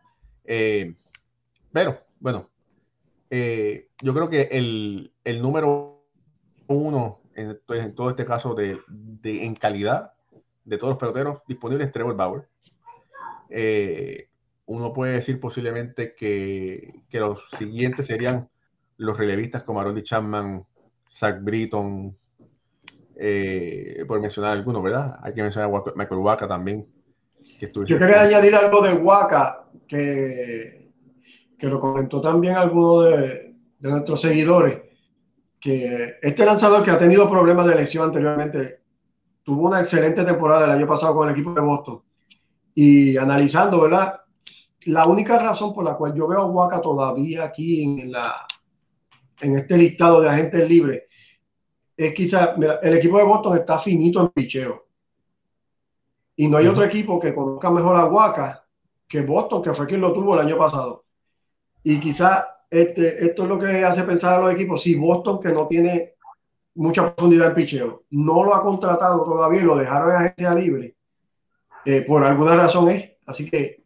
Eh, 0.44 0.96
pero, 1.72 2.00
bueno, 2.20 2.50
eh, 3.30 3.90
yo 4.02 4.14
creo 4.14 4.30
que 4.30 4.50
el, 4.52 5.14
el 5.24 5.42
número 5.42 6.06
uno 6.68 7.22
en, 7.36 7.60
en, 7.70 7.96
todo 7.96 8.10
este 8.10 8.26
caso 8.26 8.56
de, 8.56 8.80
de, 8.88 9.46
en 9.46 9.56
calidad 9.56 10.14
de 10.66 10.78
todos 10.78 10.92
los 10.92 11.00
peloteros 11.00 11.42
disponibles, 11.48 11.92
Trevor 11.92 12.16
Bauer. 12.16 12.50
Eh, 13.50 14.30
uno 14.66 14.92
puede 14.92 15.14
decir 15.14 15.40
posiblemente 15.40 16.14
que, 16.14 17.02
que, 17.10 17.20
los 17.20 17.40
siguientes 17.58 18.08
serían 18.08 18.50
los 18.98 19.18
relevistas 19.18 19.64
como 19.64 19.80
Arondi 19.80 20.04
Chapman, 20.04 20.66
Zach 21.10 21.42
Britton, 21.42 22.16
eh, 23.16 24.04
por 24.08 24.20
mencionar 24.20 24.54
algunos, 24.54 24.84
¿verdad? 24.84 25.20
Hay 25.24 25.34
que 25.34 25.42
mencionar 25.42 25.72
a 25.72 25.92
Michael 25.96 26.22
Waka 26.22 26.48
también. 26.48 26.88
Que 27.60 27.72
Yo 27.86 27.98
quería 27.98 28.22
añadir 28.22 28.54
algo 28.56 28.82
de 28.82 28.94
Waka, 28.94 29.68
que, 29.88 30.92
que 31.58 31.68
lo 31.68 31.80
comentó 31.80 32.22
también 32.22 32.56
alguno 32.56 33.02
de, 33.02 33.56
de 33.80 33.90
nuestros 33.90 34.22
seguidores, 34.22 34.82
que 35.60 36.18
este 36.22 36.46
lanzador 36.46 36.84
que 36.84 36.92
ha 36.92 36.98
tenido 36.98 37.30
problemas 37.30 37.66
de 37.66 37.76
lesión 37.76 38.06
anteriormente, 38.06 38.82
tuvo 39.44 39.68
una 39.68 39.80
excelente 39.80 40.24
temporada 40.24 40.66
el 40.66 40.72
año 40.72 40.88
pasado 40.88 41.16
con 41.16 41.28
el 41.28 41.34
equipo 41.34 41.54
de 41.54 41.62
Boston. 41.62 42.02
Y 42.76 43.18
analizando, 43.18 43.82
¿verdad? 43.82 44.22
La 44.86 45.08
única 45.08 45.40
razón 45.40 45.74
por 45.74 45.84
la 45.84 45.96
cual 45.96 46.14
yo 46.14 46.28
veo 46.28 46.40
a 46.40 46.52
Waka 46.52 46.82
todavía 46.82 47.46
aquí 47.46 47.84
en, 47.84 48.12
la, 48.12 48.46
en 49.42 49.58
este 49.58 49.78
listado 49.78 50.22
de 50.22 50.30
agentes 50.30 50.68
libres 50.68 51.04
es 51.98 52.14
quizás, 52.14 52.52
el 52.84 52.94
equipo 52.94 53.18
de 53.18 53.24
Boston 53.24 53.58
está 53.58 53.80
finito 53.80 54.22
en 54.22 54.30
picheo. 54.30 54.86
Y 56.36 56.48
no 56.48 56.58
hay 56.58 56.68
otro 56.68 56.84
equipo 56.84 57.20
que 57.20 57.34
conozca 57.34 57.72
mejor 57.72 57.96
a 57.96 58.06
Waka 58.06 58.64
que 59.08 59.22
Boston, 59.22 59.64
que 59.64 59.74
fue 59.74 59.88
quien 59.88 60.02
lo 60.02 60.14
tuvo 60.14 60.36
el 60.36 60.46
año 60.46 60.58
pasado. 60.58 61.06
Y 61.84 62.00
quizás 62.00 62.46
este, 62.70 63.26
esto 63.26 63.44
es 63.44 63.50
lo 63.50 63.58
que 63.58 63.84
hace 63.84 64.04
pensar 64.04 64.36
a 64.36 64.42
los 64.42 64.54
equipos. 64.54 64.84
Si 64.84 64.96
Boston, 64.96 65.40
que 65.40 65.50
no 65.50 65.68
tiene 65.68 66.14
mucha 66.76 67.16
profundidad 67.16 67.50
en 67.50 67.56
picheo, 67.56 68.04
no 68.12 68.44
lo 68.44 68.54
ha 68.54 68.62
contratado 68.62 69.24
todavía 69.24 69.62
y 69.62 69.66
lo 69.66 69.78
dejaron 69.78 70.12
en 70.12 70.18
agencia 70.18 70.54
libre, 70.54 70.96
eh, 71.86 72.02
por 72.02 72.24
alguna 72.24 72.56
razón 72.56 72.90
es. 72.92 73.14
Así 73.26 73.50
que 73.50 73.77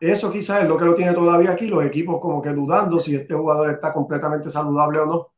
eso 0.00 0.32
quizás 0.32 0.62
es 0.62 0.68
lo 0.68 0.76
que 0.76 0.84
lo 0.84 0.94
tiene 0.94 1.12
todavía 1.12 1.52
aquí, 1.52 1.68
los 1.68 1.84
equipos 1.84 2.20
como 2.20 2.42
que 2.42 2.50
dudando 2.50 3.00
si 3.00 3.14
este 3.14 3.34
jugador 3.34 3.70
está 3.70 3.92
completamente 3.92 4.50
saludable 4.50 5.00
o 5.00 5.06
no. 5.06 5.30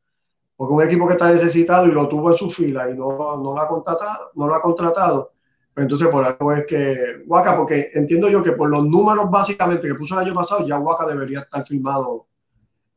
Porque 0.55 0.73
un 0.73 0.81
equipo 0.81 1.07
que 1.07 1.13
está 1.13 1.31
necesitado 1.31 1.85
y 1.85 1.91
lo 1.91 2.07
tuvo 2.07 2.31
en 2.31 2.37
su 2.37 2.49
fila 2.49 2.89
y 2.89 2.95
no, 2.95 3.37
no 3.37 3.53
lo, 3.53 3.59
ha 3.59 3.67
contratado, 3.67 4.31
no 4.33 4.47
lo 4.47 4.55
ha 4.55 4.61
contratado, 4.61 5.33
pues 5.77 5.83
entonces 5.83 6.07
por 6.07 6.25
algo 6.25 6.53
es 6.53 6.65
que 6.65 7.23
Waka, 7.27 7.55
porque 7.55 7.89
entiendo 7.93 8.27
yo 8.29 8.41
que 8.41 8.53
por 8.53 8.67
los 8.67 8.83
números 8.83 9.29
básicamente 9.29 9.87
que 9.87 9.93
puso 9.93 10.15
el 10.19 10.25
año 10.25 10.33
pasado, 10.33 10.65
ya 10.65 10.79
Waka 10.79 11.05
debería 11.05 11.41
estar 11.41 11.63
firmado 11.67 12.25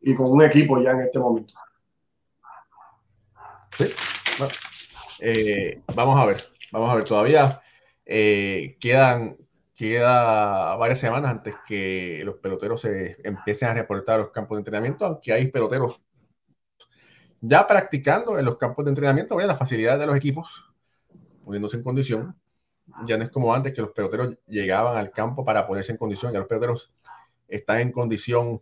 y 0.01 0.15
con 0.15 0.31
un 0.33 0.41
equipo 0.41 0.81
ya 0.81 0.93
en 0.93 1.01
este 1.01 1.19
momento. 1.19 1.53
Sí, 3.77 3.85
eh, 5.21 5.83
vamos 5.95 6.19
a 6.19 6.25
ver, 6.25 6.43
vamos 6.73 6.91
a 6.91 6.95
ver, 6.95 7.05
todavía 7.05 7.61
eh, 8.07 8.79
quedan 8.81 9.37
queda 9.81 10.77
varias 10.77 10.99
semanas 10.99 11.31
antes 11.31 11.55
que 11.67 12.21
los 12.23 12.37
peloteros 12.37 12.83
se 12.83 13.17
empiecen 13.25 13.69
a 13.71 13.73
reportar 13.73 14.21
los 14.21 14.31
campos 14.31 14.57
de 14.57 14.61
entrenamiento, 14.61 15.07
aunque 15.07 15.33
hay 15.33 15.47
peloteros 15.47 16.03
ya 17.41 17.67
practicando 17.67 18.39
en 18.39 18.45
los 18.45 18.59
campos 18.59 18.85
de 18.85 18.91
entrenamiento, 18.91 19.41
la 19.41 19.57
facilidad 19.57 19.99
de 19.99 20.05
los 20.05 20.15
equipos, 20.15 20.71
poniéndose 21.47 21.79
en 21.79 21.83
condición. 21.83 22.37
Ya 23.07 23.17
no 23.17 23.25
es 23.25 23.31
como 23.31 23.55
antes 23.55 23.73
que 23.73 23.81
los 23.81 23.93
peloteros 23.93 24.37
llegaban 24.47 24.99
al 24.99 25.13
campo 25.13 25.47
para 25.47 25.67
ponerse 25.67 25.93
en 25.93 25.99
condición, 25.99 26.35
ya 26.35 26.41
los 26.41 26.49
peloteros 26.49 26.93
están 27.49 27.81
en 27.81 27.91
condición 27.91 28.61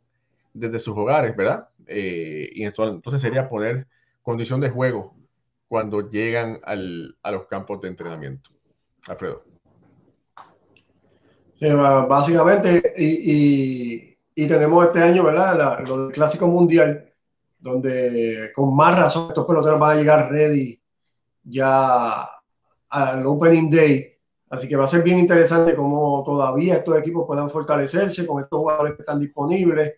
desde 0.55 0.79
sus 0.79 0.97
hogares, 0.97 1.35
¿verdad? 1.35 1.69
Eh, 1.89 2.49
y 2.53 2.63
entonces 2.63 3.21
sería 3.21 3.49
poner 3.49 3.89
condición 4.23 4.61
de 4.61 4.71
juego 4.71 5.17
cuando 5.67 6.09
llegan 6.09 6.61
al, 6.63 7.19
a 7.25 7.33
los 7.33 7.49
campos 7.49 7.81
de 7.81 7.89
entrenamiento. 7.89 8.51
Alfredo. 9.09 9.48
Básicamente, 11.61 12.95
y, 12.97 14.17
y, 14.35 14.49
tenemos 14.49 14.87
este 14.87 15.03
año, 15.03 15.25
¿verdad? 15.25 15.85
lo 15.87 16.05
del 16.05 16.13
Clásico 16.13 16.47
Mundial, 16.47 17.13
donde 17.59 18.53
con 18.55 18.75
más 18.75 18.97
razón 18.97 19.29
estos 19.29 19.47
peloteros 19.47 19.81
van 19.81 19.97
a 19.97 20.01
llegar 20.01 20.31
ready 20.31 20.81
ya 21.43 22.29
al 22.91 23.27
Opening 23.27 23.71
Day. 23.71 24.15
Así 24.51 24.69
que 24.69 24.77
va 24.77 24.85
a 24.85 24.89
ser 24.89 25.03
bien 25.03 25.19
interesante 25.19 25.77
cómo 25.77 26.23
todavía 26.25 26.77
estos 26.77 26.97
equipos 26.99 27.27
puedan 27.27 27.51
fortalecerse 27.51 28.27
con 28.27 28.43
estos 28.43 28.59
jugadores 28.59 28.95
que 28.95 29.03
están 29.03 29.21
disponibles. 29.21 29.97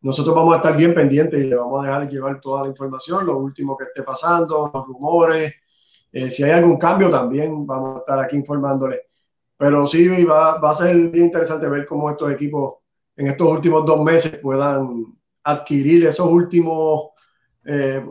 Nosotros 0.00 0.34
vamos 0.34 0.54
a 0.54 0.58
estar 0.58 0.76
bien 0.76 0.94
pendientes 0.94 1.40
y 1.40 1.48
le 1.48 1.56
vamos 1.56 1.82
a 1.82 1.86
dejar 1.86 2.08
llevar 2.08 2.40
toda 2.40 2.62
la 2.62 2.68
información, 2.68 3.26
lo 3.26 3.38
último 3.38 3.76
que 3.76 3.84
esté 3.84 4.04
pasando, 4.04 4.70
los 4.72 4.86
rumores. 4.86 5.52
Eh, 6.12 6.30
si 6.30 6.44
hay 6.44 6.52
algún 6.52 6.76
cambio 6.76 7.10
también 7.10 7.66
vamos 7.66 7.96
a 7.96 7.98
estar 8.00 8.20
aquí 8.20 8.36
informándoles. 8.36 9.00
Pero 9.58 9.86
sí, 9.86 10.24
va, 10.24 10.58
va 10.60 10.70
a 10.70 10.74
ser 10.74 10.96
bien 11.08 11.26
interesante 11.26 11.68
ver 11.68 11.84
cómo 11.84 12.10
estos 12.10 12.32
equipos 12.32 12.74
en 13.16 13.26
estos 13.26 13.48
últimos 13.48 13.84
dos 13.84 14.00
meses 14.02 14.38
puedan 14.38 15.18
adquirir 15.42 16.06
esos 16.06 16.30
últimos, 16.30 17.10
eh, 17.64 18.04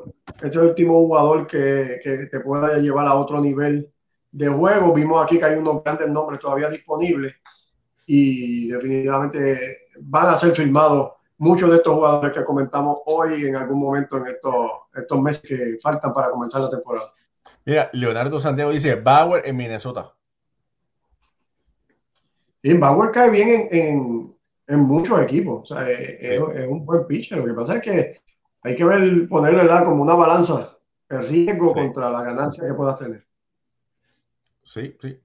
último 0.58 0.94
jugador 0.96 1.48
que, 1.48 2.00
que, 2.04 2.28
te 2.28 2.42
pueda 2.42 2.78
llevar 2.78 3.08
a 3.08 3.16
otro 3.16 3.40
nivel 3.40 3.90
de 4.32 4.50
juego. 4.50 4.94
Vimos 4.94 5.24
aquí 5.24 5.40
que 5.40 5.46
hay 5.46 5.58
unos 5.58 5.82
grandes 5.84 6.10
nombres 6.10 6.42
todavía 6.42 6.70
disponibles 6.70 7.34
y 8.06 8.68
definitivamente 8.68 9.58
van 10.02 10.34
a 10.34 10.38
ser 10.38 10.54
firmados 10.54 11.14
muchos 11.38 11.70
de 11.70 11.78
estos 11.78 11.94
jugadores 11.94 12.36
que 12.36 12.44
comentamos 12.44 12.98
hoy 13.06 13.46
en 13.46 13.56
algún 13.56 13.80
momento 13.80 14.18
en 14.18 14.28
estos, 14.28 14.72
estos 14.94 15.22
meses 15.22 15.42
que 15.42 15.78
faltan 15.82 16.14
para 16.14 16.30
comenzar 16.30 16.62
la 16.62 16.70
temporada. 16.70 17.14
Mira, 17.64 17.90
Leonardo 17.94 18.42
Santiago 18.42 18.72
dice 18.72 18.96
Bauer 18.96 19.44
en 19.46 19.56
Minnesota. 19.56 20.17
Bauer 22.74 23.12
cae 23.12 23.30
bien 23.30 23.68
en, 23.72 24.36
en 24.68 24.80
muchos 24.82 25.22
equipos. 25.22 25.72
O 25.72 25.76
sea, 25.76 25.90
es, 25.90 26.40
un 26.68 26.86
buen 26.86 27.06
pitcher. 27.08 27.38
Lo 27.38 27.46
que 27.46 27.54
pasa 27.54 27.76
es 27.78 27.82
que 27.82 28.22
hay 28.64 28.76
que 28.76 28.86
ver, 28.86 29.28
ponerle 29.28 29.68
como 29.84 30.04
una 30.04 30.16
balanza 30.16 30.78
el 31.10 31.28
riesgo 31.28 31.74
contra 31.74 32.10
la 32.10 32.22
ganancia 32.22 32.68
que 32.68 32.74
puedas 32.74 33.00
tener. 33.00 33.26
Sí, 34.64 34.96
sí. 35.02 35.20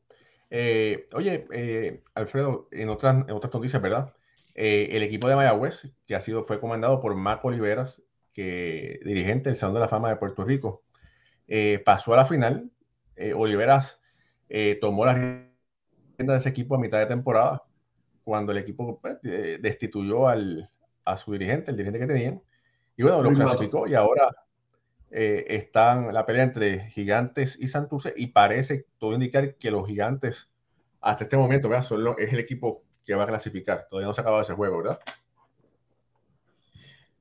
Eh, 0.51 1.07
oye, 1.15 1.47
eh, 1.51 2.03
Alfredo, 2.15 2.69
en 2.71 2.89
otras, 2.91 3.27
en 3.27 3.35
otras 3.35 3.53
noticias, 3.53 3.83
¿verdad? 3.83 4.13
Eh, 4.55 4.91
el 4.93 5.03
equipo 5.03 5.29
de 5.29 5.35
Mayagüez, 5.35 5.89
que 6.07 6.15
ha 6.15 6.21
sido, 6.21 6.43
fue 6.43 6.61
comandado 6.61 7.01
por 7.01 7.15
Marco 7.15 7.49
Oliveras, 7.49 8.03
que 8.33 9.01
dirigente 9.05 9.49
del 9.49 9.59
Salón 9.59 9.75
de 9.75 9.81
la 9.81 9.89
Fama 9.89 10.11
de 10.11 10.17
Puerto 10.17 10.45
Rico, 10.45 10.85
pasó 11.85 12.15
a 12.15 12.17
la 12.17 12.27
final. 12.27 12.71
Oliveras 13.35 14.01
tomó 14.81 15.05
la 15.05 15.52
de 16.31 16.39
ese 16.39 16.51
equipo 16.51 16.77
a 16.77 16.79
mitad 16.79 16.99
de 16.99 17.07
temporada 17.07 17.65
cuando 18.23 18.53
el 18.53 18.59
equipo 18.59 19.01
pues, 19.01 19.19
destituyó 19.23 20.29
al, 20.29 20.71
a 21.05 21.17
su 21.17 21.33
dirigente, 21.33 21.73
el 21.73 21.77
dirigente 21.77 21.99
que 21.99 22.13
tenían, 22.13 22.43
y 22.97 23.03
bueno, 23.03 23.23
lo 23.23 23.31
clasificó 23.31 23.87
y 23.89 23.95
ahora 23.95 24.31
eh, 25.11 25.45
están 25.49 26.13
la 26.15 26.25
pelea 26.25 26.45
entre 26.45 26.91
Gigantes 26.91 27.59
y 27.61 27.69
Santurce 27.69 28.15
y 28.17 28.29
parece 28.29 28.87
todo 28.99 29.15
indicar 29.15 29.57
que 29.57 29.71
los 29.71 29.87
Gigantes 29.87 30.49
hasta 31.01 31.25
este 31.25 31.37
momento 31.37 31.69
¿verdad? 31.69 31.85
Son 31.85 32.15
es 32.19 32.33
el 32.33 32.39
equipo 32.39 32.85
que 33.05 33.15
va 33.15 33.25
a 33.25 33.27
clasificar. 33.27 33.87
Todavía 33.89 34.07
no 34.07 34.15
se 34.15 34.21
ha 34.21 34.23
acabado 34.23 34.43
ese 34.43 34.55
juego, 34.55 34.79
¿verdad? 34.79 35.01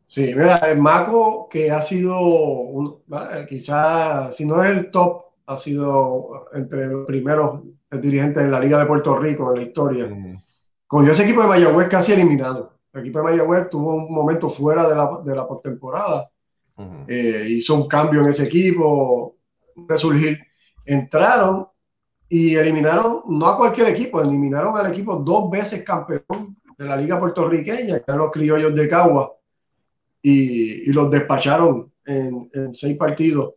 Sí, 0.05 0.33
mira, 0.35 0.57
el 0.57 0.77
Maco 0.77 1.47
que 1.49 1.71
ha 1.71 1.81
sido, 1.81 3.01
quizás, 3.47 4.35
si 4.35 4.45
no 4.45 4.61
es 4.63 4.69
el 4.69 4.91
top, 4.91 5.30
ha 5.53 5.57
sido 5.57 6.47
entre 6.53 6.87
los 6.87 7.05
primeros 7.05 7.61
dirigentes 7.91 8.43
de 8.43 8.49
la 8.49 8.59
Liga 8.59 8.79
de 8.79 8.85
Puerto 8.85 9.17
Rico 9.17 9.51
en 9.51 9.59
la 9.59 9.65
historia. 9.67 10.07
Mm 10.07 10.37
cogió 10.91 11.13
ese 11.13 11.23
equipo 11.23 11.41
de 11.41 11.47
Mayagüez 11.47 11.87
casi 11.87 12.11
eliminado. 12.11 12.77
El 12.91 12.99
equipo 12.99 13.19
de 13.19 13.23
Mayagüez 13.23 13.69
tuvo 13.69 13.95
un 13.95 14.13
momento 14.13 14.49
fuera 14.49 14.89
de 14.89 14.93
la, 14.93 15.21
de 15.23 15.35
la 15.37 15.47
postemporada. 15.47 16.29
Eh, 17.07 17.45
hizo 17.47 17.75
un 17.75 17.87
cambio 17.87 18.19
en 18.19 18.27
ese 18.27 18.43
equipo, 18.43 19.37
resurgir. 19.87 20.37
Entraron 20.85 21.65
y 22.27 22.55
eliminaron, 22.55 23.21
no 23.29 23.45
a 23.45 23.57
cualquier 23.57 23.87
equipo, 23.87 24.21
eliminaron 24.21 24.75
al 24.75 24.91
equipo 24.91 25.15
dos 25.15 25.49
veces 25.49 25.81
campeón 25.85 26.57
de 26.77 26.85
la 26.85 26.97
Liga 26.97 27.17
Puertorriqueña, 27.17 27.99
que 27.99 28.05
eran 28.05 28.17
los 28.17 28.31
criollos 28.31 28.75
de 28.75 28.89
Cagua, 28.89 29.31
y, 30.21 30.89
y 30.89 30.91
los 30.91 31.09
despacharon 31.09 31.89
en, 32.05 32.49
en 32.53 32.73
seis 32.73 32.97
partidos 32.97 33.53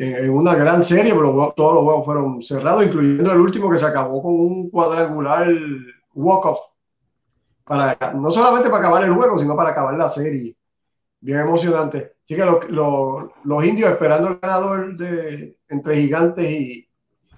en, 0.00 0.30
una 0.30 0.54
gran 0.54 0.82
serie, 0.82 1.14
pero 1.14 1.52
todos 1.54 1.74
los 1.74 1.84
juegos 1.84 2.04
fueron 2.06 2.42
cerrados, 2.42 2.86
incluyendo 2.86 3.32
el 3.32 3.40
último 3.40 3.70
que 3.70 3.78
se 3.78 3.84
acabó 3.84 4.22
con 4.22 4.32
un 4.32 4.70
cuadrangular 4.70 5.46
walk-off. 6.14 6.58
Para, 7.64 8.14
no 8.14 8.30
solamente 8.30 8.70
para 8.70 8.80
acabar 8.80 9.04
el 9.04 9.12
juego, 9.12 9.38
sino 9.38 9.54
para 9.54 9.70
acabar 9.70 9.96
la 9.96 10.08
serie. 10.08 10.56
Bien 11.20 11.40
emocionante. 11.40 12.14
Así 12.24 12.34
que 12.34 12.44
los 12.44 13.64
indios 13.64 13.90
esperando 13.90 14.28
el 14.28 14.38
ganador 14.40 14.96
de, 14.96 15.58
entre 15.68 15.96
gigantes 15.96 16.50
y, 16.50 16.88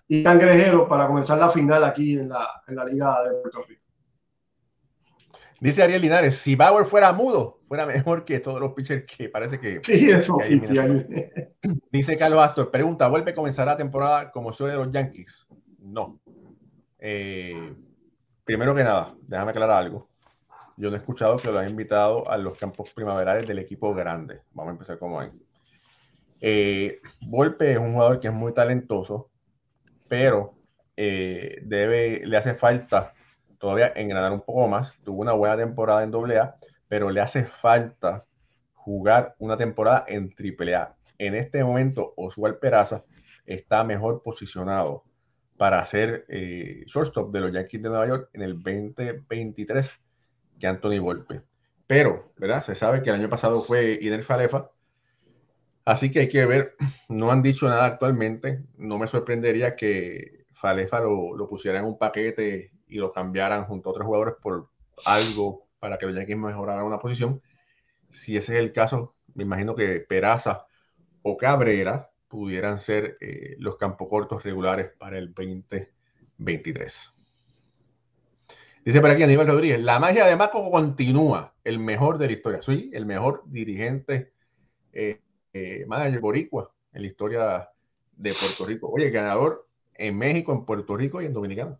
y 0.06 0.22
Cangrejeros 0.22 0.88
para 0.88 1.08
comenzar 1.08 1.38
la 1.38 1.50
final 1.50 1.82
aquí 1.82 2.16
en 2.16 2.28
la, 2.28 2.62
en 2.68 2.76
la 2.76 2.84
Liga 2.84 3.22
de 3.24 3.40
Puerto 3.40 3.62
Rico. 3.68 3.82
Dice 5.62 5.80
Ariel 5.80 6.02
Linares, 6.02 6.34
si 6.38 6.56
Bauer 6.56 6.84
fuera 6.84 7.12
mudo, 7.12 7.60
fuera 7.68 7.86
mejor 7.86 8.24
que 8.24 8.40
todos 8.40 8.58
los 8.58 8.72
pitchers 8.72 9.04
que 9.06 9.28
parece 9.28 9.60
que... 9.60 9.80
Sí, 9.84 10.10
eso 10.10 10.36
que 10.36 11.54
Dice 11.92 12.18
Carlos 12.18 12.40
Astor, 12.40 12.68
pregunta, 12.72 13.06
¿vuelve 13.06 13.30
a 13.30 13.34
comenzar 13.36 13.68
la 13.68 13.76
temporada 13.76 14.32
como 14.32 14.52
suele 14.52 14.72
de 14.72 14.80
los 14.80 14.92
Yankees? 14.92 15.46
No. 15.78 16.18
Eh, 16.98 17.74
primero 18.42 18.74
que 18.74 18.82
nada, 18.82 19.14
déjame 19.22 19.52
aclarar 19.52 19.76
algo. 19.84 20.08
Yo 20.76 20.90
no 20.90 20.96
he 20.96 20.98
escuchado 20.98 21.36
que 21.36 21.52
lo 21.52 21.60
han 21.60 21.70
invitado 21.70 22.28
a 22.28 22.36
los 22.38 22.58
campos 22.58 22.90
primaverales 22.92 23.46
del 23.46 23.60
equipo 23.60 23.94
grande. 23.94 24.40
Vamos 24.54 24.70
a 24.70 24.72
empezar 24.72 24.98
como 24.98 25.20
ahí. 25.20 25.30
Eh, 26.40 27.00
Volpe 27.20 27.70
es 27.70 27.78
un 27.78 27.92
jugador 27.92 28.18
que 28.18 28.26
es 28.26 28.34
muy 28.34 28.52
talentoso, 28.52 29.30
pero 30.08 30.56
eh, 30.96 31.60
debe, 31.62 32.26
le 32.26 32.36
hace 32.36 32.54
falta 32.56 33.14
todavía 33.62 33.92
engranar 33.94 34.32
un 34.32 34.40
poco 34.40 34.66
más. 34.66 34.98
Tuvo 35.04 35.22
una 35.22 35.34
buena 35.34 35.56
temporada 35.56 36.02
en 36.02 36.12
AA, 36.12 36.56
pero 36.88 37.10
le 37.10 37.20
hace 37.20 37.44
falta 37.44 38.26
jugar 38.74 39.36
una 39.38 39.56
temporada 39.56 40.04
en 40.08 40.34
AAA. 40.36 40.96
En 41.18 41.36
este 41.36 41.62
momento, 41.62 42.12
Oswald 42.16 42.58
Peraza 42.58 43.04
está 43.46 43.84
mejor 43.84 44.20
posicionado 44.24 45.04
para 45.56 45.84
ser 45.84 46.24
eh, 46.28 46.82
shortstop 46.88 47.32
de 47.32 47.40
los 47.40 47.52
Yankees 47.52 47.80
de 47.80 47.88
Nueva 47.88 48.08
York 48.08 48.30
en 48.32 48.42
el 48.42 48.54
2023 48.54 50.00
que 50.58 50.66
Anthony 50.66 50.98
Volpe. 50.98 51.42
Pero, 51.86 52.32
¿verdad? 52.36 52.64
Se 52.64 52.74
sabe 52.74 53.00
que 53.00 53.10
el 53.10 53.16
año 53.16 53.28
pasado 53.28 53.60
fue 53.60 53.96
Iner 54.02 54.24
Falefa. 54.24 54.72
Así 55.84 56.10
que 56.10 56.18
hay 56.18 56.28
que 56.28 56.44
ver, 56.46 56.74
no 57.08 57.30
han 57.30 57.44
dicho 57.44 57.68
nada 57.68 57.84
actualmente. 57.84 58.64
No 58.76 58.98
me 58.98 59.06
sorprendería 59.06 59.76
que 59.76 60.46
Falefa 60.50 60.98
lo, 60.98 61.36
lo 61.36 61.48
pusiera 61.48 61.78
en 61.78 61.84
un 61.84 61.96
paquete 61.96 62.72
y 62.93 62.99
lo 62.99 63.11
cambiaran 63.11 63.64
junto 63.64 63.88
a 63.88 63.93
otros 63.93 64.07
jugadores 64.07 64.34
por 64.43 64.68
algo 65.07 65.66
para 65.80 65.99
que 65.99 66.12
Yankees 66.12 66.36
mejoraran 66.36 66.84
una 66.84 66.99
posición. 66.99 67.40
Si 68.11 68.36
ese 68.36 68.53
es 68.53 68.59
el 68.61 68.72
caso, 68.72 69.14
me 69.34 69.45
imagino 69.45 69.74
que 69.74 70.01
Peraza 70.01 70.66
o 71.22 71.36
Cabrera 71.36 72.11
pudieran 72.28 72.78
ser 72.78 73.16
eh, 73.20 73.57
los 73.59 73.76
campos 73.76 74.09
cortos 74.09 74.43
regulares 74.43 74.90
para 74.99 75.18
el 75.18 75.32
2023. 75.32 77.12
Dice 78.84 79.01
por 79.01 79.11
aquí 79.11 79.22
Aníbal 79.22 79.47
Rodríguez, 79.47 79.80
la 79.80 79.99
magia 79.99 80.26
de 80.26 80.36
Marco 80.36 80.70
continúa, 80.70 81.55
el 81.64 81.78
mejor 81.78 82.18
de 82.18 82.26
la 82.26 82.32
historia. 82.32 82.62
Sí, 82.62 82.90
el 82.93 83.07
mejor 83.07 83.45
dirigente 83.47 84.32
eh, 84.93 85.20
eh, 85.53 85.84
manager 85.86 86.20
boricua 86.20 86.74
en 86.93 87.03
la 87.03 87.09
historia 87.09 87.70
de 88.12 88.32
Puerto 88.32 88.66
Rico. 88.66 88.88
Oye, 88.88 89.11
ganador 89.11 89.66
en 89.95 90.18
México, 90.18 90.53
en 90.53 90.64
Puerto 90.64 90.97
Rico 90.97 91.22
y 91.22 91.26
en 91.26 91.32
Dominicana. 91.32 91.78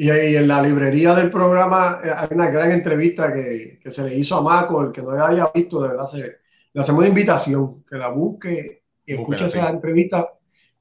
Y 0.00 0.10
ahí 0.10 0.36
en 0.36 0.46
la 0.46 0.62
librería 0.62 1.12
del 1.12 1.28
programa 1.28 1.98
eh, 2.04 2.10
hay 2.16 2.28
una 2.30 2.48
gran 2.50 2.70
entrevista 2.70 3.34
que, 3.34 3.80
que 3.82 3.90
se 3.90 4.04
le 4.04 4.14
hizo 4.14 4.36
a 4.36 4.42
Maco, 4.42 4.80
el 4.80 4.92
que 4.92 5.02
no 5.02 5.10
la 5.10 5.26
haya 5.26 5.50
visto, 5.52 5.82
de 5.82 5.88
verdad, 5.88 6.06
se, 6.06 6.38
le 6.72 6.80
hacemos 6.80 7.00
una 7.00 7.08
invitación, 7.08 7.82
que 7.82 7.96
la 7.96 8.08
busque 8.08 8.84
y 9.04 9.14
escuche 9.14 9.46
esa 9.46 9.68
entrevista. 9.68 10.28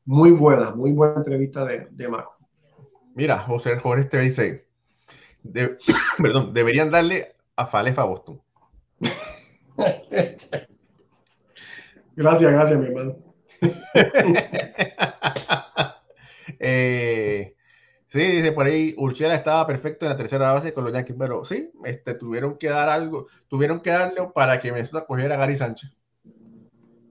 Muy 0.06 0.30
buena, 0.32 0.70
muy 0.70 0.94
buena 0.94 1.16
entrevista 1.16 1.66
de, 1.66 1.88
de 1.90 2.08
Maco. 2.08 2.38
Mira, 3.16 3.40
José 3.40 3.78
Jorge 3.78 4.06
te 4.06 4.20
dice, 4.20 4.68
perdón, 6.22 6.54
deberían 6.54 6.92
darle 6.92 7.36
a 7.56 7.66
Falefa 7.66 8.04
Boston. 8.04 8.40
gracias, 12.16 12.52
gracias, 12.52 12.80
mi 12.80 12.86
hermano. 12.86 13.18
eh, 16.60 17.57
Sí, 18.08 18.20
dice 18.20 18.54
por 18.54 18.66
ahí, 18.66 18.96
Urchela 18.98 19.36
estaba 19.36 19.68
perfecto 19.68 20.06
en 20.06 20.12
la 20.12 20.18
tercera 20.18 20.54
base 20.54 20.74
con 20.74 20.86
los 20.86 20.94
Yankees, 20.94 21.16
pero 21.20 21.44
sí, 21.44 21.72
este, 21.84 22.14
tuvieron 22.14 22.58
que 22.58 22.70
dar 22.70 22.88
algo, 22.88 23.28
tuvieron 23.50 23.82
que 23.82 23.90
darle 23.90 24.22
para 24.34 24.60
que 24.60 24.72
Minnesota 24.72 25.06
cogiera 25.06 25.36
a 25.36 25.38
Gary 25.38 25.58
Sánchez. 25.58 25.92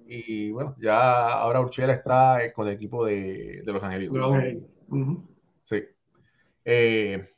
Y 0.09 0.51
bueno, 0.53 0.75
ya 0.79 1.33
ahora 1.33 1.61
Urchela 1.61 1.93
está 1.93 2.43
eh, 2.43 2.53
con 2.53 2.67
el 2.67 2.75
equipo 2.75 3.05
de, 3.05 3.63
Los 3.67 3.83
Angelinos. 3.83 4.43
Sí. 5.65 5.85
Eh, 6.65 7.29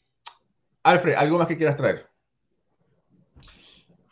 Alfred, 0.85 1.15
¿algo 1.15 1.39
más 1.39 1.49
que 1.49 1.57
quieras 1.57 1.77
traer? 1.77 2.07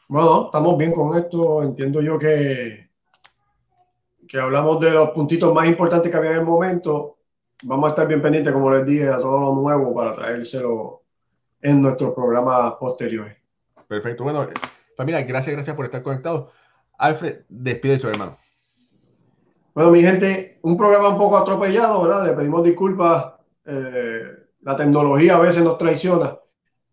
Bueno, 0.08 0.46
estamos 0.46 0.76
bien 0.76 0.92
con 0.92 1.16
esto. 1.16 1.62
Entiendo 1.62 2.00
yo 2.00 2.18
que, 2.18 2.90
que 4.26 4.38
hablamos 4.40 4.80
de 4.80 4.90
los 4.90 5.10
puntitos 5.10 5.54
más 5.54 5.68
importantes 5.68 6.10
que 6.10 6.16
había 6.16 6.32
en 6.32 6.38
el 6.38 6.44
momento 6.44 7.15
vamos 7.62 7.86
a 7.86 7.90
estar 7.90 8.06
bien 8.06 8.22
pendientes, 8.22 8.52
como 8.52 8.70
les 8.70 8.86
dije, 8.86 9.08
a 9.08 9.18
todo 9.18 9.40
lo 9.40 9.60
nuevo 9.60 9.94
para 9.94 10.14
traérselo 10.14 11.02
en 11.60 11.82
nuestros 11.82 12.14
programas 12.14 12.74
posteriores. 12.74 13.36
Perfecto. 13.88 14.24
Bueno, 14.24 14.48
familia, 14.96 15.22
gracias, 15.22 15.54
gracias 15.54 15.76
por 15.76 15.84
estar 15.84 16.02
conectados. 16.02 16.50
Alfred, 16.98 17.40
despide 17.48 17.98
su 17.98 18.08
hermano. 18.08 18.36
Bueno, 19.74 19.90
mi 19.90 20.00
gente, 20.00 20.58
un 20.62 20.76
programa 20.76 21.10
un 21.10 21.18
poco 21.18 21.36
atropellado, 21.36 22.02
¿verdad? 22.02 22.26
Le 22.26 22.32
pedimos 22.32 22.64
disculpas. 22.64 23.34
Eh, 23.66 24.22
la 24.62 24.76
tecnología 24.76 25.36
a 25.36 25.40
veces 25.40 25.62
nos 25.62 25.78
traiciona, 25.78 26.36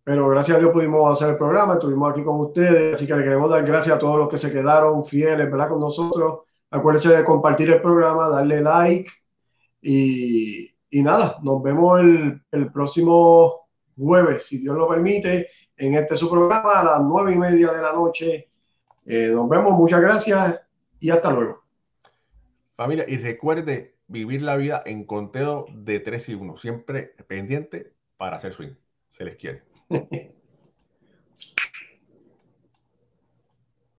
pero 0.04 0.28
gracias 0.30 0.58
a 0.58 0.60
Dios 0.60 0.72
pudimos 0.72 1.12
hacer 1.12 1.32
el 1.32 1.38
programa, 1.38 1.74
estuvimos 1.74 2.12
aquí 2.12 2.24
con 2.24 2.40
ustedes, 2.40 2.96
así 2.96 3.08
que 3.08 3.16
le 3.16 3.24
queremos 3.24 3.50
dar 3.50 3.66
gracias 3.66 3.96
a 3.96 4.00
todos 4.00 4.18
los 4.18 4.30
que 4.30 4.38
se 4.38 4.52
quedaron 4.52 5.04
fieles, 5.04 5.50
¿verdad? 5.50 5.70
Con 5.70 5.80
nosotros. 5.80 6.42
Acuérdense 6.70 7.10
de 7.10 7.24
compartir 7.24 7.70
el 7.72 7.82
programa, 7.82 8.30
darle 8.30 8.62
like, 8.62 9.10
y, 9.84 11.04
nada, 11.04 11.38
nos 11.44 11.62
vemos 11.62 12.02
el, 12.02 12.72
próximo 12.72 13.68
jueves, 13.98 14.46
si 14.46 14.60
Dios 14.60 14.76
lo 14.76 14.88
permite, 14.88 15.50
en 15.78 15.96
este 15.96 16.16
su 16.16 16.30
programa 16.30 16.80
a 16.80 16.84
las 16.84 17.02
nueve 17.02 17.34
y 17.34 17.38
media 17.38 17.72
de 17.72 17.82
la 17.82 17.94
noche. 17.94 18.48
Eh, 19.06 19.30
nos 19.34 19.50
vemos, 19.50 19.74
muchas 19.74 20.02
gracias 20.02 20.66
y 21.00 21.10
hasta 21.10 21.32
luego. 21.32 21.64
Familia, 22.76 23.06
y 23.08 23.18
recuerde 23.18 23.98
vivir 24.08 24.42
la 24.42 24.56
vida 24.56 24.82
en 24.86 25.06
conteo 25.06 25.66
de 25.74 26.00
3 26.00 26.30
y 26.30 26.34
1, 26.36 26.58
siempre 26.58 27.16
pendiente 27.28 27.94
para 28.18 28.38
hacer 28.38 28.54
swing. 28.54 28.74
Se 29.10 29.26
les 29.26 29.36
quiere. 29.36 29.64